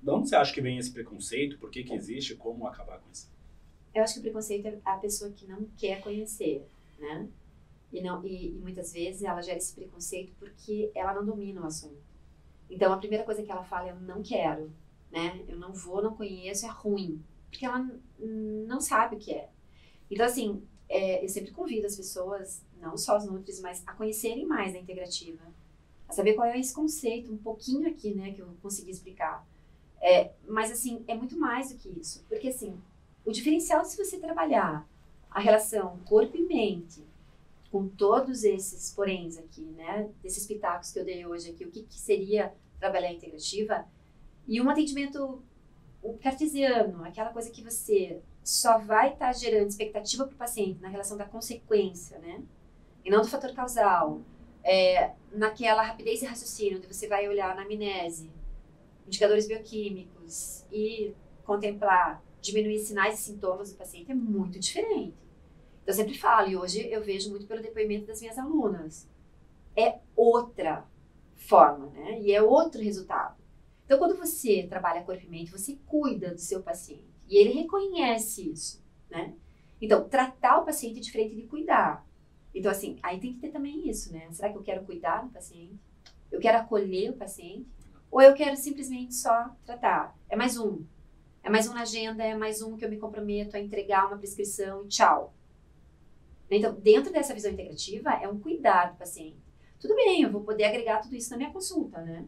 de 0.02 0.10
onde 0.10 0.28
você 0.28 0.36
acha 0.36 0.52
que 0.52 0.60
vem 0.60 0.78
esse 0.78 0.92
preconceito? 0.92 1.58
Por 1.58 1.70
que, 1.70 1.82
que 1.82 1.94
existe? 1.94 2.34
Como 2.36 2.66
acabar 2.66 2.98
com 2.98 3.10
isso? 3.10 3.30
Eu 3.94 4.02
acho 4.02 4.14
que 4.14 4.20
o 4.20 4.22
preconceito 4.22 4.66
é 4.66 4.78
a 4.84 4.96
pessoa 4.96 5.30
que 5.30 5.46
não 5.46 5.64
quer 5.76 6.00
conhecer, 6.00 6.64
né? 6.98 7.28
E, 7.92 8.00
não, 8.02 8.24
e, 8.24 8.48
e, 8.48 8.58
muitas 8.60 8.92
vezes 8.92 9.22
ela 9.22 9.40
gera 9.40 9.58
esse 9.58 9.74
preconceito 9.74 10.32
porque 10.38 10.90
ela 10.94 11.14
não 11.14 11.24
domina 11.24 11.62
o 11.62 11.66
assunto. 11.66 11.96
Então, 12.70 12.92
a 12.92 12.98
primeira 12.98 13.24
coisa 13.24 13.42
que 13.42 13.50
ela 13.50 13.64
fala 13.64 13.88
é: 13.88 13.92
eu 13.92 14.00
não 14.00 14.22
quero, 14.22 14.70
né? 15.10 15.44
Eu 15.48 15.58
não 15.58 15.72
vou, 15.72 16.02
não 16.02 16.14
conheço, 16.14 16.66
é 16.66 16.68
ruim. 16.68 17.22
Porque 17.50 17.64
ela 17.64 17.88
não 18.18 18.80
sabe 18.80 19.16
o 19.16 19.18
que 19.18 19.32
é. 19.32 19.48
Então, 20.10 20.26
assim, 20.26 20.62
é, 20.88 21.24
eu 21.24 21.28
sempre 21.28 21.50
convido 21.50 21.86
as 21.86 21.96
pessoas, 21.96 22.62
não 22.80 22.96
só 22.96 23.16
os 23.16 23.24
nutris, 23.24 23.60
mas 23.60 23.82
a 23.86 23.92
conhecerem 23.92 24.46
mais 24.46 24.74
a 24.74 24.78
integrativa. 24.78 25.42
A 26.08 26.12
saber 26.12 26.34
qual 26.34 26.46
é 26.46 26.58
esse 26.58 26.74
conceito, 26.74 27.32
um 27.32 27.36
pouquinho 27.36 27.88
aqui, 27.88 28.14
né, 28.14 28.32
que 28.32 28.40
eu 28.40 28.48
consegui 28.62 28.90
explicar. 28.90 29.46
É, 30.00 30.32
mas, 30.46 30.70
assim, 30.70 31.04
é 31.06 31.14
muito 31.14 31.38
mais 31.38 31.70
do 31.70 31.78
que 31.78 31.88
isso. 31.88 32.24
Porque, 32.28 32.48
assim, 32.48 32.74
o 33.24 33.32
diferencial 33.32 33.84
se 33.84 33.96
você 33.96 34.18
trabalhar 34.18 34.88
a 35.30 35.40
relação 35.40 35.98
corpo 36.06 36.36
e 36.36 36.42
mente 36.42 37.04
com 37.70 37.86
todos 37.86 38.44
esses 38.44 38.94
poréns 38.94 39.36
aqui, 39.36 39.60
né, 39.60 40.08
desses 40.22 40.46
pitacos 40.46 40.90
que 40.90 40.98
eu 40.98 41.04
dei 41.04 41.26
hoje 41.26 41.50
aqui, 41.50 41.64
o 41.64 41.70
que, 41.70 41.82
que 41.82 41.98
seria 41.98 42.54
trabalhar 42.80 43.12
integrativa, 43.12 43.86
e 44.48 44.60
um 44.60 44.70
atendimento 44.70 45.42
cartesiano, 46.22 47.04
aquela 47.04 47.30
coisa 47.30 47.50
que 47.50 47.62
você 47.62 48.20
só 48.42 48.78
vai 48.78 49.12
estar 49.12 49.26
tá 49.26 49.32
gerando 49.32 49.68
expectativa 49.68 50.24
para 50.24 50.34
o 50.34 50.38
paciente 50.38 50.80
na 50.80 50.88
relação 50.88 51.18
da 51.18 51.26
consequência, 51.26 52.18
né, 52.18 52.42
e 53.04 53.10
não 53.10 53.20
do 53.20 53.28
fator 53.28 53.52
causal, 53.52 54.22
é, 54.64 55.12
naquela 55.32 55.82
rapidez 55.82 56.20
de 56.20 56.26
raciocínio, 56.26 56.78
onde 56.78 56.86
você 56.86 57.06
vai 57.06 57.28
olhar 57.28 57.54
na 57.54 57.62
amnese, 57.62 58.30
indicadores 59.06 59.46
bioquímicos 59.46 60.64
e 60.72 61.14
contemplar, 61.44 62.22
diminuir 62.40 62.78
sinais 62.78 63.20
e 63.20 63.22
sintomas 63.22 63.70
do 63.72 63.78
paciente 63.78 64.10
é 64.10 64.14
muito 64.14 64.58
diferente. 64.58 65.14
Eu 65.86 65.94
sempre 65.94 66.18
falo, 66.18 66.48
e 66.48 66.56
hoje 66.56 66.86
eu 66.90 67.02
vejo 67.02 67.30
muito 67.30 67.46
pelo 67.46 67.62
depoimento 67.62 68.06
das 68.06 68.20
minhas 68.20 68.38
alunas. 68.38 69.08
É 69.74 69.98
outra 70.14 70.86
forma, 71.36 71.86
né? 71.86 72.20
E 72.20 72.32
é 72.32 72.42
outro 72.42 72.82
resultado. 72.82 73.36
Então, 73.88 73.98
quando 73.98 74.18
você 74.18 74.66
trabalha 74.68 75.02
corpo 75.02 75.24
e 75.24 75.28
mente, 75.30 75.50
você 75.50 75.78
cuida 75.86 76.34
do 76.34 76.38
seu 76.38 76.62
paciente. 76.62 77.08
E 77.26 77.38
ele 77.38 77.54
reconhece 77.54 78.50
isso, 78.50 78.84
né? 79.08 79.34
Então, 79.80 80.06
tratar 80.06 80.58
o 80.58 80.66
paciente 80.66 80.98
é 80.98 81.02
diferente 81.02 81.34
de 81.34 81.46
cuidar. 81.46 82.06
Então, 82.54 82.70
assim, 82.70 82.98
aí 83.02 83.18
tem 83.18 83.32
que 83.32 83.40
ter 83.40 83.48
também 83.48 83.88
isso, 83.88 84.12
né? 84.12 84.28
Será 84.30 84.50
que 84.52 84.58
eu 84.58 84.62
quero 84.62 84.84
cuidar 84.84 85.22
do 85.22 85.30
paciente? 85.30 85.80
Eu 86.30 86.38
quero 86.38 86.58
acolher 86.58 87.12
o 87.12 87.16
paciente? 87.16 87.66
Ou 88.10 88.20
eu 88.20 88.34
quero 88.34 88.58
simplesmente 88.58 89.14
só 89.14 89.56
tratar? 89.64 90.14
É 90.28 90.36
mais 90.36 90.58
um. 90.58 90.84
É 91.42 91.48
mais 91.48 91.66
um 91.66 91.72
na 91.72 91.80
agenda, 91.80 92.22
é 92.22 92.34
mais 92.34 92.60
um 92.60 92.76
que 92.76 92.84
eu 92.84 92.90
me 92.90 92.98
comprometo 92.98 93.56
a 93.56 93.60
entregar 93.60 94.06
uma 94.06 94.18
prescrição 94.18 94.84
e 94.84 94.88
tchau. 94.88 95.32
Então, 96.50 96.74
dentro 96.74 97.10
dessa 97.10 97.32
visão 97.32 97.50
integrativa, 97.50 98.10
é 98.10 98.28
um 98.28 98.38
cuidado 98.38 98.92
do 98.92 98.98
paciente. 98.98 99.42
Tudo 99.80 99.94
bem, 99.94 100.24
eu 100.24 100.30
vou 100.30 100.42
poder 100.42 100.64
agregar 100.64 101.00
tudo 101.00 101.16
isso 101.16 101.30
na 101.30 101.38
minha 101.38 101.50
consulta, 101.50 102.02
né? 102.02 102.26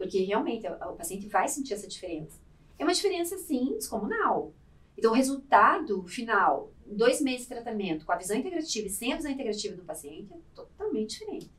Porque 0.00 0.24
realmente 0.24 0.66
o, 0.66 0.94
paciente 0.94 1.26
vai 1.26 1.46
sentir 1.46 1.74
essa 1.74 1.86
diferença. 1.86 2.40
É 2.78 2.84
uma 2.84 2.94
diferença, 2.94 3.36
sim, 3.36 3.74
descomunal. 3.74 4.50
Então, 4.96 5.12
o 5.12 5.14
resultado 5.14 6.02
final, 6.04 6.72
dois 6.86 7.20
meses 7.20 7.42
de 7.42 7.48
tratamento, 7.48 8.06
com 8.06 8.12
a 8.12 8.16
visão 8.16 8.34
integrativa 8.34 8.86
e 8.86 8.90
sem 8.90 9.12
a 9.12 9.16
visão 9.16 9.30
integrativa 9.30 9.76
do 9.76 9.84
paciente, 9.84 10.32
é 10.32 10.38
totalmente 10.54 11.10
diferente. 11.10 11.50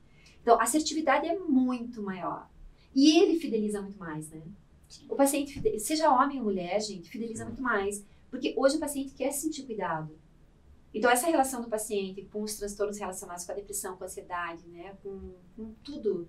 Então, 0.41 0.59
a 0.59 0.63
assertividade 0.63 1.27
é 1.27 1.37
muito 1.37 2.01
maior. 2.01 2.49
E 2.95 3.19
ele 3.19 3.39
fideliza 3.39 3.79
muito 3.79 3.99
mais, 3.99 4.27
né? 4.31 4.41
O 5.07 5.15
paciente, 5.15 5.61
seja 5.79 6.11
homem 6.11 6.39
ou 6.39 6.45
mulher, 6.45 6.81
gente, 6.81 7.11
fideliza 7.11 7.45
muito 7.45 7.61
mais. 7.61 8.03
Porque 8.31 8.55
hoje 8.57 8.77
o 8.77 8.79
paciente 8.79 9.13
quer 9.13 9.31
sentir 9.33 9.67
cuidado. 9.67 10.17
Então, 10.91 11.11
essa 11.11 11.27
relação 11.27 11.61
do 11.61 11.69
paciente 11.69 12.27
com 12.33 12.41
os 12.41 12.55
transtornos 12.55 12.97
relacionados 12.97 13.45
com 13.45 13.51
a 13.51 13.55
depressão, 13.55 13.95
com 13.95 14.03
a 14.03 14.07
ansiedade, 14.07 14.67
né, 14.67 14.97
com, 15.03 15.35
com 15.55 15.75
tudo 15.83 16.27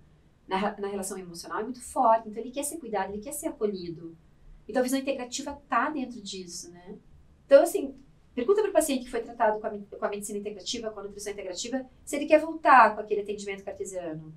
na, 0.53 0.79
na 0.79 0.89
relação 0.89 1.19
emocional 1.19 1.61
é 1.61 1.65
muito 1.65 1.81
forte. 1.81 2.29
Então, 2.29 2.43
ele 2.43 2.51
quer 2.51 2.65
ser 2.65 2.77
cuidado, 2.77 3.13
ele 3.13 3.23
quer 3.23 3.33
ser 3.33 3.49
acolhido. 3.49 4.15
Então, 4.69 4.81
a 4.81 4.83
visão 4.83 4.99
integrativa 4.99 5.59
está 5.63 5.89
dentro 5.89 6.21
disso, 6.21 6.71
né? 6.71 6.97
Então, 7.47 7.63
assim, 7.63 7.95
pergunta 8.35 8.61
para 8.61 8.71
o 8.71 8.73
paciente 8.73 9.05
que 9.05 9.11
foi 9.11 9.21
tratado 9.21 9.61
com 9.61 9.67
a, 9.67 9.71
com 9.71 10.05
a 10.05 10.09
medicina 10.09 10.39
integrativa, 10.39 10.91
com 10.91 11.01
a 11.01 11.05
nutrição 11.05 11.33
integrativa, 11.33 11.87
se 12.05 12.17
ele 12.17 12.27
quer 12.27 12.39
voltar 12.39 12.95
com 12.95 13.01
aquele 13.01 13.23
atendimento 13.23 13.65
cartesiano, 13.65 14.33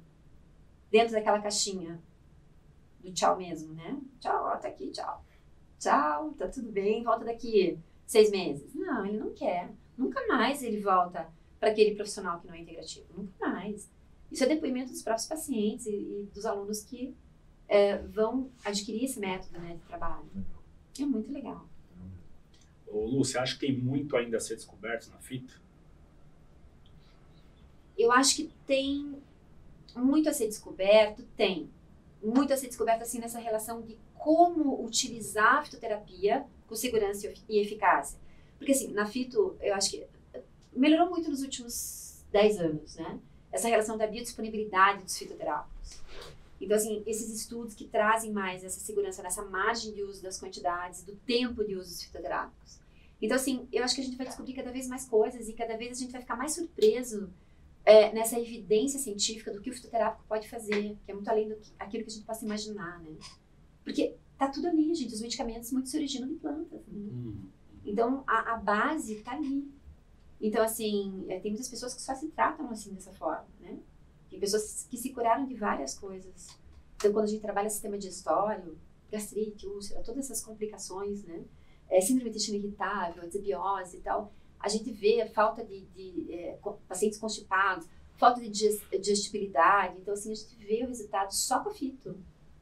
dentro 0.90 1.14
daquela 1.14 1.42
caixinha 1.42 2.02
do 3.02 3.12
tchau 3.12 3.38
mesmo, 3.38 3.74
né? 3.74 4.00
Tchau, 4.20 4.46
ó, 4.46 4.56
tá 4.58 4.70
aqui, 4.70 4.90
tchau. 4.92 5.24
Tchau, 5.78 6.32
tá 6.32 6.48
tudo 6.48 6.72
bem, 6.72 7.04
volta 7.04 7.26
daqui 7.26 7.78
seis 8.06 8.32
meses. 8.32 8.74
Não, 8.74 9.06
ele 9.06 9.18
não 9.18 9.34
quer. 9.34 9.70
Nunca 9.98 10.26
mais 10.28 10.64
ele 10.64 10.80
volta 10.82 11.30
para 11.60 11.70
aquele 11.70 11.96
profissional 11.96 12.40
que 12.40 12.48
não 12.48 12.54
é 12.54 12.60
integrativo. 12.60 13.06
Nunca 13.16 13.48
mais. 13.48 13.90
Isso 14.32 14.44
é 14.44 14.48
depoimento 14.48 14.92
dos 14.92 15.02
próprios 15.02 15.28
pacientes 15.28 15.86
e, 15.86 15.92
e 15.92 16.30
dos 16.34 16.46
alunos 16.46 16.84
que 16.84 17.16
é, 17.68 17.98
vão 17.98 18.50
adquirir 18.64 19.06
esse 19.06 19.20
método 19.20 19.60
né, 19.60 19.76
de 19.76 19.88
trabalho. 19.88 20.26
É 21.00 21.06
muito 21.06 21.32
legal. 21.32 21.68
Ô, 22.88 23.06
Lu, 23.06 23.24
você 23.24 23.38
acha 23.38 23.54
que 23.56 23.62
tem 23.62 23.78
muito 23.78 24.16
ainda 24.16 24.38
a 24.38 24.40
ser 24.40 24.56
descoberto 24.56 25.10
na 25.10 25.18
fita? 25.18 25.54
Eu 27.98 28.12
acho 28.12 28.36
que 28.36 28.52
tem 28.68 29.16
muito 29.96 30.30
a 30.30 30.34
ser 30.34 30.48
descoberto, 30.48 31.24
tem. 31.36 31.70
Muito 32.22 32.54
a 32.54 32.58
ser 32.58 32.68
descoberto 32.68 33.02
assim 33.02 33.20
nessa 33.20 33.40
relação 33.40 33.82
de 33.82 33.98
como 34.14 34.84
utilizar 34.84 35.58
a 35.58 35.64
fitoterapia 35.64 36.46
com 36.68 36.76
segurança 36.76 37.32
e 37.48 37.60
eficácia. 37.60 38.20
Porque 38.58 38.72
assim, 38.72 38.92
na 38.92 39.06
fito, 39.06 39.56
eu 39.62 39.74
acho 39.76 39.92
que 39.92 40.06
melhorou 40.76 41.10
muito 41.10 41.30
nos 41.30 41.42
últimos 41.42 42.24
10 42.32 42.60
anos, 42.60 42.96
né? 42.96 43.20
Essa 43.56 43.70
relação 43.70 43.98
da 43.98 44.06
biodisponibilidade 44.06 45.04
dos 45.04 45.18
fitoterápicos. 45.18 46.02
Então, 46.60 46.76
assim, 46.76 47.04
esses 47.06 47.34
estudos 47.34 47.74
que 47.74 47.86
trazem 47.86 48.32
mais 48.32 48.64
essa 48.64 48.80
segurança 48.80 49.24
nessa 49.24 49.44
margem 49.44 49.94
de 49.94 50.04
uso 50.04 50.22
das 50.22 50.40
quantidades, 50.40 51.04
do 51.04 51.16
tempo 51.16 51.64
de 51.64 51.76
uso 51.76 51.90
dos 51.90 52.04
fitoterápicos. 52.04 52.80
Então, 53.22 53.38
assim, 53.38 53.68
eu 53.72 53.84
acho 53.84 53.96
que 53.96 54.02
a 54.02 54.04
gente 54.04 54.18
vai 54.18 54.28
descobrir 54.28 54.54
cada 54.54 54.72
vez 54.72 54.88
mais 54.88 55.06
coisas 55.06 55.48
e 55.48 55.54
cada 55.54 55.78
vez 55.78 55.98
a 55.98 56.02
gente 56.02 56.12
vai 56.12 56.22
ficar 56.22 56.36
mais 56.36 56.54
surpreso 56.54 57.30
é, 57.86 58.12
nessa 58.12 58.38
evidência 58.38 59.00
científica 59.00 59.54
do 59.54 59.62
que 59.62 59.70
o 59.70 59.74
fitoterápico 59.74 60.26
pode 60.28 60.50
fazer, 60.50 60.98
que 61.06 61.12
é 61.12 61.14
muito 61.14 61.30
além 61.30 61.48
do 61.48 61.56
que, 61.56 61.72
aquilo 61.80 62.04
que 62.04 62.10
a 62.10 62.14
gente 62.14 62.26
possa 62.26 62.44
imaginar, 62.44 63.00
né? 63.00 63.16
Porque 63.84 64.16
tá 64.38 64.50
tudo 64.50 64.68
ali, 64.68 64.94
gente. 64.94 65.14
Os 65.14 65.22
medicamentos 65.22 65.72
muito 65.72 65.88
se 65.88 65.96
originam 65.96 66.28
de 66.28 66.36
plantas, 66.36 66.82
né? 66.88 67.00
Uhum. 67.00 67.50
Então, 67.86 68.24
a, 68.28 68.54
a 68.54 68.58
base 68.58 69.22
tá 69.22 69.32
ali. 69.34 69.72
Então, 70.40 70.64
assim, 70.64 71.26
é, 71.30 71.40
tem 71.40 71.52
muitas 71.52 71.70
pessoas 71.70 71.94
que 71.94 72.02
só 72.02 72.14
se 72.14 72.28
tratam 72.30 72.70
assim, 72.70 72.94
dessa 72.94 73.14
forma, 73.14 73.48
né? 73.60 73.80
Tem 74.30 74.40
pessoas 74.40 74.86
que 74.90 74.98
se 74.98 75.12
curaram 75.12 75.46
de 75.46 75.56
várias 75.56 75.98
coisas. 75.98 76.48
Então, 76.98 77.12
quando 77.14 77.26
a 77.26 77.30
gente 77.30 77.42
trabalha 77.42 77.70
sistema 77.70 77.98
digestório, 77.98 78.78
gastrite, 79.12 79.66
úlcera, 79.68 80.02
todas 80.02 80.26
essas 80.26 80.44
complicações, 80.44 81.24
né? 81.24 81.44
É, 81.90 82.02
síndrome 82.02 82.30
de 82.32 82.38
intestino 82.38 82.58
irritável, 82.58 83.28
desbiose 83.30 83.98
e 83.98 84.02
tal, 84.02 84.34
a 84.60 84.68
gente 84.68 84.92
vê 84.92 85.22
a 85.22 85.30
falta 85.30 85.64
de, 85.64 85.82
de 85.86 86.34
é, 86.34 86.60
pacientes 86.88 87.20
constipados, 87.20 87.88
falta 88.18 88.42
de 88.42 88.50
digestibilidade. 88.50 89.98
Então, 90.00 90.14
assim, 90.14 90.32
a 90.32 90.36
gente 90.36 90.56
vê 90.56 90.84
o 90.84 90.88
resultado 90.88 91.32
só 91.32 91.60
com 91.62 91.70
a 91.70 91.74
fito. 91.74 92.18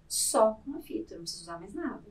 Só 0.08 0.54
com 0.66 0.76
a 0.76 0.82
fito, 0.82 1.16
não 1.16 1.22
precisa 1.22 1.44
usar 1.44 1.60
mais 1.60 1.74
nada. 1.74 2.04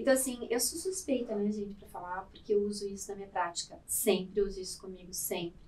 Então, 0.00 0.14
assim, 0.14 0.46
eu 0.48 0.58
sou 0.58 0.78
suspeita, 0.78 1.36
né, 1.36 1.52
gente, 1.52 1.74
para 1.74 1.86
falar, 1.88 2.22
porque 2.32 2.54
eu 2.54 2.62
uso 2.62 2.88
isso 2.88 3.10
na 3.10 3.16
minha 3.16 3.28
prática. 3.28 3.78
Sempre 3.86 4.40
uso 4.40 4.58
isso 4.58 4.80
comigo, 4.80 5.12
sempre. 5.12 5.60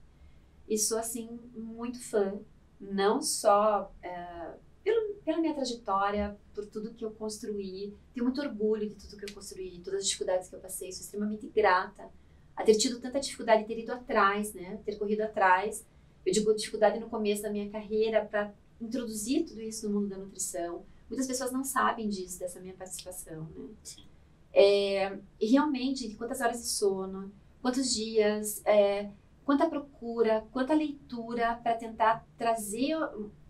E 0.67 0.79
sou, 0.79 0.97
assim, 0.97 1.39
muito 1.55 2.03
fã 2.03 2.41
não 2.81 3.21
só 3.21 3.93
é, 4.03 4.55
pelo, 4.83 5.17
pela 5.17 5.39
minha 5.39 5.53
trajetória, 5.53 6.35
por 6.55 6.65
tudo 6.65 6.95
que 6.95 7.05
eu 7.05 7.11
construí. 7.11 7.95
Tenho 8.15 8.25
muito 8.25 8.41
orgulho 8.41 8.89
de 8.89 8.95
tudo 8.95 9.19
que 9.19 9.31
eu 9.31 9.35
construí, 9.35 9.79
todas 9.85 10.01
as 10.01 10.07
dificuldades 10.07 10.49
que 10.49 10.55
eu 10.55 10.61
passei. 10.61 10.91
Sou 10.91 11.03
extremamente 11.03 11.47
grata 11.49 12.09
a 12.57 12.65
ter 12.65 12.75
tido 12.77 13.01
tanta 13.01 13.21
dificuldade, 13.21 13.67
ter 13.67 13.79
ido 13.79 13.93
atrás, 13.93 14.55
né? 14.55 14.81
Ter 14.83 14.97
corrido 14.97 15.21
atrás. 15.21 15.85
Eu 16.25 16.33
digo 16.33 16.55
dificuldade 16.55 16.99
no 16.99 17.11
começo 17.11 17.43
da 17.43 17.51
minha 17.51 17.69
carreira 17.69 18.25
para 18.25 18.55
introduzir 18.81 19.45
tudo 19.45 19.61
isso 19.61 19.87
no 19.87 20.01
mundo 20.01 20.09
da 20.09 20.17
nutrição. 20.17 20.87
Muitas 21.07 21.27
pessoas 21.27 21.53
não 21.53 21.65
sabem 21.65 22.09
disso, 22.09 22.39
dessa 22.39 22.59
minha 22.61 22.73
participação, 22.73 23.43
né? 23.55 23.69
Sim. 23.83 24.12
É, 24.53 25.19
realmente, 25.41 26.15
quantas 26.15 26.41
horas 26.41 26.61
de 26.61 26.69
sono, 26.69 27.33
quantos 27.61 27.95
dias, 27.95 28.61
é, 28.65 29.09
quanta 29.45 29.69
procura, 29.69 30.45
quanta 30.53 30.75
leitura 30.75 31.59
para 31.63 31.75
tentar 31.75 32.25
trazer 32.37 32.97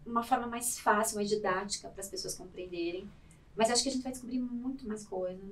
uma 0.06 0.22
forma 0.22 0.46
mais 0.46 0.78
fácil, 0.78 1.16
mais 1.16 1.28
didática 1.28 1.88
para 1.88 2.00
as 2.00 2.08
pessoas 2.08 2.34
compreenderem. 2.34 3.08
Mas 3.56 3.70
acho 3.70 3.82
que 3.82 3.88
a 3.88 3.92
gente 3.92 4.02
vai 4.02 4.12
descobrir 4.12 4.40
muito 4.40 4.86
mais 4.86 5.06
coisa. 5.06 5.42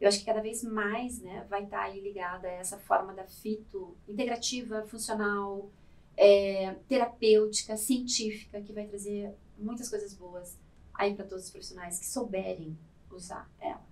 Eu 0.00 0.08
acho 0.08 0.20
que 0.20 0.24
cada 0.24 0.40
vez 0.40 0.62
mais 0.62 1.20
né, 1.20 1.44
vai 1.50 1.64
estar 1.64 1.86
tá 1.86 1.88
ligada 1.88 2.46
a 2.46 2.52
essa 2.52 2.78
forma 2.78 3.12
da 3.12 3.24
fito 3.24 3.96
integrativa, 4.08 4.86
funcional, 4.86 5.68
é, 6.16 6.74
terapêutica, 6.88 7.76
científica, 7.76 8.60
que 8.60 8.72
vai 8.72 8.86
trazer 8.86 9.34
muitas 9.58 9.88
coisas 9.88 10.14
boas 10.14 10.56
aí 10.94 11.14
para 11.14 11.24
todos 11.24 11.44
os 11.44 11.50
profissionais 11.50 11.98
que 11.98 12.06
souberem 12.06 12.76
usar 13.10 13.48
ela, 13.60 13.82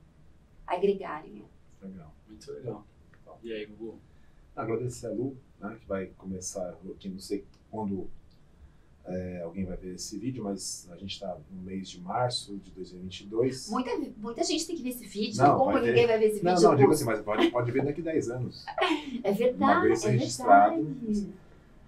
agregarem 0.66 1.38
ela. 1.38 1.90
Legal. 1.90 2.14
Muito 2.28 2.52
legal. 2.52 2.86
E 3.42 3.52
aí, 3.52 3.66
Gugu? 3.66 3.98
Agradecer 4.54 5.06
a 5.06 5.10
Lu 5.10 5.36
né, 5.60 5.76
que 5.80 5.86
vai 5.86 6.06
começar 6.16 6.70
aqui, 6.70 7.08
não 7.08 7.18
sei 7.18 7.44
quando 7.70 8.08
é, 9.04 9.42
alguém 9.42 9.64
vai 9.64 9.76
ver 9.76 9.94
esse 9.94 10.18
vídeo, 10.18 10.42
mas 10.42 10.88
a 10.90 10.96
gente 10.96 11.12
está 11.12 11.38
no 11.50 11.62
mês 11.62 11.88
de 11.88 12.00
março 12.00 12.56
de 12.56 12.70
2022. 12.72 13.68
Muita, 13.70 13.90
muita 14.16 14.42
gente 14.42 14.66
tem 14.66 14.76
que 14.76 14.82
ver 14.82 14.90
esse 14.90 15.06
vídeo, 15.06 15.42
não, 15.42 15.58
como 15.58 15.78
ninguém 15.78 15.94
ver. 15.94 16.06
vai 16.06 16.18
ver 16.18 16.26
esse 16.26 16.44
não, 16.44 16.52
vídeo? 16.52 16.62
Não, 16.62 16.70
não, 16.70 16.78
digo 16.78 16.92
assim, 16.92 17.04
mas 17.04 17.20
pode, 17.20 17.50
pode 17.50 17.70
ver 17.70 17.84
daqui 17.84 18.00
a 18.00 18.04
10 18.04 18.30
anos. 18.30 18.64
É 19.22 19.32
verdade, 19.32 19.72
Uma 19.72 19.82
vez 19.82 20.04
é 20.04 20.10
registrado. 20.10 20.82
Verdade. 20.82 21.32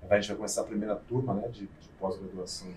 A 0.09 0.15
gente 0.17 0.29
vai 0.29 0.37
começar 0.37 0.61
a 0.63 0.65
primeira 0.65 0.97
turma 0.97 1.35
né, 1.35 1.49
de, 1.49 1.61
de 1.61 1.89
pós-graduação 1.99 2.69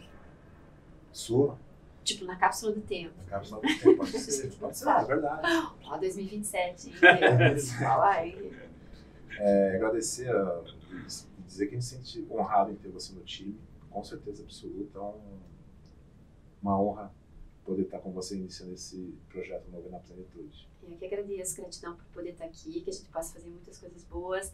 sua. 1.12 1.58
Tipo, 2.04 2.26
na 2.26 2.36
cápsula 2.36 2.74
do 2.74 2.82
tempo. 2.82 3.14
Na 3.18 3.24
cápsula 3.26 3.62
do 3.62 3.68
tempo, 3.68 3.98
pode 3.98 4.12
ser, 4.12 4.52
pode 4.58 4.78
ser, 4.78 4.90
é 4.90 5.06
verdade. 5.06 5.42
Ó, 5.86 5.98
2027, 5.98 6.94
Fala 7.80 8.10
aí. 8.10 8.52
É, 9.38 9.76
agradecer 9.76 10.30
a 10.36 10.64
dizer 11.46 11.68
que 11.68 11.76
a 11.76 11.80
gente 11.80 11.86
se 11.86 11.96
sente 11.96 12.28
honrado 12.32 12.72
em 12.72 12.76
ter 12.76 12.90
você 12.90 13.14
no 13.14 13.22
time, 13.24 13.60
com 13.90 14.04
certeza 14.04 14.44
absoluta. 14.44 14.98
É 14.98 15.14
uma 16.62 16.82
honra 16.82 17.14
poder 17.64 17.84
estar 17.84 18.00
com 18.00 18.12
você 18.12 18.36
iniciando 18.36 18.74
esse 18.74 19.18
projeto 19.30 19.70
Novo 19.70 19.90
na 19.90 20.00
Plenitude. 20.00 20.68
Eu 20.84 20.98
que 20.98 21.06
agradeço, 21.06 21.58
gratidão 21.58 21.96
por 21.96 22.06
poder 22.06 22.32
estar 22.32 22.46
aqui, 22.46 22.82
que 22.82 22.90
a 22.90 22.94
gente 22.94 23.10
possa 23.10 23.34
fazer 23.34 23.50
muitas 23.50 23.78
coisas 23.78 24.04
boas 24.06 24.54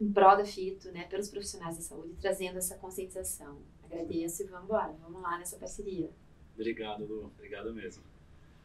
em 0.00 0.12
prol 0.12 0.36
da 0.36 0.44
FITO, 0.44 0.92
né, 0.92 1.04
pelos 1.08 1.28
profissionais 1.28 1.76
da 1.76 1.82
saúde, 1.82 2.14
trazendo 2.20 2.58
essa 2.58 2.76
conscientização. 2.76 3.58
Agradeço 3.82 4.42
e 4.42 4.46
vamos 4.46 4.64
embora, 4.64 4.92
vamos 5.02 5.20
lá 5.22 5.38
nessa 5.38 5.56
parceria. 5.56 6.10
Obrigado, 6.58 7.04
Lu. 7.04 7.30
Obrigado 7.38 7.72
mesmo. 7.72 8.02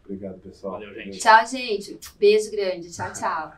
Obrigado, 0.04 0.40
pessoal. 0.40 0.74
Valeu, 0.74 0.94
gente. 0.96 1.20
Tchau, 1.20 1.46
gente. 1.46 2.00
Beijo 2.18 2.50
grande. 2.50 2.92
Tchau, 2.92 3.14
tchau. 3.14 3.54